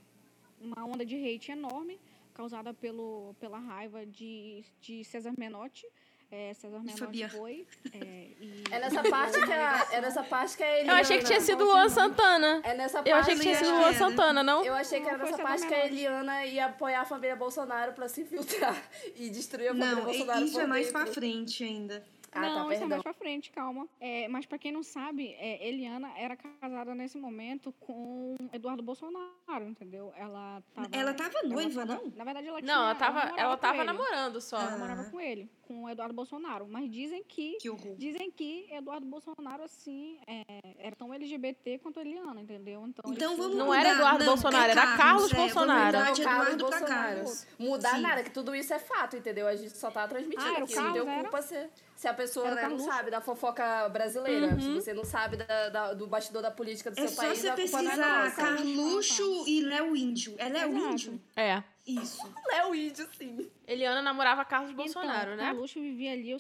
[0.60, 2.00] uma onda de hate enorme,
[2.36, 5.88] causada pelo, pela raiva de, de César Menotti.
[6.32, 7.66] É, César Menotti foi.
[7.94, 11.00] É, e- É nessa parte que a, é nessa parte que a Eu Eliana...
[11.00, 12.62] achei que tinha sido Luan Santana.
[12.64, 13.94] É nessa parte Eu achei que tinha sido Luan era.
[13.94, 14.66] Santana, não?
[14.66, 15.86] Eu achei que Não, era nessa parte que a.
[15.86, 18.76] Eliana ia apoiar a família Bolsonaro pra se infiltrar
[19.16, 22.04] e destruir a família Não, Bolsonaro isso por é mais pra frente ainda.
[22.38, 23.88] Ah, não, tá, isso é mais pra frente, calma.
[24.00, 29.64] É, mas pra quem não sabe, é, Eliana era casada nesse momento com Eduardo Bolsonaro,
[29.68, 30.14] entendeu?
[30.18, 30.88] Ela tava.
[30.92, 32.12] Ela tava noiva, tava- não?
[32.16, 32.74] Na verdade, ela tinha.
[32.76, 34.58] Não, ela tava, ela com tava namorando só.
[34.58, 34.72] Ela Ah.
[34.72, 36.68] namorava com ele, com o Eduardo Bolsonaro.
[36.70, 37.58] Mas dizem que.
[37.60, 37.96] Que horror.
[37.98, 40.44] Dizem que Eduardo Bolsonaro, assim, é,
[40.80, 42.86] era tão LGBT quanto Eliana, entendeu?
[42.88, 43.80] Então, Então vamos Não mudar.
[43.80, 45.86] era Eduardo Não, Bolsonaro, é era Carlos é, Bolsonaro.
[45.98, 47.16] Mudar de Não, Carlos Eduardo pra Bolsonaro.
[47.16, 47.48] Carlos.
[47.60, 48.02] Mudar Sim.
[48.02, 49.48] nada, que tudo isso é fato, entendeu?
[49.48, 50.76] A gente só tá transmitindo Ah, aqui.
[50.76, 54.60] Não Carlos, culpa se, se a pessoa né, não sabe da fofoca brasileira.
[54.60, 57.40] Se você não sabe da- da- do bastidor da política do É seu só país,
[57.40, 58.36] você a culpa não é pesquisar nossa.
[58.36, 60.36] Carluxo e Léo Índio.
[60.38, 60.92] É Léo Exato.
[60.92, 61.22] Índio?
[61.36, 61.64] É.
[61.88, 62.34] Isso.
[62.52, 63.50] É o índio, sim.
[63.68, 65.52] Eliana namorava Carlos Bolsonaro, então, né?
[65.52, 66.32] Carluxo vivia ali.
[66.32, 66.40] eu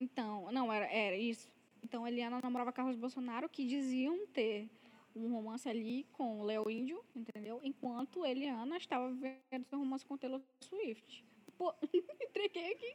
[0.00, 1.48] Então, não, era, era isso.
[1.82, 4.68] Então, Eliana namorava Carlos Bolsonaro, que diziam ter
[5.16, 7.58] um romance ali com o Léo Índio, entendeu?
[7.62, 11.24] Enquanto Eliana estava vivendo seu romance com Taylor Swift.
[11.58, 11.74] Pô,
[12.20, 12.94] entreguei aqui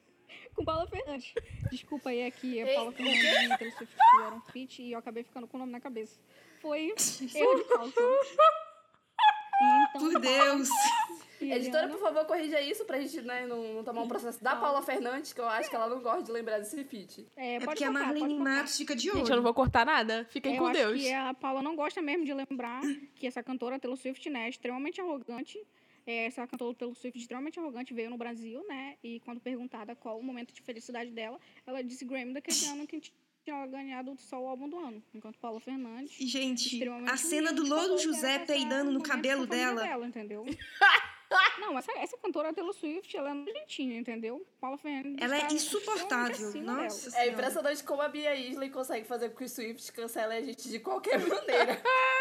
[0.55, 1.33] com Paula Fernandes.
[1.71, 4.99] Desculpa aí aqui, a Ei, Paula Fernandes e Taylor Swift fizeram um feat e eu
[4.99, 6.19] acabei ficando com o nome na cabeça.
[6.61, 6.93] Foi
[7.35, 8.07] erro de cálculo.
[9.59, 10.69] E então, Por Deus.
[11.41, 14.55] e Editora, por favor, corrija isso pra gente né, não, não tomar um processo da
[14.55, 17.27] Paula Fernandes, que eu acho que ela não gosta de lembrar desse feat.
[17.35, 18.55] É, É porque a cortar, Marlene pode cortar.
[18.55, 19.41] Matos fica de Gente, eu não olho.
[19.43, 20.27] vou cortar nada.
[20.29, 21.01] Fiquem eu com acho Deus.
[21.01, 22.81] que a Paula não gosta mesmo de lembrar
[23.15, 25.59] que essa cantora Taylor Swift, né, é extremamente arrogante.
[26.07, 28.95] É, essa cantora Taylor Swift extremamente arrogante veio no Brasil, né?
[29.03, 33.01] E quando perguntada qual o momento de felicidade dela, ela disse Grammy daquele ano que
[33.43, 35.03] tinha ganhado só o álbum do ano.
[35.13, 36.15] Enquanto Paula Fernandes.
[36.17, 39.83] Gente, a cena do Louro que José peidando no cabelo a dela.
[39.83, 40.45] dela, entendeu?
[41.59, 44.45] Não, essa, essa cantora Taylor Swift, ela é nojentinha, entendeu?
[44.61, 45.17] Paula Fernandes.
[45.19, 46.61] Ela é tá insuportável.
[46.61, 50.41] Nossa É impressionante como a Bia Isley consegue fazer com que o Swift cancele a
[50.41, 51.81] gente de qualquer maneira.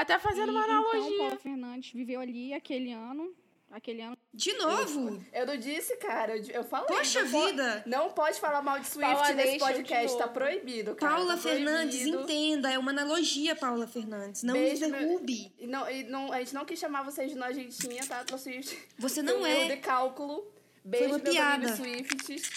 [0.00, 1.18] Até fazendo uma E, Então, analogia.
[1.18, 3.34] Paula Fernandes viveu ali aquele ano.
[3.70, 5.22] Aquele ano De novo?
[5.30, 6.34] Eu não disse, cara.
[6.38, 6.86] Eu, eu falei.
[6.86, 7.82] Poxa não po- vida.
[7.86, 10.16] não pode falar mal de Swift Paula nesse podcast.
[10.18, 11.16] Tá proibido, cara.
[11.16, 12.22] Paula tá Fernandes, proibido.
[12.22, 12.70] entenda.
[12.72, 14.42] É uma analogia, Paula Fernandes.
[14.42, 15.52] Não me Beijo, meu- derrube.
[15.60, 18.78] Não, não, a gente não quis chamar vocês de nojentinha, tá, Taylor Swift?
[18.98, 19.76] Você Foi não erro de é.
[19.76, 20.50] cálculo.
[20.82, 21.76] Beijo, uma meus piada.
[21.76, 22.50] Swifts.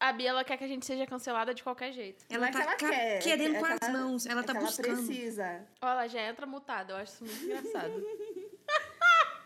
[0.00, 2.24] A Bia, ela quer que a gente seja cancelada de qualquer jeito.
[2.30, 4.24] Ela que tá ela quer, querendo é com que as ela- mãos.
[4.26, 4.86] Ela É tá que buscando.
[4.88, 5.66] Olha, precisa.
[5.82, 6.92] ela já entra mutada.
[6.94, 7.92] Eu acho isso muito engraçado.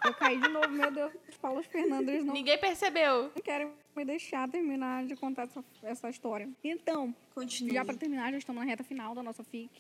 [0.04, 1.12] Eu caí de novo, meu Deus.
[1.40, 3.30] Paula Fernandes não Ninguém percebeu.
[3.42, 6.48] querem me deixar terminar de contar essa, essa história.
[6.62, 7.72] Então, Continue.
[7.74, 9.70] já para terminar, já estamos na reta final da nossa FIC.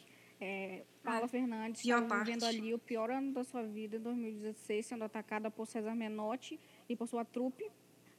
[0.40, 4.86] É, Paula Fernandes pior estava vivendo ali o pior ano da sua vida, em 2016,
[4.86, 6.58] sendo atacada por César Menotti
[6.88, 7.70] e por sua trupe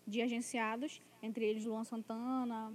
[0.08, 2.72] de agenciados, entre eles Luan Santana,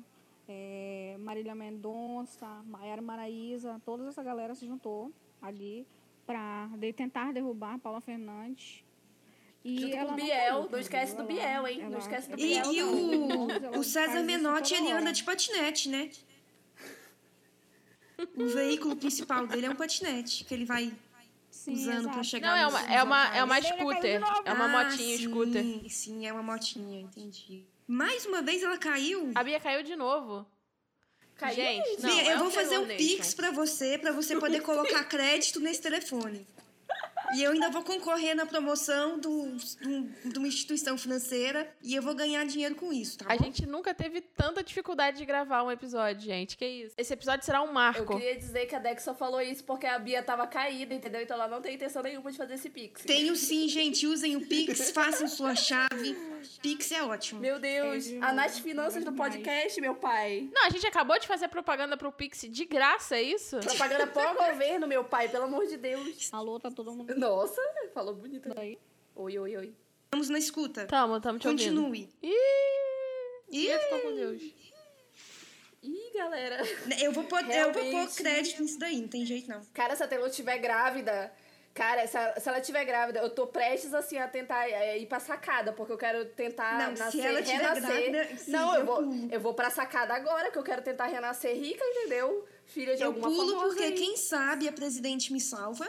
[0.48, 5.86] é, Marília Mendonça, Maiara Maraíza, toda essa galera se juntou ali
[6.26, 8.84] para tentar derrubar Paula Fernandes.
[9.64, 10.36] E Junto com ela o não Biel.
[10.36, 11.24] caiu, Não esquece do?
[11.24, 11.80] Biel, hein?
[11.82, 13.50] Ela- Não esquece do E, Biel, e não.
[13.50, 15.00] ela o, o César Menotti, ele hora.
[15.00, 16.10] anda de patinete, né?
[18.36, 20.92] O veículo principal dele é um patinete, que ele vai
[21.50, 22.24] Sim, usando pra exato.
[22.24, 24.20] chegar Não, é uma, é uma, é uma de scooter.
[24.44, 25.64] É uma Ah, motinha sim, scooter.
[25.90, 27.64] Sim, é uma motinha, entendi.
[27.86, 29.32] Mais uma vez ela caiu.
[29.34, 30.46] A Bia caiu de novo.
[31.36, 34.36] Caiu Gente, não, Bia, é eu o vou fazer um pix pra você, pra você
[34.38, 36.46] poder colocar crédito nesse telefone.
[37.36, 39.46] E eu ainda vou concorrer na promoção do-
[39.80, 43.44] do- de uma instituição financeira e eu vou ganhar dinheiro com isso, tá A bom?
[43.44, 46.56] gente nunca teve tanta dificuldade de gravar um episódio, gente.
[46.56, 46.94] Que isso?
[46.98, 48.16] Esse episódio será um Eu marco.
[48.18, 51.20] queria dizer que a Dex só falou isso porque a Bia tava caída, entendeu?
[51.20, 53.02] Então ela não tem intenção nenhuma de fazer esse pix.
[53.04, 54.06] Tenho sim, gente.
[54.06, 56.16] Usem o Pix, façam sua chave.
[56.60, 57.40] Pix é ótimo.
[57.40, 59.34] Meu Deus, É a Nath Finanças do demais.
[59.34, 60.48] podcast, meu pai.
[60.52, 63.58] Não, a gente acabou de fazer propaganda pro Pix de graça, é isso?
[63.60, 66.28] Propaganda pro governo, meu pai, pelo amor de Deus.
[66.32, 67.60] Alô, tá todo mundo Nossa,
[67.92, 68.50] falou bonito.
[68.58, 68.78] aí?
[69.14, 69.74] Oi, oi, oi.
[70.10, 70.86] Vamos na escuta.
[70.86, 71.82] Tamo, tamo te ouvindo.
[71.82, 72.08] Continue.
[72.22, 72.32] Ih,
[73.50, 74.42] Ih, ficou com Deus.
[75.82, 76.58] Ih, galera.
[77.00, 78.16] eu vou pôr, eu vou pôr Realmente.
[78.16, 79.60] crédito nisso daí, não tem jeito não.
[79.74, 81.32] Cara, se a Taylor estiver grávida,
[81.72, 85.06] Cara, se ela, se ela tiver grávida, eu tô prestes assim a tentar é, ir
[85.06, 88.10] pra sacada, porque eu quero tentar Não, se nascer, ela tiver renascer.
[88.10, 89.28] grávida, sim, não, eu eu vou, pulo.
[89.32, 92.44] eu vou pra sacada agora, que eu quero tentar renascer rica, entendeu?
[92.64, 93.92] Filha de Eu alguma pulo famosa porque aí.
[93.94, 95.88] quem sabe a presidente me salva.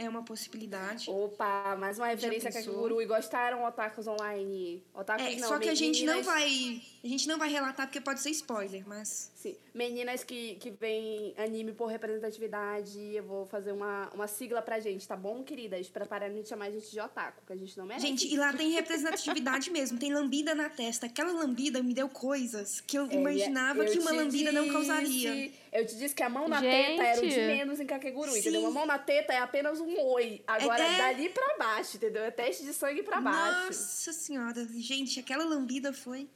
[0.00, 1.10] É uma possibilidade.
[1.10, 2.72] Opa, mais uma referência a pensou?
[2.72, 3.02] Kakeguru.
[3.02, 4.82] E gostaram otakus online?
[4.94, 6.80] Otakus É, não, só que a gente não vai.
[7.02, 9.30] A gente não vai relatar porque pode ser spoiler, mas.
[9.34, 14.78] Sim, meninas que, que veem anime por representatividade, eu vou fazer uma, uma sigla pra
[14.80, 15.88] gente, tá bom, queridas?
[15.88, 18.06] Pra pararem de chamar a gente de otaku, que a gente não merece.
[18.06, 19.98] Gente, e lá tem representatividade mesmo.
[19.98, 21.06] Tem lambida na testa.
[21.06, 24.72] Aquela lambida me deu coisas que eu É, imaginava eu que uma lambida não disse-
[24.74, 25.52] causaria.
[25.72, 26.70] Eu te disse que a mão na Gente.
[26.96, 28.38] teta era o de menos em Kakeguru, Sim.
[28.40, 28.66] entendeu?
[28.66, 30.42] A mão na teta é apenas um oi.
[30.46, 32.24] Agora, É- dali pra baixo, entendeu?
[32.24, 33.66] É teste de sangue pra baixo.
[33.68, 36.28] Nossa senhora, gente, aquela lambida foi.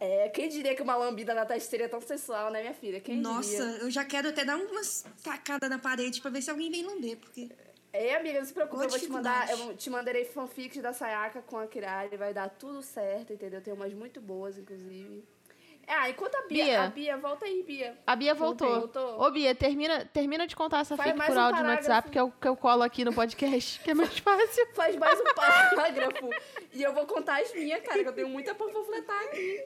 [0.00, 2.98] É, quem diria que uma lambida na testa seria tão sensual, né, minha filha?
[3.00, 3.84] Quem Nossa, diria?
[3.84, 7.18] eu já quero até dar umas tacadas na parede pra ver se alguém vem lamber,
[7.18, 7.50] porque.
[7.92, 11.42] É, amiga, não se preocupe, eu vou te mandar, eu te mandarei fanfics da Sayaka
[11.42, 13.60] com a Kirari, vai dar tudo certo, entendeu?
[13.60, 15.22] Tem umas muito boas, inclusive.
[15.92, 16.82] Ah, enquanto a Bia, Bia.
[16.82, 17.98] a Bia, volta aí, Bia.
[18.06, 18.68] A Bia voltou.
[18.80, 19.20] Voltou.
[19.20, 21.68] Ô, Bia, termina, termina de contar essa Faz fic mais por um áudio no.
[21.70, 24.66] WhatsApp que eu, que eu colo aqui no podcast, que é mais fácil.
[24.72, 26.30] Faz mais um parágrafo.
[26.72, 29.64] e eu vou contar as minhas, cara, que eu tenho muita pra panfletar aqui.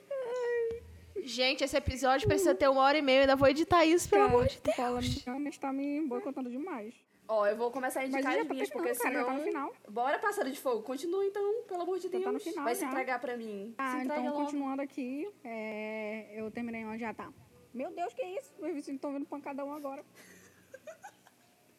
[1.24, 3.18] Gente, esse episódio precisa ter uma hora e meia.
[3.18, 4.76] Eu ainda vou editar isso, pelo amor de Deus.
[4.76, 6.94] Paula realmente tá me boicotando demais.
[7.26, 9.24] Ó, eu vou começar a indicar as tá minhas, porque cara, já senão...
[9.26, 9.72] tá no final.
[9.88, 10.82] Bora, pássaro de fogo.
[10.82, 12.22] Continua, então, pelo amor de Deus.
[12.22, 12.90] tá no final, Vai se já.
[12.90, 13.74] entregar pra mim.
[13.78, 14.44] Ah, então logo.
[14.44, 17.32] continuando aqui, é, eu terminei onde já tá.
[17.72, 18.52] Meu Deus, que isso?
[18.60, 20.04] Meus vizinhos estão vendo pancadão agora.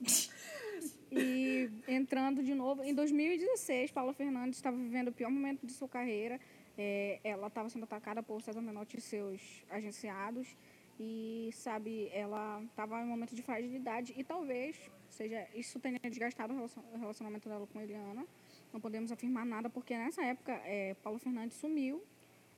[1.12, 5.88] e entrando de novo, em 2016, Paula Fernandes estava vivendo o pior momento de sua
[5.88, 6.40] carreira.
[6.78, 10.58] É, ela estava sendo atacada por César Menotti e seus agenciados.
[11.00, 14.14] E, sabe, ela estava em um momento de fragilidade.
[14.18, 14.76] E talvez
[15.16, 18.26] seja isso tenha desgastado o relacion- o relacionamento dela com Eliana.
[18.74, 22.04] Não podemos afirmar nada, porque nessa época, é, Paula Fernandes sumiu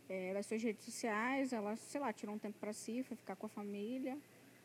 [0.10, 1.54] é, das suas redes sociais.
[1.54, 4.18] Ela, sei lá, tirou um tempo para si, foi ficar com a família.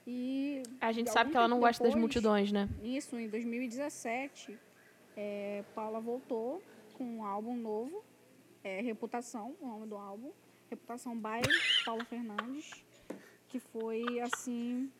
[0.06, 2.68] E A gente sabe que ela não tempo gosta das depois, multidões, né?
[2.82, 4.58] Isso, em 2017,
[5.16, 6.62] é, Paula voltou
[6.94, 8.02] com um álbum novo,
[8.64, 10.32] é, Reputação, o nome do álbum.
[10.70, 11.40] Reputação by
[11.84, 12.70] Paula Fernandes,
[13.48, 14.90] que foi, assim,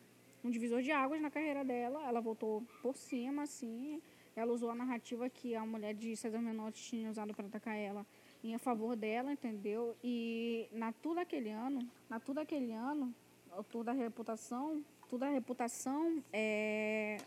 [0.43, 2.05] um divisor de águas na carreira dela.
[2.07, 4.01] Ela voltou por cima, assim.
[4.35, 8.05] Ela usou a narrativa que a mulher de César Menotti tinha usado para atacar ela
[8.43, 9.95] em favor dela, entendeu?
[10.03, 11.79] E na tudo aquele ano,
[12.09, 13.13] na tudo aquele ano,
[13.57, 17.17] o tour da reputação, tudo da reputação, é,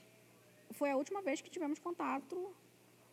[0.72, 2.52] foi a última vez que tivemos contato.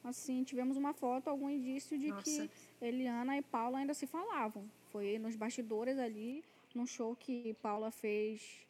[0.04, 2.24] Assim, tivemos uma foto, algum indício de Nossa.
[2.24, 2.50] que
[2.82, 4.70] Eliana e Paula ainda se falavam.
[4.92, 6.44] Foi nos bastidores ali,
[6.76, 8.68] num show que Paula fez,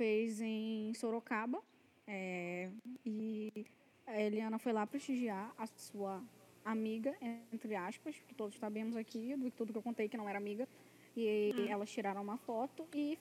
[0.00, 1.62] fez em Sorocaba.
[2.06, 2.70] É,
[3.04, 3.66] e
[4.06, 6.22] a Eliana foi lá prestigiar a sua
[6.64, 7.14] amiga,
[7.52, 10.66] entre aspas, que todos sabemos aqui, do tudo que eu contei que não era amiga.
[11.14, 13.18] E elas tiraram uma foto e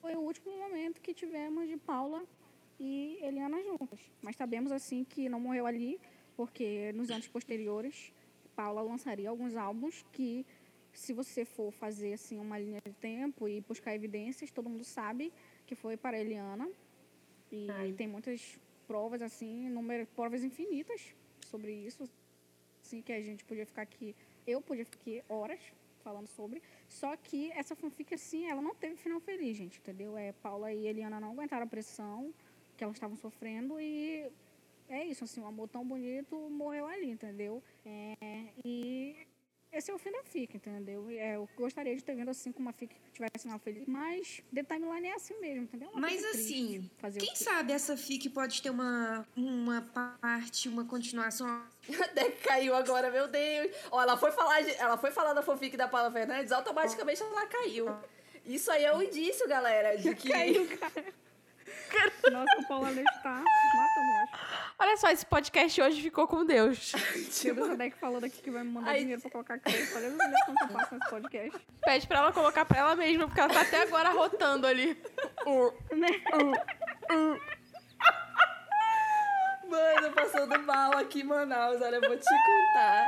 [0.00, 2.22] foi o último momento que tivemos de Paula
[2.78, 3.98] e Eliana juntas.
[4.22, 5.98] Mas sabemos assim que não morreu ali,
[6.36, 8.12] porque nos anos posteriores
[8.54, 10.46] Paula lançaria alguns álbuns que
[10.98, 15.32] se você for fazer assim uma linha de tempo e buscar evidências, todo mundo sabe
[15.64, 16.68] que foi para Eliana.
[17.52, 17.92] E Ai.
[17.92, 21.14] tem muitas provas assim, número, provas infinitas
[21.46, 22.10] sobre isso,
[22.82, 24.14] assim que a gente podia ficar aqui,
[24.46, 25.60] eu podia ficar aqui horas
[26.02, 26.60] falando sobre.
[26.88, 30.18] Só que essa fanfic, assim, ela não teve final feliz, gente, entendeu?
[30.18, 32.34] É, Paula e Eliana não aguentaram a pressão
[32.76, 34.30] que elas estavam sofrendo e
[34.88, 37.62] é isso, assim, um amor tão bonito morreu ali, entendeu?
[37.84, 39.16] É, e
[39.72, 41.08] esse é o fim da fic, entendeu?
[41.10, 44.42] É, eu gostaria de ter vindo assim com uma fic que tivesse final feliz, mas
[44.54, 45.88] The Timeline é assim mesmo, entendeu?
[45.90, 49.82] Uma Mas assim, Quem sabe essa fic pode ter uma, uma
[50.20, 51.62] parte, uma continuação.
[52.02, 53.70] Até que caiu agora, meu Deus.
[53.90, 57.46] Ó, ela foi falar, de- ela foi falar da fanfic da Paula Fernandes, automaticamente ela
[57.46, 57.86] caiu.
[58.46, 60.28] Isso aí é um indício, galera, de que.
[60.32, 61.04] Caiu, cara.
[62.30, 64.40] Nossa, o Paulo Ale está matando nós.
[64.78, 66.92] Olha só, esse podcast hoje ficou com Deus.
[67.32, 69.00] Tira essa deck falando aqui que vai me mandar Ai.
[69.00, 69.96] dinheiro pra colocar crédito.
[69.96, 71.66] Olha as humilhações que eu passo nesse podcast.
[71.84, 75.00] Pede pra ela colocar pra ela mesma, porque ela tá até agora rotando ali.
[75.46, 76.08] Uh, Né?
[79.68, 83.06] Mano, passando mal aqui em Manaus, olha, eu vou te contar.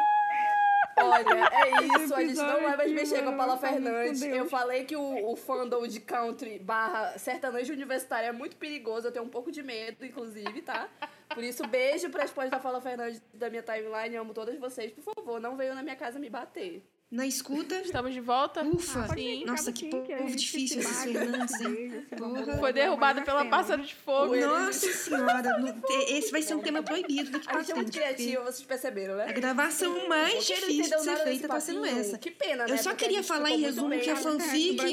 [1.02, 4.22] Olha, é isso, a gente não vai mais mexer com a Paula Fernandes.
[4.22, 9.12] Eu falei que o, o fandom de country barra sertanejo universitário é muito perigoso, eu
[9.12, 10.89] tenho um pouco de medo, inclusive, tá?
[11.35, 14.93] Por isso, beijo para as pós da Paula Fernandes da minha timeline, amo todas vocês.
[14.93, 16.82] Por favor, não venham na minha casa me bater.
[17.11, 17.74] Na escuta.
[17.81, 18.62] Estamos de volta?
[18.62, 19.05] Ufa.
[19.19, 19.45] Ir, Sim.
[19.45, 22.07] Nossa, que povo que a difícil se esses Fernandes, hein?
[22.16, 22.57] Porra.
[22.59, 24.37] Foi derrubado pela pássaro de fogo.
[24.37, 27.93] Nossa senhora, não- esse vai ser um tema proibido daqui A pra gente é muito
[27.93, 28.07] frente.
[28.07, 29.27] porque criativa, vocês perceberam, né?
[29.28, 32.16] A gravação mais difícil de ser feita tá sendo essa.
[32.16, 32.74] Que pena, né?
[32.74, 34.85] Eu só Porque a queria falar em muito resumo que a É, o fanfic,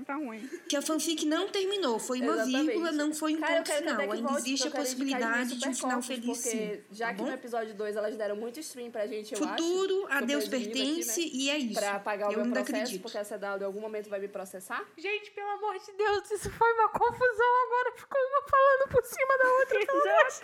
[0.00, 0.50] estar ruim.
[0.68, 2.00] que a fanfic não terminou.
[2.00, 4.10] Foi uma vírgula, não foi um ponto final.
[4.10, 6.50] Ainda existe a possibilidade de um final feliz, sim.
[6.58, 7.32] Porque já Tá que no bom?
[7.34, 10.16] episódio 2 elas deram muito stream pra gente, eu Futuro, acho.
[10.16, 11.30] a Tô Deus aqui, pertence né?
[11.32, 11.80] e é isso.
[11.80, 13.02] Pra pagar o Eu meu ainda processo, acredito.
[13.02, 14.84] porque a CW em algum momento vai me processar.
[14.96, 17.92] Gente, pelo amor de Deus, isso foi uma confusão agora.
[17.96, 19.86] Ficou uma falando por cima da outra.
[19.86, 20.42] Pelo amor de Deus.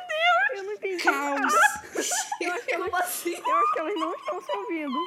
[0.58, 1.02] Eu não entendi.
[1.04, 1.54] Caos.
[2.40, 3.34] Eu acho, que elas, assim?
[3.34, 4.98] eu acho que elas não estão se ouvindo.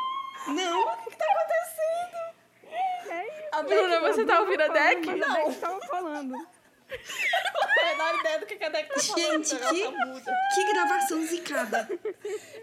[0.48, 3.11] Não, O que tá acontecendo?
[3.11, 3.48] É isso.
[3.52, 5.06] A Bruna, você tá ouvindo a deck?
[5.07, 5.36] Mas a Não.
[5.36, 6.30] Deck estava falando.
[6.31, 9.44] Não é menor ideia do que a Deck tá falando.
[9.45, 11.88] Gente, que- que gravação zicada.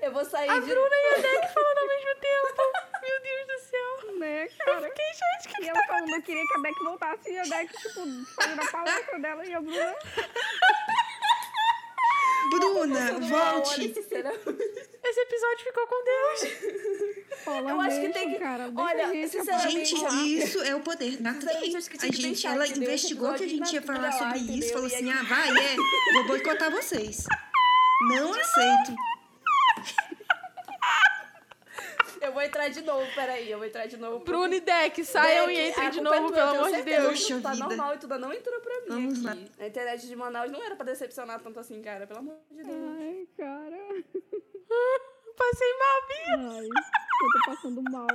[0.02, 0.66] Eu vou sair A de...
[0.66, 2.72] Bruna e a Deck falando ao mesmo tempo.
[3.06, 4.14] Meu Deus do céu.
[4.18, 4.88] Né, cara?
[4.88, 7.76] Fiquei, gente, que E ela falando, eu queria que a Deck voltasse e a Deck,
[7.76, 8.00] tipo,
[8.34, 9.94] fazendo a palestra dela e a Bruna.
[12.50, 13.84] Bruna, volte.
[13.90, 16.40] esse episódio ficou com Deus.
[17.44, 21.16] Fala Eu acho que tem que- Cara, olha, gente sinceramente, Gente, isso é o poder
[21.18, 22.84] da que A que gente, ela entendeu?
[22.88, 24.72] investigou que a gente ia falar sobre isso.
[24.72, 25.76] Falou assim, ah, vai, é,
[26.14, 27.24] vou boicotar vocês.
[28.08, 28.94] Não aceito.
[32.26, 33.50] Eu vou entrar de novo, peraí.
[33.50, 34.24] Eu vou entrar de novo.
[34.24, 37.06] Bruna e Deck, saiam e entrem de é novo, tua, pelo amor de Deus.
[37.20, 37.64] Poxa Tá vida.
[37.66, 39.32] normal e tudo não entrou pra mim Vamos lá.
[39.32, 39.50] aqui.
[39.60, 42.06] A internet de Manaus não era pra decepcionar tanto assim, cara.
[42.06, 42.76] Pelo amor de Deus.
[42.98, 43.76] Ai, cara.
[45.36, 46.50] Passei mal, Bia.
[46.50, 48.06] Ai, eu tô passando mal.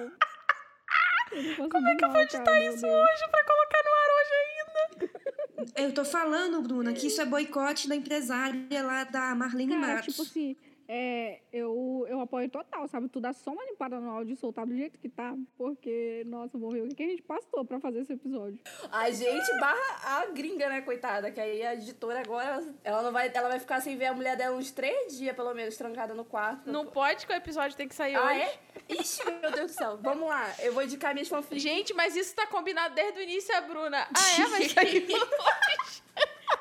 [1.70, 5.72] Como é que eu vou editar Isso hoje, pra colocar no ar hoje ainda.
[5.78, 10.08] Eu tô falando, Bruna, que isso é boicote da empresária lá da Marlene Cara, Matos.
[10.16, 10.58] tipo assim,
[10.94, 13.08] é, eu, eu apoio total, sabe?
[13.08, 15.34] Tu dá só uma limpada no áudio e soltar do jeito que tá.
[15.58, 18.60] Porque, nossa, vou ver o que que a gente passou pra fazer esse episódio.
[18.92, 21.32] A gente barra a gringa, né, coitada?
[21.32, 24.36] Que aí a editora agora, ela não vai, ela vai ficar sem ver a mulher
[24.36, 26.70] dela uns três dias, pelo menos, trancada no quarto.
[26.70, 28.42] Não pode que o episódio tem que sair Ah, hoje.
[28.42, 28.60] é?
[28.90, 29.98] Ixi, meu Deus do céu.
[30.02, 31.64] Vamos lá, eu vou indicar minhas fanfics.
[31.64, 34.08] Gente, mas isso tá combinado desde o início, a Bruna.
[34.14, 34.48] Ah, é?
[34.50, 36.04] Vai sair hoje.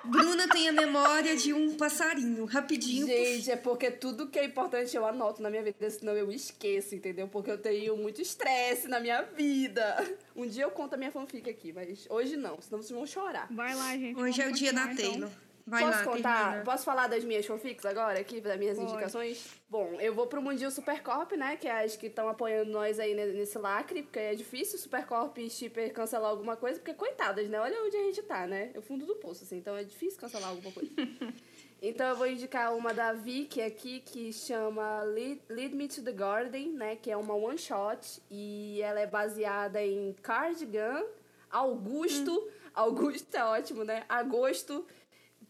[0.05, 3.07] Bruna tem a memória de um passarinho, rapidinho.
[3.07, 6.95] Gente, é porque tudo que é importante eu anoto na minha vida, senão eu esqueço,
[6.95, 7.29] entendeu?
[7.29, 10.17] Porque eu tenho muito estresse na minha vida.
[10.35, 13.47] Um dia eu conto a minha fanfic aqui, mas hoje não, senão vocês vão chorar.
[13.51, 14.19] Vai lá, gente.
[14.19, 15.50] Hoje é o dia da continuar, então.
[15.67, 16.43] Vai Posso lá, contar?
[16.45, 16.65] termina.
[16.65, 19.47] Posso falar das minhas fanfics agora aqui, das minhas indicações?
[19.69, 21.57] Bom, eu vou pro Mundinho Supercorp, né?
[21.57, 25.37] Que é as que estão apoiando nós aí ne- nesse lacre, porque é difícil Supercorp
[25.39, 27.61] e Shipper cancelar alguma coisa, porque coitadas, né?
[27.61, 28.71] Olha onde a gente tá, né?
[28.75, 30.91] É o fundo do poço, assim, então é difícil cancelar alguma coisa.
[31.83, 36.13] Então eu vou indicar uma da Vicky aqui que chama Lead, Lead Me to the
[36.13, 36.95] Garden, né?
[36.97, 41.03] Que é uma one shot e ela é baseada em Cardigan,
[41.51, 44.05] Augusto, Augusto é ótimo, né?
[44.09, 44.87] Agosto,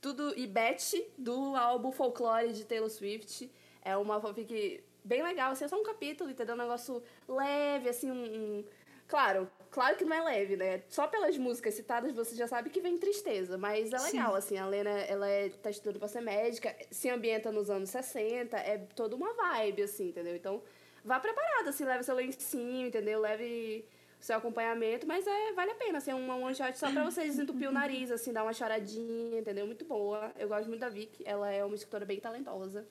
[0.01, 3.51] tudo e Beth do álbum Folklore de Taylor Swift.
[3.83, 6.55] É uma fanfic bem legal, assim, é só um capítulo, entendeu?
[6.55, 8.25] Um negócio leve, assim, um,
[8.59, 8.65] um-
[9.09, 10.83] Claro, claro que não é leve, né?
[10.89, 14.57] Só pelas músicas citadas você já sabe que vem tristeza, mas é legal, assim.
[14.57, 18.79] A Lena, ela é, tá estudando pra ser médica, se ambienta nos anos 60, é
[18.95, 20.37] toda uma vibe, assim, entendeu?
[20.37, 20.63] Então,
[21.05, 23.19] vá preparada, assim, leve seu lencinho, entendeu?
[23.21, 23.85] Leve
[24.21, 27.23] seu acompanhamento, mas é, vale a pena, assim, é uma one shot só pra você
[27.25, 29.67] desentupir o nariz, assim, dar uma choradinha, entendeu?
[29.67, 30.33] Muito boa.
[30.39, 32.87] Eu gosto muito da Vicky, ela é uma escritora bem talentosa.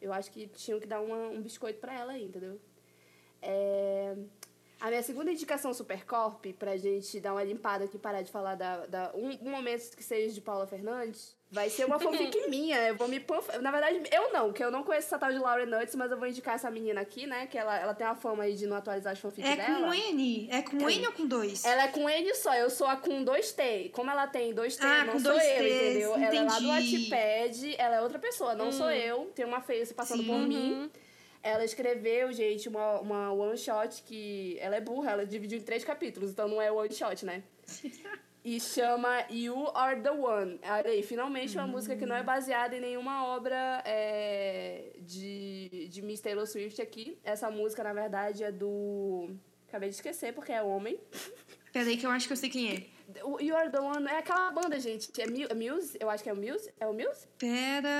[0.00, 2.58] Eu acho que tinham que dar uma, um biscoito pra ela aí, entendeu?
[3.42, 4.16] É...
[4.80, 8.86] A minha segunda indicação Supercorp, pra gente dar uma limpada aqui parar de falar da,
[8.86, 12.78] da um, um momento que seja de Paula Fernandes, vai ser uma fanfic minha.
[12.88, 13.48] Eu vou me panf...
[13.60, 16.16] Na verdade, eu não, que eu não conheço essa tal de Laura Nuts, mas eu
[16.18, 17.46] vou indicar essa menina aqui, né?
[17.46, 19.86] Que ela, ela tem a fama aí de não atualizar as fanfics É dela.
[19.88, 20.48] com N?
[20.50, 21.64] É com N ou com dois?
[21.64, 23.90] Ela é com N só, eu sou a com dois T.
[23.92, 26.14] Como ela tem dois T, Ah, não sou dois eu, Ts, entendeu?
[26.14, 27.10] Ela é lá do entendi.
[27.10, 28.72] Wattpad, ela é outra pessoa, não Hum.
[28.72, 29.26] sou eu.
[29.34, 30.26] Tem uma face passando Sim.
[30.28, 30.46] por Uhum.
[30.46, 30.90] mim.
[31.42, 34.58] Ela escreveu, gente, uma, uma one shot que.
[34.60, 37.42] Ela é burra, ela dividiu em três capítulos, então não é one shot, né?
[38.42, 40.58] E chama You Are the One.
[40.62, 46.00] Olha aí, finalmente uma música que não é baseada em nenhuma obra é, de, de
[46.00, 47.18] Miss Taylor Swift aqui.
[47.22, 49.30] Essa música, na verdade, é do.
[49.68, 50.98] Acabei de esquecer porque é homem.
[51.72, 52.86] Peraí que eu acho que eu sei quem é.
[53.40, 55.10] You Are the One é aquela banda, gente.
[55.20, 55.98] É, é Muse?
[56.00, 56.72] Eu acho que é o Muse.
[56.80, 57.28] É o Muse?
[57.38, 57.90] Pera...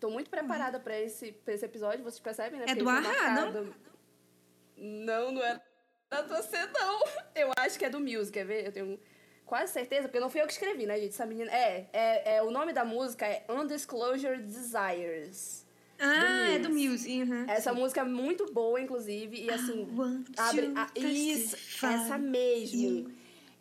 [0.00, 2.64] Tô muito preparada pra esse, pra esse episódio, vocês percebem, né?
[2.64, 3.74] É Porque do Ahá, não?
[4.76, 5.60] Não, não é
[6.12, 7.02] da você, não.
[7.34, 8.66] Eu acho que é do Muse, quer ver?
[8.66, 9.00] Eu tenho
[9.46, 11.10] quase certeza, porque não fui eu que escrevi, né, gente?
[11.10, 11.50] Essa menina...
[11.50, 15.66] É, é, é o nome da música é Undisclosure Desires.
[15.98, 17.22] Ah, é do Muse.
[17.22, 17.44] Uhum.
[17.48, 19.86] Essa música é muito boa, inclusive, e assim,
[20.36, 20.72] abre.
[20.74, 21.56] a- isso,
[21.86, 23.12] essa mesmo.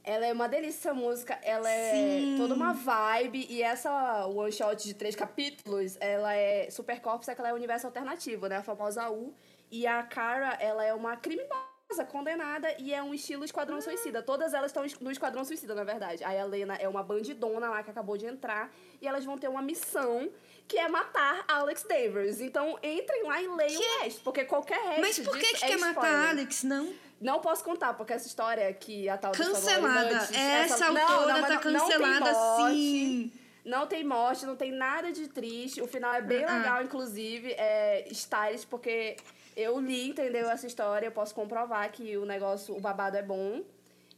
[0.03, 2.35] Ela é uma delícia essa música, ela é Sim.
[2.37, 7.35] toda uma vibe, e essa one shot de três capítulos, ela é Super Corpus, é
[7.35, 8.57] que ela é universo alternativo, né?
[8.57, 9.35] A famosa U.
[9.69, 11.70] E a Kara, ela é uma criminosa
[12.05, 14.21] condenada e é um estilo Esquadrão Suicida.
[14.21, 16.23] Todas elas estão no Esquadrão Suicida, na verdade.
[16.23, 19.47] Aí a Lena é uma bandidona lá que acabou de entrar e elas vão ter
[19.49, 20.29] uma missão
[20.67, 22.39] que é matar Alex Davers.
[22.41, 25.67] Então entrem lá e leiam o resto, porque qualquer resto Mas por que, que é
[25.67, 25.95] quer spoiler.
[25.95, 26.63] matar Alex?
[26.63, 26.93] Não.
[27.19, 30.27] Não posso contar, porque essa história que a tal Cancelada.
[30.35, 32.73] Essa não, autora não, tá não- não tem cancelada morte.
[32.73, 33.31] sim.
[33.63, 35.81] Não tem morte, não tem nada de triste.
[35.81, 36.57] O final é bem Ah.
[36.57, 37.51] legal, inclusive.
[37.53, 39.15] É stylish, porque
[39.55, 41.05] eu li, entendeu, essa história.
[41.07, 43.63] Eu posso comprovar que o negócio, o babado é bom.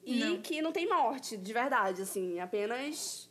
[0.05, 0.41] E Não.
[0.41, 2.39] que não tem morte, de verdade, assim.
[2.39, 3.29] Apenas...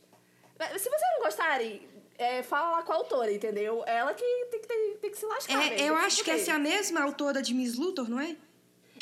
[0.58, 1.86] Se vocês não gostarem,
[2.16, 3.82] é, fala lá com a autora, entendeu?
[3.86, 5.54] Ela que tem que, tem, tem que se lascar.
[5.54, 6.40] É, mesmo, eu que acho que fuder.
[6.40, 8.36] essa é a mesma autora de Miss Luthor, não é?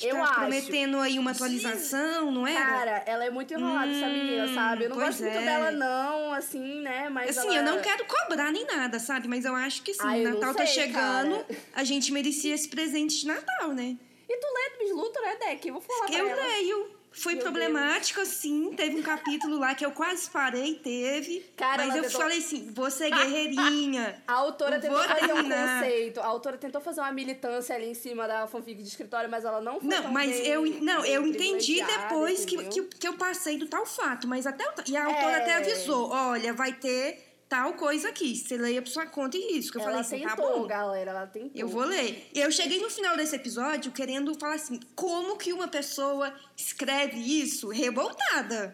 [0.01, 2.55] Que Eu tá prometendo aí uma atualização, não é?
[2.55, 4.85] Cara, ela é muito enrolada, essa Hum, menina, sabe?
[4.85, 5.45] Eu não gosto muito é.
[5.45, 7.09] dela, não, assim, né?
[7.11, 7.69] Mas Assim, ela...
[7.69, 9.29] eu não quero cobrar nem nada, sabe?
[9.29, 11.59] Mas eu acho que sim, Ah, eu Natal tá sei, chegando, cara.
[11.75, 13.97] a gente merecia esse presente de Natal, né?
[14.29, 15.69] E tu lê Miss Luthor, né, Deck?
[15.69, 17.00] Eu vou falar pra Eu leio.
[17.13, 18.73] Foi Meu problemático, assim.
[18.75, 21.45] Teve um capítulo lá que eu quase parei, teve.
[21.57, 24.23] Cara, mas eu tentou- falei assim: você é guerreirinha.
[24.29, 26.21] A autora tentou fazer um conceito.
[26.21, 29.61] A autora tentou fazer uma militância ali em cima da fanfic de escritório, mas ela
[29.61, 33.59] não foi Não, mas bem- eu, não, eu entendi depois que, que, que eu passei
[33.59, 35.43] do tal fato, mas até e a autora É.
[35.43, 39.77] até avisou, olha, vai ter tal coisa aqui, você leia por sua conta e risco.
[39.77, 40.67] Eu Ela falei assim, tá bom.
[40.69, 41.51] galera, ela tentou.
[41.53, 42.31] Eu vou ler.
[42.33, 47.19] E eu cheguei no final desse episódio querendo falar assim, como que uma pessoa escreve
[47.19, 48.73] isso revoltada?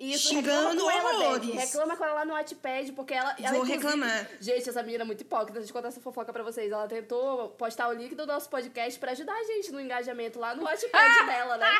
[0.00, 1.54] Isso, xingando reclama com ela, horrores.
[1.54, 3.36] Reclama com ela lá no Wattpad, porque ela...
[3.38, 4.26] ela, Vou reclamar.
[4.40, 5.58] Gente, essa menina é muito hipócrita.
[5.60, 6.72] Deixa eu contar essa fofoca pra vocês.
[6.72, 10.54] Ela tentou postar o link do nosso podcast pra ajudar a gente no engajamento lá
[10.54, 11.70] no Wattpad dela, né?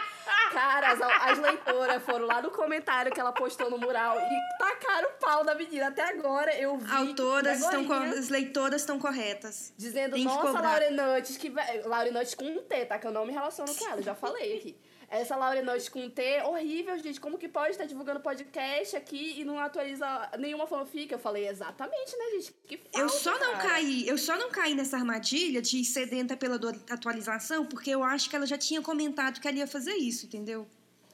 [0.53, 5.09] Cara, as, as leitoras foram lá no comentário que ela postou no mural e tacaram
[5.09, 5.89] o pau da menina.
[5.89, 6.93] Até agora eu vi...
[6.93, 9.73] Autoras estão, co- as leitoras estão corretas.
[9.79, 10.63] Dizendo, nossa, cobrar.
[10.81, 11.81] Lauren Nuts, que vai...
[11.83, 12.99] Lauren Nuts com um T, tá?
[12.99, 14.77] Que eu não me relaciono com ela, já falei aqui.
[15.11, 17.21] Essa Lauren Nuts com um T, horrível, gente.
[17.21, 20.07] Como que pode estar divulgando podcast aqui e não atualiza
[20.39, 21.11] nenhuma fanfic?
[21.13, 22.53] Eu falei, exatamente, né, gente?
[22.65, 23.69] Que falta, Eu só não cara.
[23.71, 28.37] caí, eu só não caí nessa armadilha de sedenta pela atualização, porque eu acho que
[28.37, 30.65] ela já tinha comentado que ela ia fazer isso, entendeu?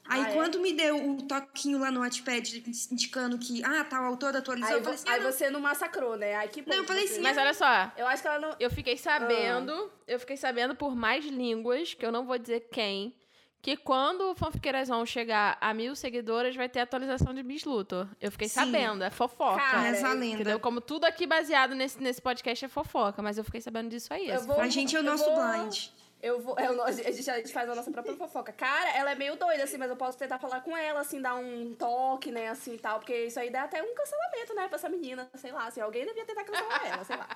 [0.08, 0.34] Aí Ah, é?
[0.34, 2.62] quando me deu o toquinho lá no Wattpad
[2.92, 5.32] indicando que, ah, tal autor atualizou, Aí, eu falei assim, aí ah, não.
[5.32, 6.34] você não massacrou, né?
[6.34, 8.56] Ai, que bom Não, eu falei assim, Mas olha só, Eu acho que ela não...
[8.60, 13.12] eu fiquei sabendo, eu fiquei sabendo por mais línguas, que eu não vou dizer quem,
[13.62, 18.06] que quando o Fanfiqueiras vão chegar a mil seguidoras, vai ter atualização de Miss Luthor.
[18.20, 18.54] Eu fiquei Sim.
[18.54, 19.60] sabendo, é fofoca.
[19.60, 20.34] Cara, Reza a lenda.
[20.36, 20.60] Entendeu?
[20.60, 24.28] Como tudo aqui baseado nesse, nesse podcast é fofoca, mas eu fiquei sabendo disso aí.
[24.28, 24.46] Eu assim.
[24.46, 25.88] vou- A gente é o eu nosso vou- blind.
[26.22, 26.58] Eu vou.
[26.58, 28.50] é o nosso- a, gente, a gente faz a nossa própria fofoca.
[28.52, 31.34] Cara, ela é meio doida, assim, mas eu posso tentar falar com ela, assim, dar
[31.34, 32.98] um toque, né, assim e tal.
[33.00, 35.28] Porque isso aí dá até um cancelamento, né, pra essa menina.
[35.34, 37.28] Sei lá, assim, alguém devia tentar cancelar ela, sei lá.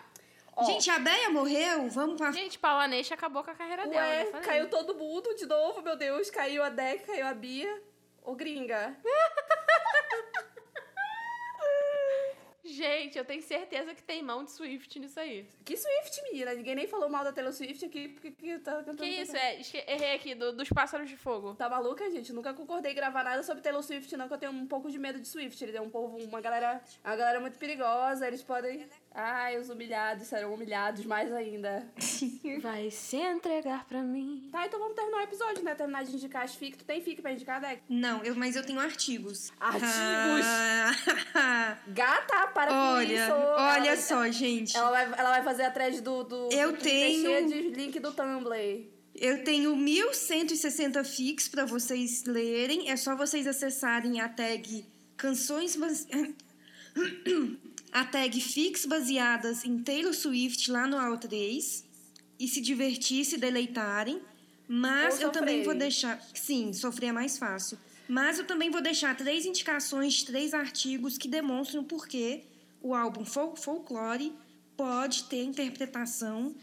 [0.57, 2.33] Ó, Gente, a Beia morreu, vamos pra...
[2.33, 4.07] Gente, Paula Neixa acabou com a carreira dela.
[4.07, 4.47] ué, já falei.
[4.47, 6.31] caiu todo mundo de novo, meu Deus.
[6.31, 7.83] Caiu a Deck, caiu a Bia.
[8.23, 8.97] Ô, gringa.
[12.63, 15.47] Gente, eu tenho certeza que tem mão de Swift nisso aí.
[15.65, 16.53] Que Swift, menina.
[16.55, 18.99] Ninguém nem falou mal da Taylor Swift aqui, porque que tá cantando.
[18.99, 19.59] Que isso, é?
[19.89, 21.55] Errei aqui, do- dos pássaros de fogo.
[21.55, 22.33] Tá maluca, gente?
[22.33, 24.99] Nunca concordei em gravar nada sobre Taylor Swift, não, que eu tenho um pouco de
[24.99, 25.63] medo de Swift.
[25.65, 28.87] Ele é um povo, uma galera, uma galera muito perigosa, eles podem.
[29.13, 31.85] Ai, os humilhados serão humilhados mais ainda.
[32.63, 34.49] Vai se entregar pra mim.
[34.53, 35.75] Tá, então vamos terminar o episódio, né?
[35.75, 36.79] Terminar de indicar as fic.
[36.79, 37.83] Tu tem fic pra indicar, Deck?
[37.89, 39.53] Não, eu, mas eu tenho artigos.
[39.59, 39.91] Artigos?
[41.35, 43.33] Ah, Gata, para com olha, isso!
[43.33, 44.77] olha ela, só, gente.
[44.77, 46.23] Ela vai, ela vai fazer a thread do.
[46.23, 48.87] do Eu do tenho- cheia de link do Tumblr.
[49.15, 52.91] Eu tenho 1160 fics para vocês lerem.
[52.91, 56.07] É só vocês acessarem a tag canções base-
[57.93, 61.85] a tag fics baseadas em Taylor Swift lá no AO3
[62.39, 64.21] e se divertir, se deleitarem.
[64.69, 67.77] Mas eu também vou deixar, sim, sofrer é mais fácil.
[68.09, 72.45] Mas eu também vou deixar três indicações de três artigos que demonstram por que
[72.81, 74.33] o álbum Fol Folklore
[74.77, 76.55] pode ter interpretação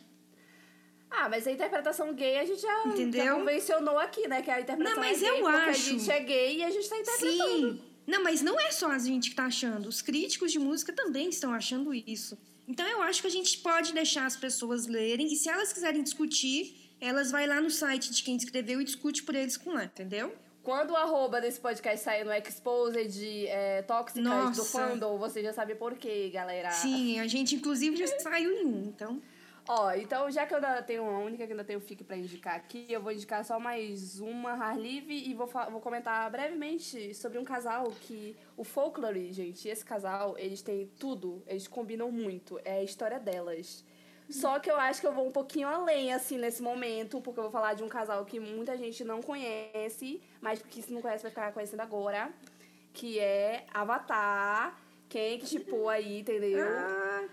[1.10, 3.36] Ah, mas a interpretação gay a gente já, já Entendeu?
[3.38, 4.42] convencionou aqui, né?
[4.42, 5.70] Que a interpretação Não, mas é gay eu porque acho.
[5.70, 7.74] a gente é gay e a gente tá interpretando.
[7.74, 7.82] Sim.
[8.08, 9.90] Não, mas não é só a gente que tá achando.
[9.90, 12.38] Os críticos de música também estão achando isso.
[12.66, 16.02] Então eu acho que a gente pode deixar as pessoas lerem e se elas quiserem
[16.02, 19.86] discutir, elas vai lá no site de quem escreveu e discute por eles com lá,
[19.86, 20.34] entendeu?
[20.64, 24.66] Quando o arroba desse podcast sair no Exposed é, Tóxicas do Nossa.
[24.66, 26.72] Fandom, você já sabe por quê, galera.
[26.72, 29.22] Sim, a gente inclusive já saiu em um, então.
[29.68, 32.56] Ó, então já que eu ainda tenho a única que ainda tenho fic pra indicar
[32.56, 37.44] aqui, eu vou indicar só mais uma Harlive e vou, vou comentar brevemente sobre um
[37.44, 38.36] casal que.
[38.56, 42.60] O Folklore, gente, esse casal, eles têm tudo, eles combinam muito.
[42.64, 43.84] É a história delas.
[44.30, 47.44] Só que eu acho que eu vou um pouquinho além, assim, nesse momento, porque eu
[47.44, 51.24] vou falar de um casal que muita gente não conhece, mas porque se não conhece
[51.24, 52.30] vai ficar conhecendo agora,
[52.94, 54.78] que é Avatar.
[55.08, 56.68] Quem que tipo aí, entendeu?
[56.68, 57.26] Ah,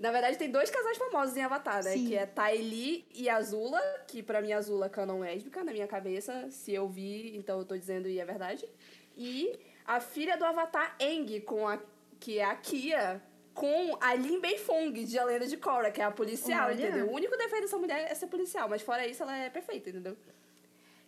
[0.00, 1.92] Na verdade, tem dois casais famosos em Avatar, né?
[1.92, 2.06] Sim.
[2.06, 3.78] Que é Ty Lee e Azula,
[4.08, 6.50] que pra mim Azula é canon lésbica na minha cabeça.
[6.50, 8.66] Se eu vi, então eu tô dizendo e é verdade.
[9.14, 11.78] E a filha do Avatar, Aang, com a,
[12.18, 13.20] que é a Kia,
[13.52, 16.74] com a Lin Beifong, de A Lenda de Korra, que é a policial, Olha.
[16.74, 17.06] entendeu?
[17.08, 20.16] O único defeito dessa mulher é ser policial, mas fora isso, ela é perfeita, entendeu?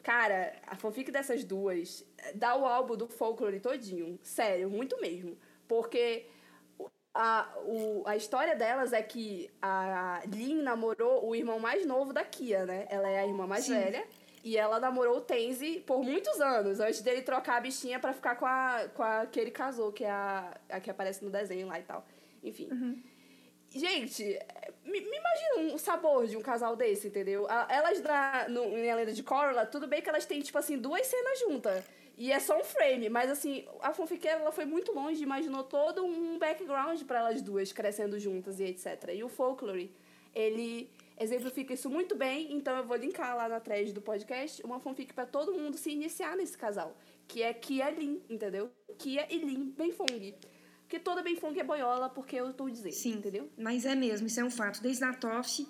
[0.02, 2.04] Cara, a fanfic dessas duas
[2.34, 4.18] dá o álbum do folklore todinho.
[4.22, 5.38] Sério, muito mesmo.
[5.66, 6.26] Porque
[7.14, 12.24] a, o, a história delas é que a Lin namorou o irmão mais novo da
[12.24, 12.86] Kia, né?
[12.88, 13.74] Ela é a irmã mais Sim.
[13.74, 14.04] velha.
[14.44, 18.34] E ela namorou o Tenzi por muitos anos, antes dele trocar a bichinha pra ficar
[18.34, 21.68] com a, com a que ele casou, que é a, a que aparece no desenho
[21.68, 22.04] lá e tal.
[22.42, 22.68] Enfim.
[23.70, 24.24] Gente,
[24.84, 27.46] me, me imagina um sabor de um casal desse, entendeu?
[27.68, 30.76] Elas na, no, em A Lenda de Korra, tudo bem que elas têm, tipo assim,
[30.76, 31.84] duas cenas juntas.
[32.16, 36.04] E é só um frame, mas assim, a fanfiqueira ela foi muito longe, imaginou todo
[36.04, 39.10] um background pra elas duas crescendo juntas e etc.
[39.14, 39.94] E o folklore,
[40.34, 44.80] ele exemplifica isso muito bem, então eu vou linkar lá na thread do podcast uma
[44.80, 48.70] fanfic pra todo mundo se iniciar nesse casal, que é Kia Lin, entendeu?
[48.98, 50.34] Kia e Lin Benfong.
[50.82, 53.12] Porque toda Benfong é boiola, porque eu tô dizendo, sim.
[53.12, 53.48] entendeu?
[53.56, 54.82] Mas é mesmo, isso é um fato.
[54.82, 55.66] Desde a TOF,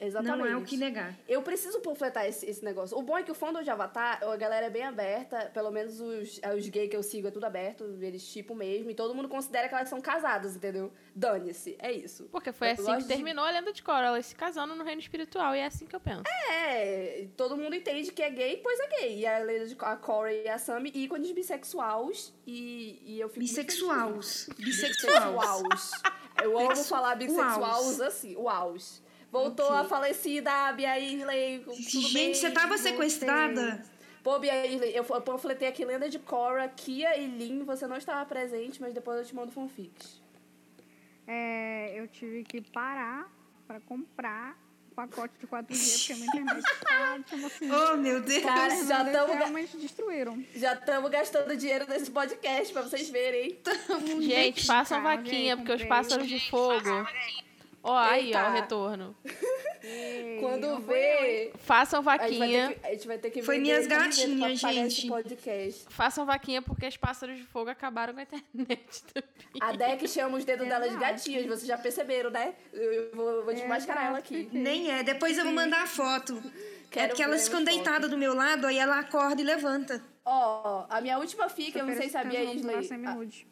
[0.00, 0.38] Exatamente.
[0.38, 1.18] não é o que negar.
[1.28, 2.96] Eu preciso panfletar esse, esse negócio.
[2.96, 6.00] O bom é que o fandom de Avatar, a galera é bem aberta, pelo menos
[6.00, 9.28] os, os gays que eu sigo é tudo aberto, eles tipo mesmo, e todo mundo
[9.28, 10.92] considera que elas são casadas, entendeu?
[11.14, 12.28] Dane-se, é isso.
[12.30, 14.84] Porque foi Eu assim que de- terminou a Lenda de Korra, elas se casando no
[14.84, 16.22] reino espiritual, e é assim que eu penso.
[16.50, 19.18] É, todo mundo entende que é gay, pois é gay.
[19.18, 23.40] E a Leda de a Corey e a Sammy, ícones bissexuais, e, e eu fico.
[23.40, 24.48] Bissexuais.
[24.58, 25.24] Bissexuais.
[25.24, 25.90] Bissexuais.
[26.42, 29.02] Eu amo falar bissexuais assim, uaus.
[29.30, 29.76] Voltou Ok.
[29.80, 31.60] a falecida Bia Isley.
[31.60, 32.92] tudo Gente, bem, você tava voltei.
[32.92, 33.84] sequestrada?
[34.22, 37.96] Pô, Bia Isley, eu eu panfletei aqui Lenda de Korra, Kia e Lin, você não
[37.96, 40.20] estava presente, mas depois eu te mando fanfics.
[41.26, 43.30] É, eu tive que parar
[43.66, 44.56] pra comprar
[44.90, 48.42] o pacote de 4G, porque a minha internet tá, tipo assim, Oh, meu Deus.
[48.42, 50.42] Cara, já merdas tamo- realmente destruíram.
[50.56, 53.58] Já estamos gastando dinheiro nesse podcast pra vocês verem.
[54.20, 57.06] Gente, façam vaquinha, gente, porque os pássaros de fogo.
[57.88, 59.16] Ó, aí, ó, o retorno.
[60.40, 61.52] Quando vê.
[61.58, 62.68] Façam A gente, vai vaquinha.
[62.68, 65.08] ter que, a gente vai ter que Foi vender minhas gatinhas, gente.
[65.08, 65.84] podcast.
[65.88, 69.28] Façam vaquinha porque os pássaros de fogo acabaram com a internet também.
[69.60, 71.00] A Deck chama os dedos dela de Exato.
[71.04, 72.54] gatinhos, vocês já perceberam, né?
[72.72, 74.48] Eu vou, vou desmascarar ela aqui.
[74.52, 75.02] Nem é.
[75.02, 76.42] Depois eu vou mandar a foto.
[76.90, 80.02] Quero é porque elas ficam as deitadas do meu lado, aí ela acorda e levanta.
[80.24, 83.46] Ó, a minha última fic, eu não sei se a Bia Ofereço Isley.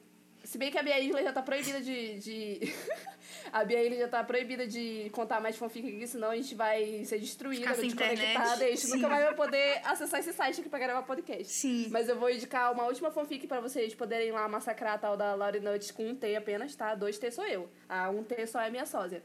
[0.46, 2.20] Se bem que a Bia Isley já tá proibida de.
[2.20, 2.74] de...
[3.52, 7.04] a Bia Isley já tá proibida de contar mais fanfic aqui, senão a gente vai
[7.04, 8.96] ser destruída, sem desconectada, e a gente Sim.
[8.96, 11.52] nunca vai poder acessar esse site aqui pra gravar podcast.
[11.52, 11.88] Sim.
[11.90, 15.34] Mas eu vou indicar uma última fanfic pra vocês poderem lá massacrar a tal da
[15.34, 16.94] Laurie Nuts com um T apenas, tá?
[16.94, 17.68] Dois T sou eu.
[17.88, 19.24] Ah, um T só é minha sósia.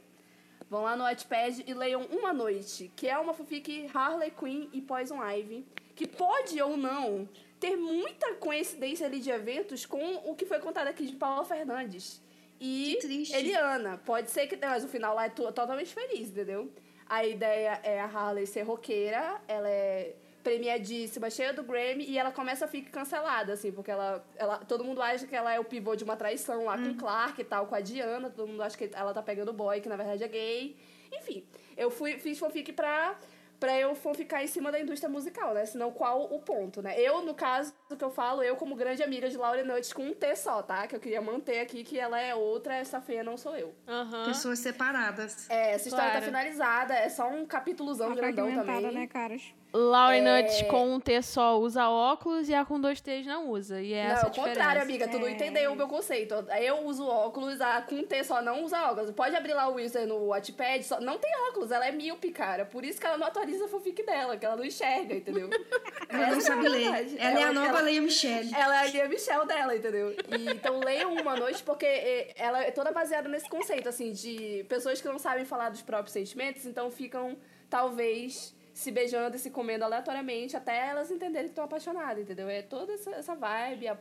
[0.72, 4.81] Vão lá no Wattpad e leiam Uma Noite, que é uma fanfic Harley Quinn e
[4.81, 7.30] Poison Ivy, que pode ou não
[7.61, 12.19] ter muita coincidência ali de eventos com o que foi contado aqui de Paula Fernandes.
[12.59, 12.97] E.
[13.33, 14.01] Eliana.
[14.05, 14.57] Pode ser que...
[14.57, 16.69] Mas o final lá é to- totalmente feliz, entendeu?
[17.07, 22.31] A ideia é a Harley ser roqueira, ela é premiadíssima, cheia do Grammy, e ela
[22.31, 25.63] começa a ficar cancelada, assim, porque ela, ela, todo mundo acha que ela é o
[25.63, 28.75] pivô de uma traição lá com Clark e tal, com a Diana, todo mundo acha
[28.75, 30.75] que ela tá pegando o boy, que na verdade é gay.
[31.11, 31.45] Enfim,
[31.77, 33.19] eu fui, fiz fanfic pra,
[33.61, 35.63] pra eu fanficar em cima da indústria musical, né?
[35.67, 36.99] Senão, qual o ponto, né?
[36.99, 40.01] Eu, no caso do que eu falo, eu como grande amiga de Laurie Nuts com
[40.07, 40.88] um T só, tá?
[40.88, 43.73] Que eu queria manter aqui que ela é outra, essa feia não sou eu.
[43.88, 44.25] Aham.
[44.25, 45.47] Pessoas separadas.
[45.47, 46.25] É, essa história tá Claro.
[46.25, 48.91] finalizada, é só um capítulozão grandão também.
[48.91, 49.53] né, caras?
[49.73, 50.41] Laurie É.
[50.41, 53.81] Nuts com um T só usa óculos e a com dois T's não usa.
[53.81, 55.31] E é Não, essa a ao contrário, amiga, tu não É.
[55.31, 56.34] entendeu o meu conceito.
[56.60, 59.11] Eu uso óculos, a com T só não usa óculos.
[59.11, 62.65] Pode abrir lá o Wizard no Watchpad, só não tem óculos, ela é míope, cara.
[62.65, 65.49] Por isso que ela não atualiza a fanfic dela, que ela não enxerga, entendeu?
[66.11, 66.80] Ela não sabe é a ler.
[66.91, 67.15] verdade.
[67.18, 68.53] Ela é a nova ela, Leia Michelle.
[68.53, 70.11] ela é a Lia Michelle dela, entendeu?
[70.11, 74.65] E, então leiam uma noite, porque eh, ela é toda baseada nesse conceito, assim, de
[74.68, 77.38] pessoas que não sabem falar dos próprios sentimentos, então ficam,
[77.69, 82.49] talvez, se beijando e se comendo aleatoriamente até elas entenderem que estão apaixonadas, entendeu?
[82.49, 83.88] É toda essa, essa vibe.
[83.88, 83.98] A,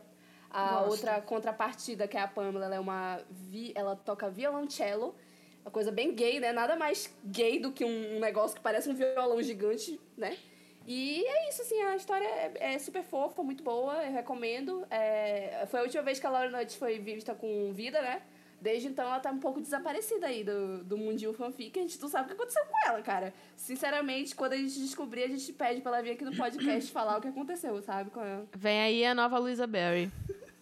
[0.51, 3.21] a outra contrapartida, que é a Pamela, ela é uma.
[3.29, 5.15] Vi, ela toca violoncelo.
[5.61, 6.51] uma coisa bem gay, né?
[6.51, 10.37] Nada mais gay do que um, um negócio que parece um violão gigante, né?
[10.85, 14.85] E é isso, assim, a história é, é super fofa, muito boa, eu recomendo.
[14.89, 18.21] É, foi a última vez que a Laura Nutt foi vista com vida, né?
[18.61, 21.79] Desde então ela tá um pouco desaparecida aí do, do mundinho fanfic.
[21.79, 23.33] A gente não sabe o que aconteceu com ela, cara.
[23.55, 27.17] Sinceramente, quando a gente descobrir, a gente pede pra ela vir aqui no podcast falar
[27.17, 28.11] o que aconteceu, sabe?
[28.11, 28.45] Com ela.
[28.55, 30.11] Vem aí a nova Luisa Berry.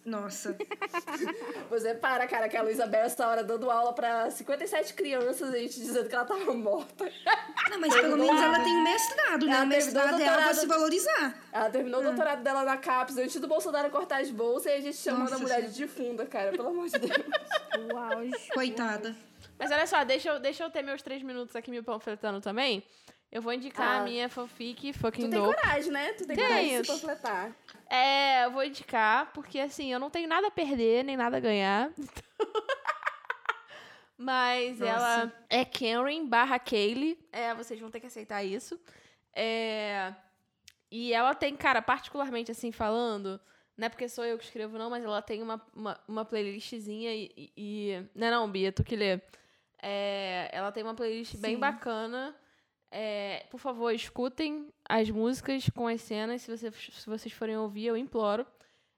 [0.04, 0.56] Nossa.
[1.68, 5.56] Você para, cara, que a Luísa Bell essa hora dando aula pra 57 crianças e
[5.56, 7.04] a gente dizendo que ela tava morta.
[7.70, 9.52] Não, mas pelo menos ela tem um mestrado, né?
[9.52, 10.60] Ela O mestrado terminou o dela pra doutorado.
[10.60, 11.38] se valorizar.
[11.52, 14.80] Ela terminou o doutorado dela na CAPES antes do Bolsonaro cortar as bolsas e a
[14.80, 17.12] gente chamando Nossa a mulher de difunda, cara, pelo amor de Deus.
[18.14, 18.48] Auge.
[18.52, 19.14] Coitada.
[19.58, 22.82] Mas olha só, deixa eu, deixa eu ter meus três minutos aqui me panfletando também.
[23.32, 24.00] Eu vou indicar Ah.
[24.00, 25.54] a minha fanfic, Tu Fucking tem Dope.
[25.54, 26.12] coragem, né?
[26.14, 26.48] Tu tem Tenho.
[26.48, 27.52] coragem de se completar.
[27.88, 31.40] É, eu vou indicar, porque assim, eu não tenho nada a perder, nem nada a
[31.40, 31.90] ganhar.
[34.18, 34.92] Mas Nossa.
[34.92, 37.18] ela é Karen barra Kaylee.
[37.32, 38.78] É, vocês vão ter que aceitar isso.
[39.34, 40.12] É,
[40.90, 43.40] e ela tem, cara, particularmente assim, falando,
[43.78, 47.14] não é porque sou eu que escrevo, não, mas ela tem uma, uma, uma playlistzinha
[47.14, 49.20] e, e- Não é não, Bia, tu que lê.
[49.82, 51.60] É, ela tem uma playlist bem Sim.
[51.60, 52.36] bacana.
[52.90, 57.86] É, por favor, escutem as músicas com as cenas, se, você, se vocês forem ouvir,
[57.86, 58.44] eu imploro.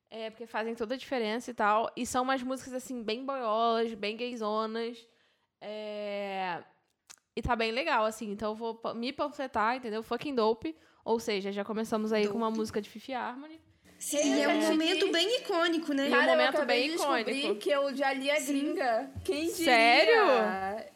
[0.08, 1.90] É, porque fazem toda a diferença e tal.
[1.96, 5.06] E são umas músicas, assim, bem boiolas, bem gayzonas.
[5.60, 6.62] É...
[7.34, 8.30] E tá bem legal, assim.
[8.30, 10.02] Então eu vou me panfletar, entendeu?
[10.02, 10.76] Fucking dope.
[11.04, 13.58] Ou seja, já começamos aí com uma música de Fifi Harmony.
[14.04, 16.06] Sim, Eu é um momento tive- bem icônico, né?
[16.06, 17.54] E um Cara, eu momento acabei bem de icônico.
[17.60, 19.10] que eu já li a gringa.
[19.24, 19.64] Quem diria?
[19.64, 20.22] Sério?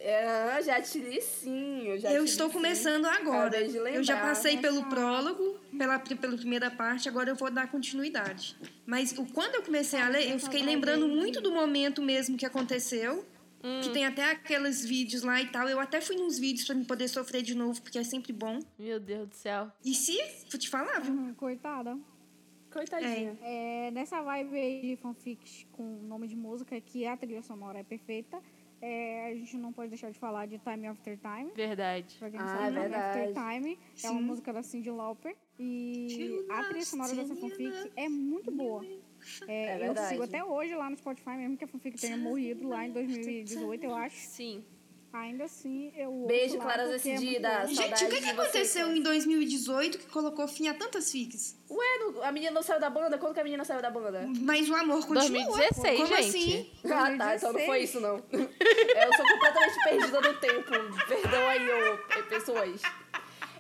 [0.01, 1.87] É, já te li sim.
[1.87, 2.59] Eu, já Eu estou li, sim.
[2.59, 3.61] começando agora.
[3.61, 8.57] Eu já passei pelo prólogo, pela, pela primeira parte, agora eu vou dar continuidade.
[8.85, 12.45] Mas o, quando eu comecei a ler, eu fiquei lembrando muito do momento mesmo que
[12.45, 13.25] aconteceu.
[13.65, 13.81] Hum.
[13.83, 15.69] Que tem até aqueles vídeos lá e tal.
[15.69, 18.59] Eu até fui nos vídeos pra me poder sofrer de novo, porque é sempre bom.
[18.79, 19.71] Meu Deus do céu.
[19.85, 20.17] E se,
[20.51, 21.13] vou te falar, viu?
[21.15, 21.97] Hum, Coitada.
[22.77, 23.37] Coitadinha.
[23.43, 27.83] É, nessa vibe aí de fanfics com nome de música, que a trilha sonora é
[27.83, 28.41] perfeita,
[28.81, 31.51] é, a gente não pode deixar de falar de Time After Time.
[31.55, 32.17] Verdade.
[32.19, 33.57] Pra quem não Ah, sabe, é Time After verdade.
[33.63, 34.27] Time é uma Sim.
[34.27, 35.35] música da Cyndi Lauper.
[35.59, 38.85] E You a trilha sonora dessa fanfic é muito boa.
[39.49, 40.09] É, É eu verdade.
[40.09, 43.85] sigo até hoje lá no Spotify, mesmo que a fanfic tenha morrido lá em 2018,
[43.85, 44.17] eu acho.
[44.17, 44.63] Sim.
[45.17, 47.17] Ainda assim, eu Beijo, Claras porque é.
[47.67, 51.57] Gente, o que, que de aconteceu em 2018 que colocou fim a tantas fics?
[51.71, 51.87] Ué,
[52.23, 53.17] a menina não saiu da banda?
[53.17, 54.29] Quando que a menina saiu da banda?
[54.41, 55.45] Mas o amor continua.
[55.47, 56.29] 2016, Como gente.
[56.29, 56.71] assim?
[56.85, 57.37] Ah, tá.
[57.37, 58.17] Então não foi isso, não.
[58.31, 60.71] Eu sou completamente perdida no tempo.
[61.09, 62.83] Perdão aí, ô, pessoas.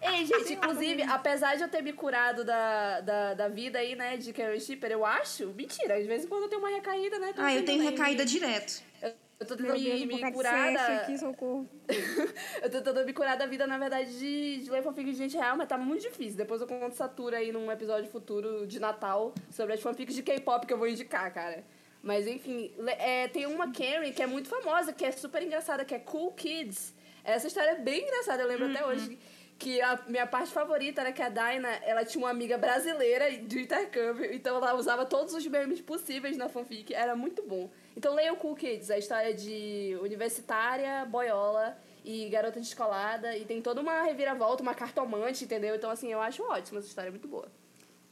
[0.02, 4.18] Ei, gente, inclusive, apesar de eu ter me curado da, da, da vida aí, né,
[4.18, 5.46] de Carrie Shipper, eu acho...
[5.48, 7.32] Mentira, às vezes quando eu tenho uma recaída, né?
[7.36, 8.82] Ah, eu tenho aí recaída direto.
[9.02, 9.14] Eu
[9.44, 10.96] tô Meu tentando Deus, me, me curar da...
[10.96, 11.68] aqui, socorro.
[12.62, 15.36] Eu tô tentando me curar da vida, na verdade, de, de ler fanfic de gente
[15.36, 16.38] real, mas tá muito difícil.
[16.38, 20.66] Depois eu conto Satura aí num episódio futuro de Natal sobre as fanfics de K-pop
[20.66, 21.62] que eu vou indicar, cara.
[22.02, 25.94] Mas enfim, é, tem uma Karen que é muito famosa, que é super engraçada, que
[25.94, 26.94] é Cool Kids.
[27.24, 29.18] Essa história é bem engraçada, eu lembro até hoje.
[29.58, 33.58] Que a minha parte favorita era que a Daina, ela tinha uma amiga brasileira do
[33.58, 37.70] intercâmbio, então ela usava todos os memes possíveis na fanfic, era muito bom.
[37.96, 43.80] Então leiam Cool Kids, a história de universitária, boiola e garota descolada, e tem toda
[43.80, 45.74] uma reviravolta, uma cartomante, entendeu?
[45.74, 47.50] Então assim, eu acho ótima essa história, é muito boa.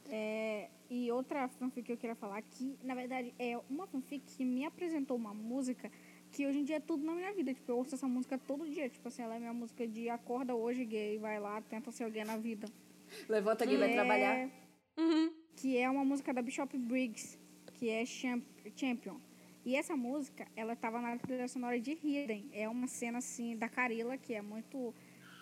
[0.09, 4.43] É, e outra fanfic que eu queria falar que, na verdade, é uma fanfic que
[4.43, 5.91] me apresentou uma música
[6.35, 7.53] que hoje em dia é tudo na minha vida.
[7.53, 8.89] Tipo, eu ouço essa música todo dia.
[8.89, 12.25] Tipo assim, ela é minha música de acorda hoje gay, vai lá, tenta ser alguém
[12.25, 12.67] na vida.
[13.29, 14.49] Levanta aqui, vai É- trabalhar.
[15.55, 17.39] Que é uma música da Bishop Briggs,
[17.75, 18.43] que é Champ-
[18.75, 19.17] Champion.
[19.65, 22.49] E essa música, ela tava na trilha sonora de Hidden.
[22.51, 24.93] É uma cena, assim, da Carila, que é muito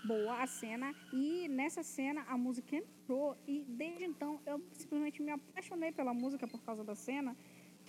[0.06, 0.94] boa a cena.
[1.12, 3.36] E nessa cena, a música entrou.
[3.48, 7.36] E desde então, eu simplesmente me apaixonei pela música por causa da cena.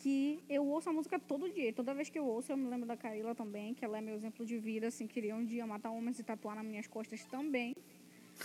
[0.05, 1.73] Que eu ouço a música todo dia.
[1.73, 4.15] Toda vez que eu ouço, eu me lembro da Carila também, que ela é meu
[4.15, 4.89] exemplo de vida.
[4.89, 7.75] Assim, queria um dia matar homens e tatuar nas minhas costas também.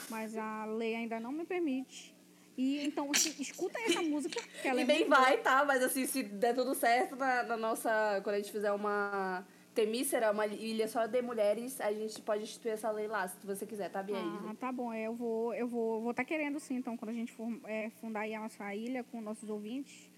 [0.10, 2.16] Mas a lei ainda não me permite.
[2.58, 5.22] E então, assim, escuta essa música, que ela E é bem muito boa.
[5.22, 5.66] vai, tá?
[5.66, 8.22] Mas assim, se der tudo certo na, na nossa.
[8.24, 9.46] Quando a gente fizer uma.
[9.76, 13.66] Temícera, uma ilha só de mulheres, a gente pode instituir essa lei lá, se você
[13.66, 14.16] quiser, tá, Bia?
[14.18, 14.94] Ah, tá bom.
[14.94, 16.76] Eu vou, eu vou, vou estar querendo sim.
[16.76, 20.09] Então, quando a gente for é, fundar aí a nossa ilha com nossos ouvintes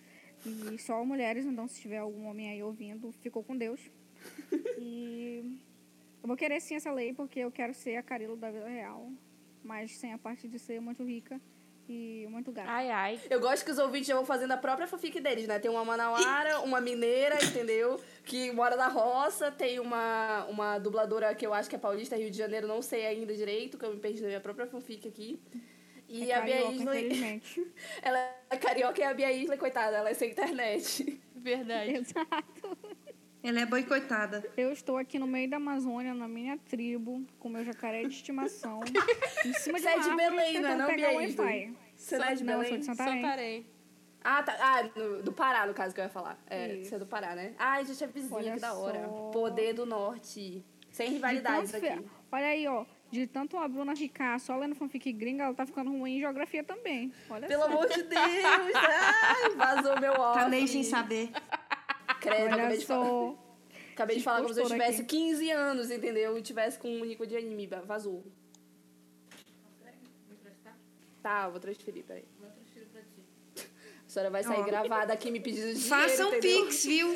[0.46, 3.80] e só mulheres, então se tiver algum homem aí ouvindo, ficou com Deus.
[4.84, 5.60] E
[6.22, 9.12] eu vou querer sim essa lei porque eu quero ser a Carilo da vida real,
[9.64, 11.40] mas sem a parte de ser muito rica
[11.90, 12.70] E muito gato.
[12.70, 13.20] Ai, ai.
[13.30, 15.60] Eu gosto que os ouvintes já vão fazendo a própria fanfic deles, né?
[15.60, 18.00] Tem uma manauara, uma mineira, entendeu?
[18.24, 19.52] Que mora na roça.
[19.52, 23.06] Tem uma, uma dubladora que eu acho que é paulista, Rio de Janeiro, não sei
[23.06, 25.40] ainda direito, que eu me perdi na minha própria fanfic aqui.
[26.14, 27.68] E É a Bia carioca, Isley, infelizmente.
[28.02, 31.22] ela é carioca e a Bia Isley, coitada, ela é sem internet.
[31.36, 31.92] Verdade.
[31.96, 32.78] Exato.
[33.44, 34.44] Ela é boicotada.
[34.56, 38.82] Eu estou aqui no meio da Amazônia, na minha tribo, com meu jacaré de estimação.
[39.46, 41.74] em cima de Você é de Belém, não é não, Bia Isley?
[41.96, 42.80] Você não é de Não, eu sou Belém?
[42.80, 43.22] de Santarém.
[43.22, 43.66] Santarém.
[44.24, 44.56] Ah, tá.
[44.60, 46.38] Ah, no- do Pará, no caso que eu ia falar.
[46.48, 46.90] É, Isso.
[46.90, 47.56] você é do Pará, né?
[47.58, 49.08] Ah, a gente é vizinha, Olha que da hora.
[49.08, 49.32] só.
[49.32, 50.64] Poder do Norte.
[50.92, 52.06] Sem De rivalidades aqui.
[52.32, 52.86] Olha aí, ó.
[53.12, 56.64] De tanto a Bruna ficar só lendo fanfic gringa, ela tá ficando ruim em geografia
[56.64, 57.12] também.
[57.30, 57.68] Olha Pelo só.
[57.68, 58.22] amor de Deus!
[58.76, 60.38] Ai, vazou meu óculos.
[60.44, 61.30] Tá meio sem saber.
[62.22, 63.34] Credo, acabei Olha de falar.
[63.92, 65.18] Acabei de falar como se eu tivesse aqui.
[65.18, 66.38] 15 anos, entendeu?
[66.38, 67.68] E tivesse com um Nico de anime.
[67.86, 68.24] Vazou.
[71.22, 72.26] Tá, eu vou transferir, peraí.
[73.58, 74.64] A senhora vai sair Ó.
[74.64, 76.66] gravada aqui me pedindo dinheiro, Façam entendeu?
[76.66, 77.16] pix, viu?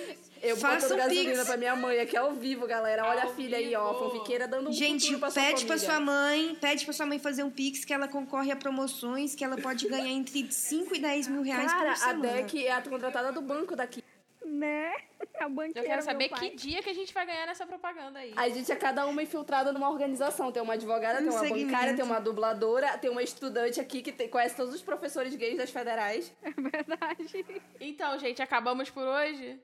[0.50, 1.46] Eu Façam botando gasolina pix.
[1.48, 3.06] pra minha mãe aqui ao vivo, galera.
[3.06, 3.94] Olha Ao a filha aí, ó.
[3.94, 4.06] vivo.
[4.12, 5.90] Fanfiqueira dando um Gente, pra sua pede pra família.
[5.92, 9.44] sua mãe, pede pra sua mãe fazer um pix que ela concorre a promoções, que
[9.44, 12.34] ela pode ganhar entre 5 e 10 mil reais Cara, por a semana.
[12.34, 14.04] Deck é a contratada do banco daqui.
[14.46, 14.92] Né?
[15.40, 18.32] A banqueira, Eu quero saber que dia que a gente vai ganhar nessa propaganda aí.
[18.38, 20.50] A gente é cada uma infiltrada numa organização.
[20.52, 21.66] Tem uma advogada, tem Um uma segmento.
[21.66, 25.58] bancária, tem uma dubladora, tem uma estudante aqui que tem- conhece todos os professores gays
[25.58, 26.32] das federais.
[26.44, 27.46] É verdade.
[27.82, 29.60] Então, gente, acabamos por hoje?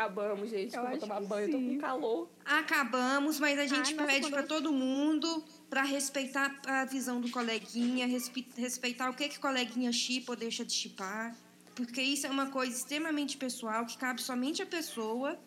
[0.00, 0.74] Acabamos, gente.
[0.76, 1.78] Eu Eu vou tomar banho, tô com sim.
[1.78, 2.28] calor.
[2.44, 8.06] Acabamos, mas a gente Ai, pede eu- todo mundo pra respeitar a visão do coleguinha,
[8.06, 11.34] respe- respeitar o que que o coleguinha chipa ou deixa de chipar,
[11.74, 15.38] porque isso é uma coisa extremamente pessoal que cabe somente à pessoa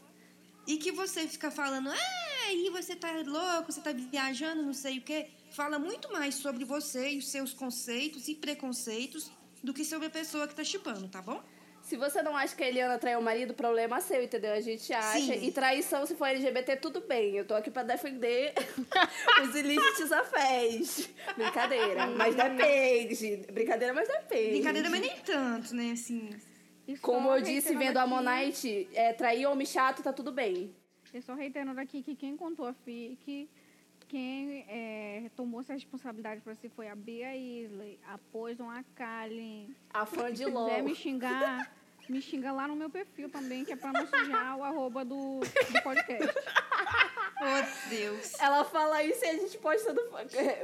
[0.66, 4.98] e que você fica falando, ah, aí você tá louco, você tá viajando, não sei
[4.98, 9.32] o quê, fala muito mais sobre você e os seus conceitos e preconceitos
[9.64, 11.42] do que sobre a pessoa que tá chipando, tá bom?
[11.90, 14.54] Se você não acha que a Eliana traiu o marido, problema é seu, entendeu?
[14.54, 15.18] A gente acha.
[15.20, 15.44] Sim.
[15.48, 17.36] E traição, se for LGBT, tudo bem.
[17.36, 18.54] Eu tô aqui pra defender
[19.42, 21.10] os ilícitos afés.
[21.36, 22.06] Brincadeira.
[22.06, 23.38] Mas depende.
[23.52, 24.50] Brincadeira, mas depende.
[24.52, 26.30] Brincadeira, mas nem tanto, né, assim...
[26.88, 30.72] E Como eu disse, vendo a aqui- Monite, é, trair homem chato, tá tudo bem.
[31.12, 33.50] Eu só reiterando aqui que quem contou a FIC,
[34.08, 39.76] quem é, tomou essa responsabilidade pra si foi a Bia Isley, a Poison, a Kalin.
[39.92, 41.79] A fã de Se quiser me xingar,
[42.12, 45.40] me xinga lá no meu perfil também, que é pra não sujar o arroba do,
[45.40, 46.34] do podcast.
[47.42, 48.38] Oh, Deus.
[48.38, 50.02] Ela fala isso e a gente postando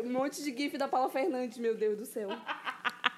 [0.03, 2.27] um monte de gif da Paula Fernandes, meu Deus do céu.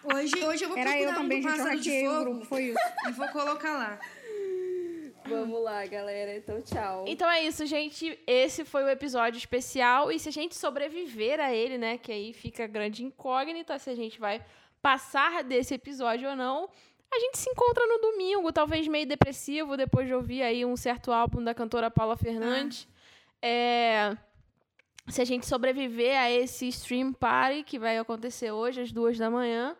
[0.03, 2.45] Hoje, hoje eu vou Era eu procurar um também, do gente, eu de Fogo grupo,
[2.45, 2.79] foi isso.
[3.07, 3.99] e vou colocar lá.
[5.27, 6.37] Vamos lá, galera.
[6.37, 7.03] Então, tchau.
[7.07, 8.17] Então é isso, gente.
[8.25, 10.11] Esse foi o episódio especial.
[10.11, 11.97] E se a gente sobreviver a ele, né?
[11.97, 14.43] Que aí fica a grande incógnita se a gente vai
[14.81, 16.69] passar desse episódio ou não.
[17.13, 21.11] A gente se encontra no domingo, talvez meio depressivo, depois de ouvir aí um certo
[21.11, 22.87] álbum da cantora Paula Fernandes.
[23.41, 24.15] É,
[25.07, 29.29] Se a gente sobreviver a esse stream party que vai acontecer hoje, às duas da
[29.31, 29.75] manhã,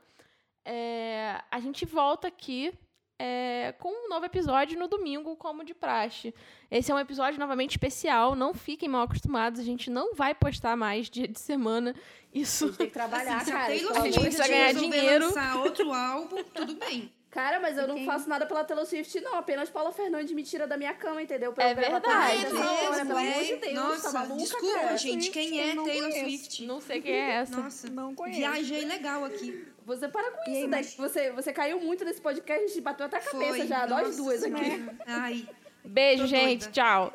[0.66, 2.74] é, a gente volta aqui
[3.20, 6.34] é, com um novo episódio no domingo, como de praxe.
[6.72, 10.78] Esse é um episódio novamente especial, não fiquem mal acostumados, a gente não vai postar
[10.78, 11.94] mais dia de semana.
[11.94, 12.68] A Isso.
[12.68, 13.68] gente tem que trabalhar, Assim, se a cara.
[13.68, 15.26] Taylor Swift ganhar dinheiro.
[15.26, 17.12] lançar outro álbum, tudo bem.
[17.30, 19.36] Cara, mas eu não faço nada pela Taylor Swift, não.
[19.36, 21.52] Apenas Paula Fernandes me tira da minha cama, entendeu?
[21.54, 22.46] Pra É verdade.
[22.46, 23.44] essa É hora, pelo amor é?
[23.44, 24.98] de Deus, Nossa, tá maluca, desculpa, cara?
[24.98, 25.30] gente.
[25.30, 26.20] Quem é Taylor conheço.
[26.20, 26.66] Swift?
[26.66, 27.58] Não sei quem é essa.
[27.58, 28.40] Nossa, Não conheço.
[28.40, 29.68] viajei legal aqui.
[29.86, 30.98] Você para com E aí, isso, mas- Deck.
[30.98, 33.68] Você, você caiu muito nesse podcast, a gente bateu até a cabeça Foi.
[33.68, 34.66] já, nós Nossa duas aqui.
[34.66, 34.96] Senhora.
[35.06, 35.48] Ai,
[35.86, 36.60] Beijo, Tô gente.
[36.62, 36.72] doida.
[36.74, 37.14] Tchau.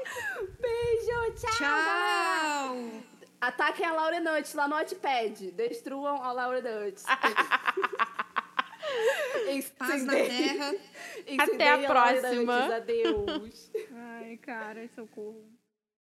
[0.61, 1.51] Beijo, tchau!
[1.59, 2.77] tchau!
[3.41, 5.51] Ataquem a Laura Nuts lá no Notepad.
[5.51, 7.05] Destruam a Laura Nuts.
[9.79, 10.75] Paz na terra.
[11.39, 12.77] Até a próxima.
[12.77, 13.71] Adeus.
[13.93, 15.62] Ai, cara, socorro.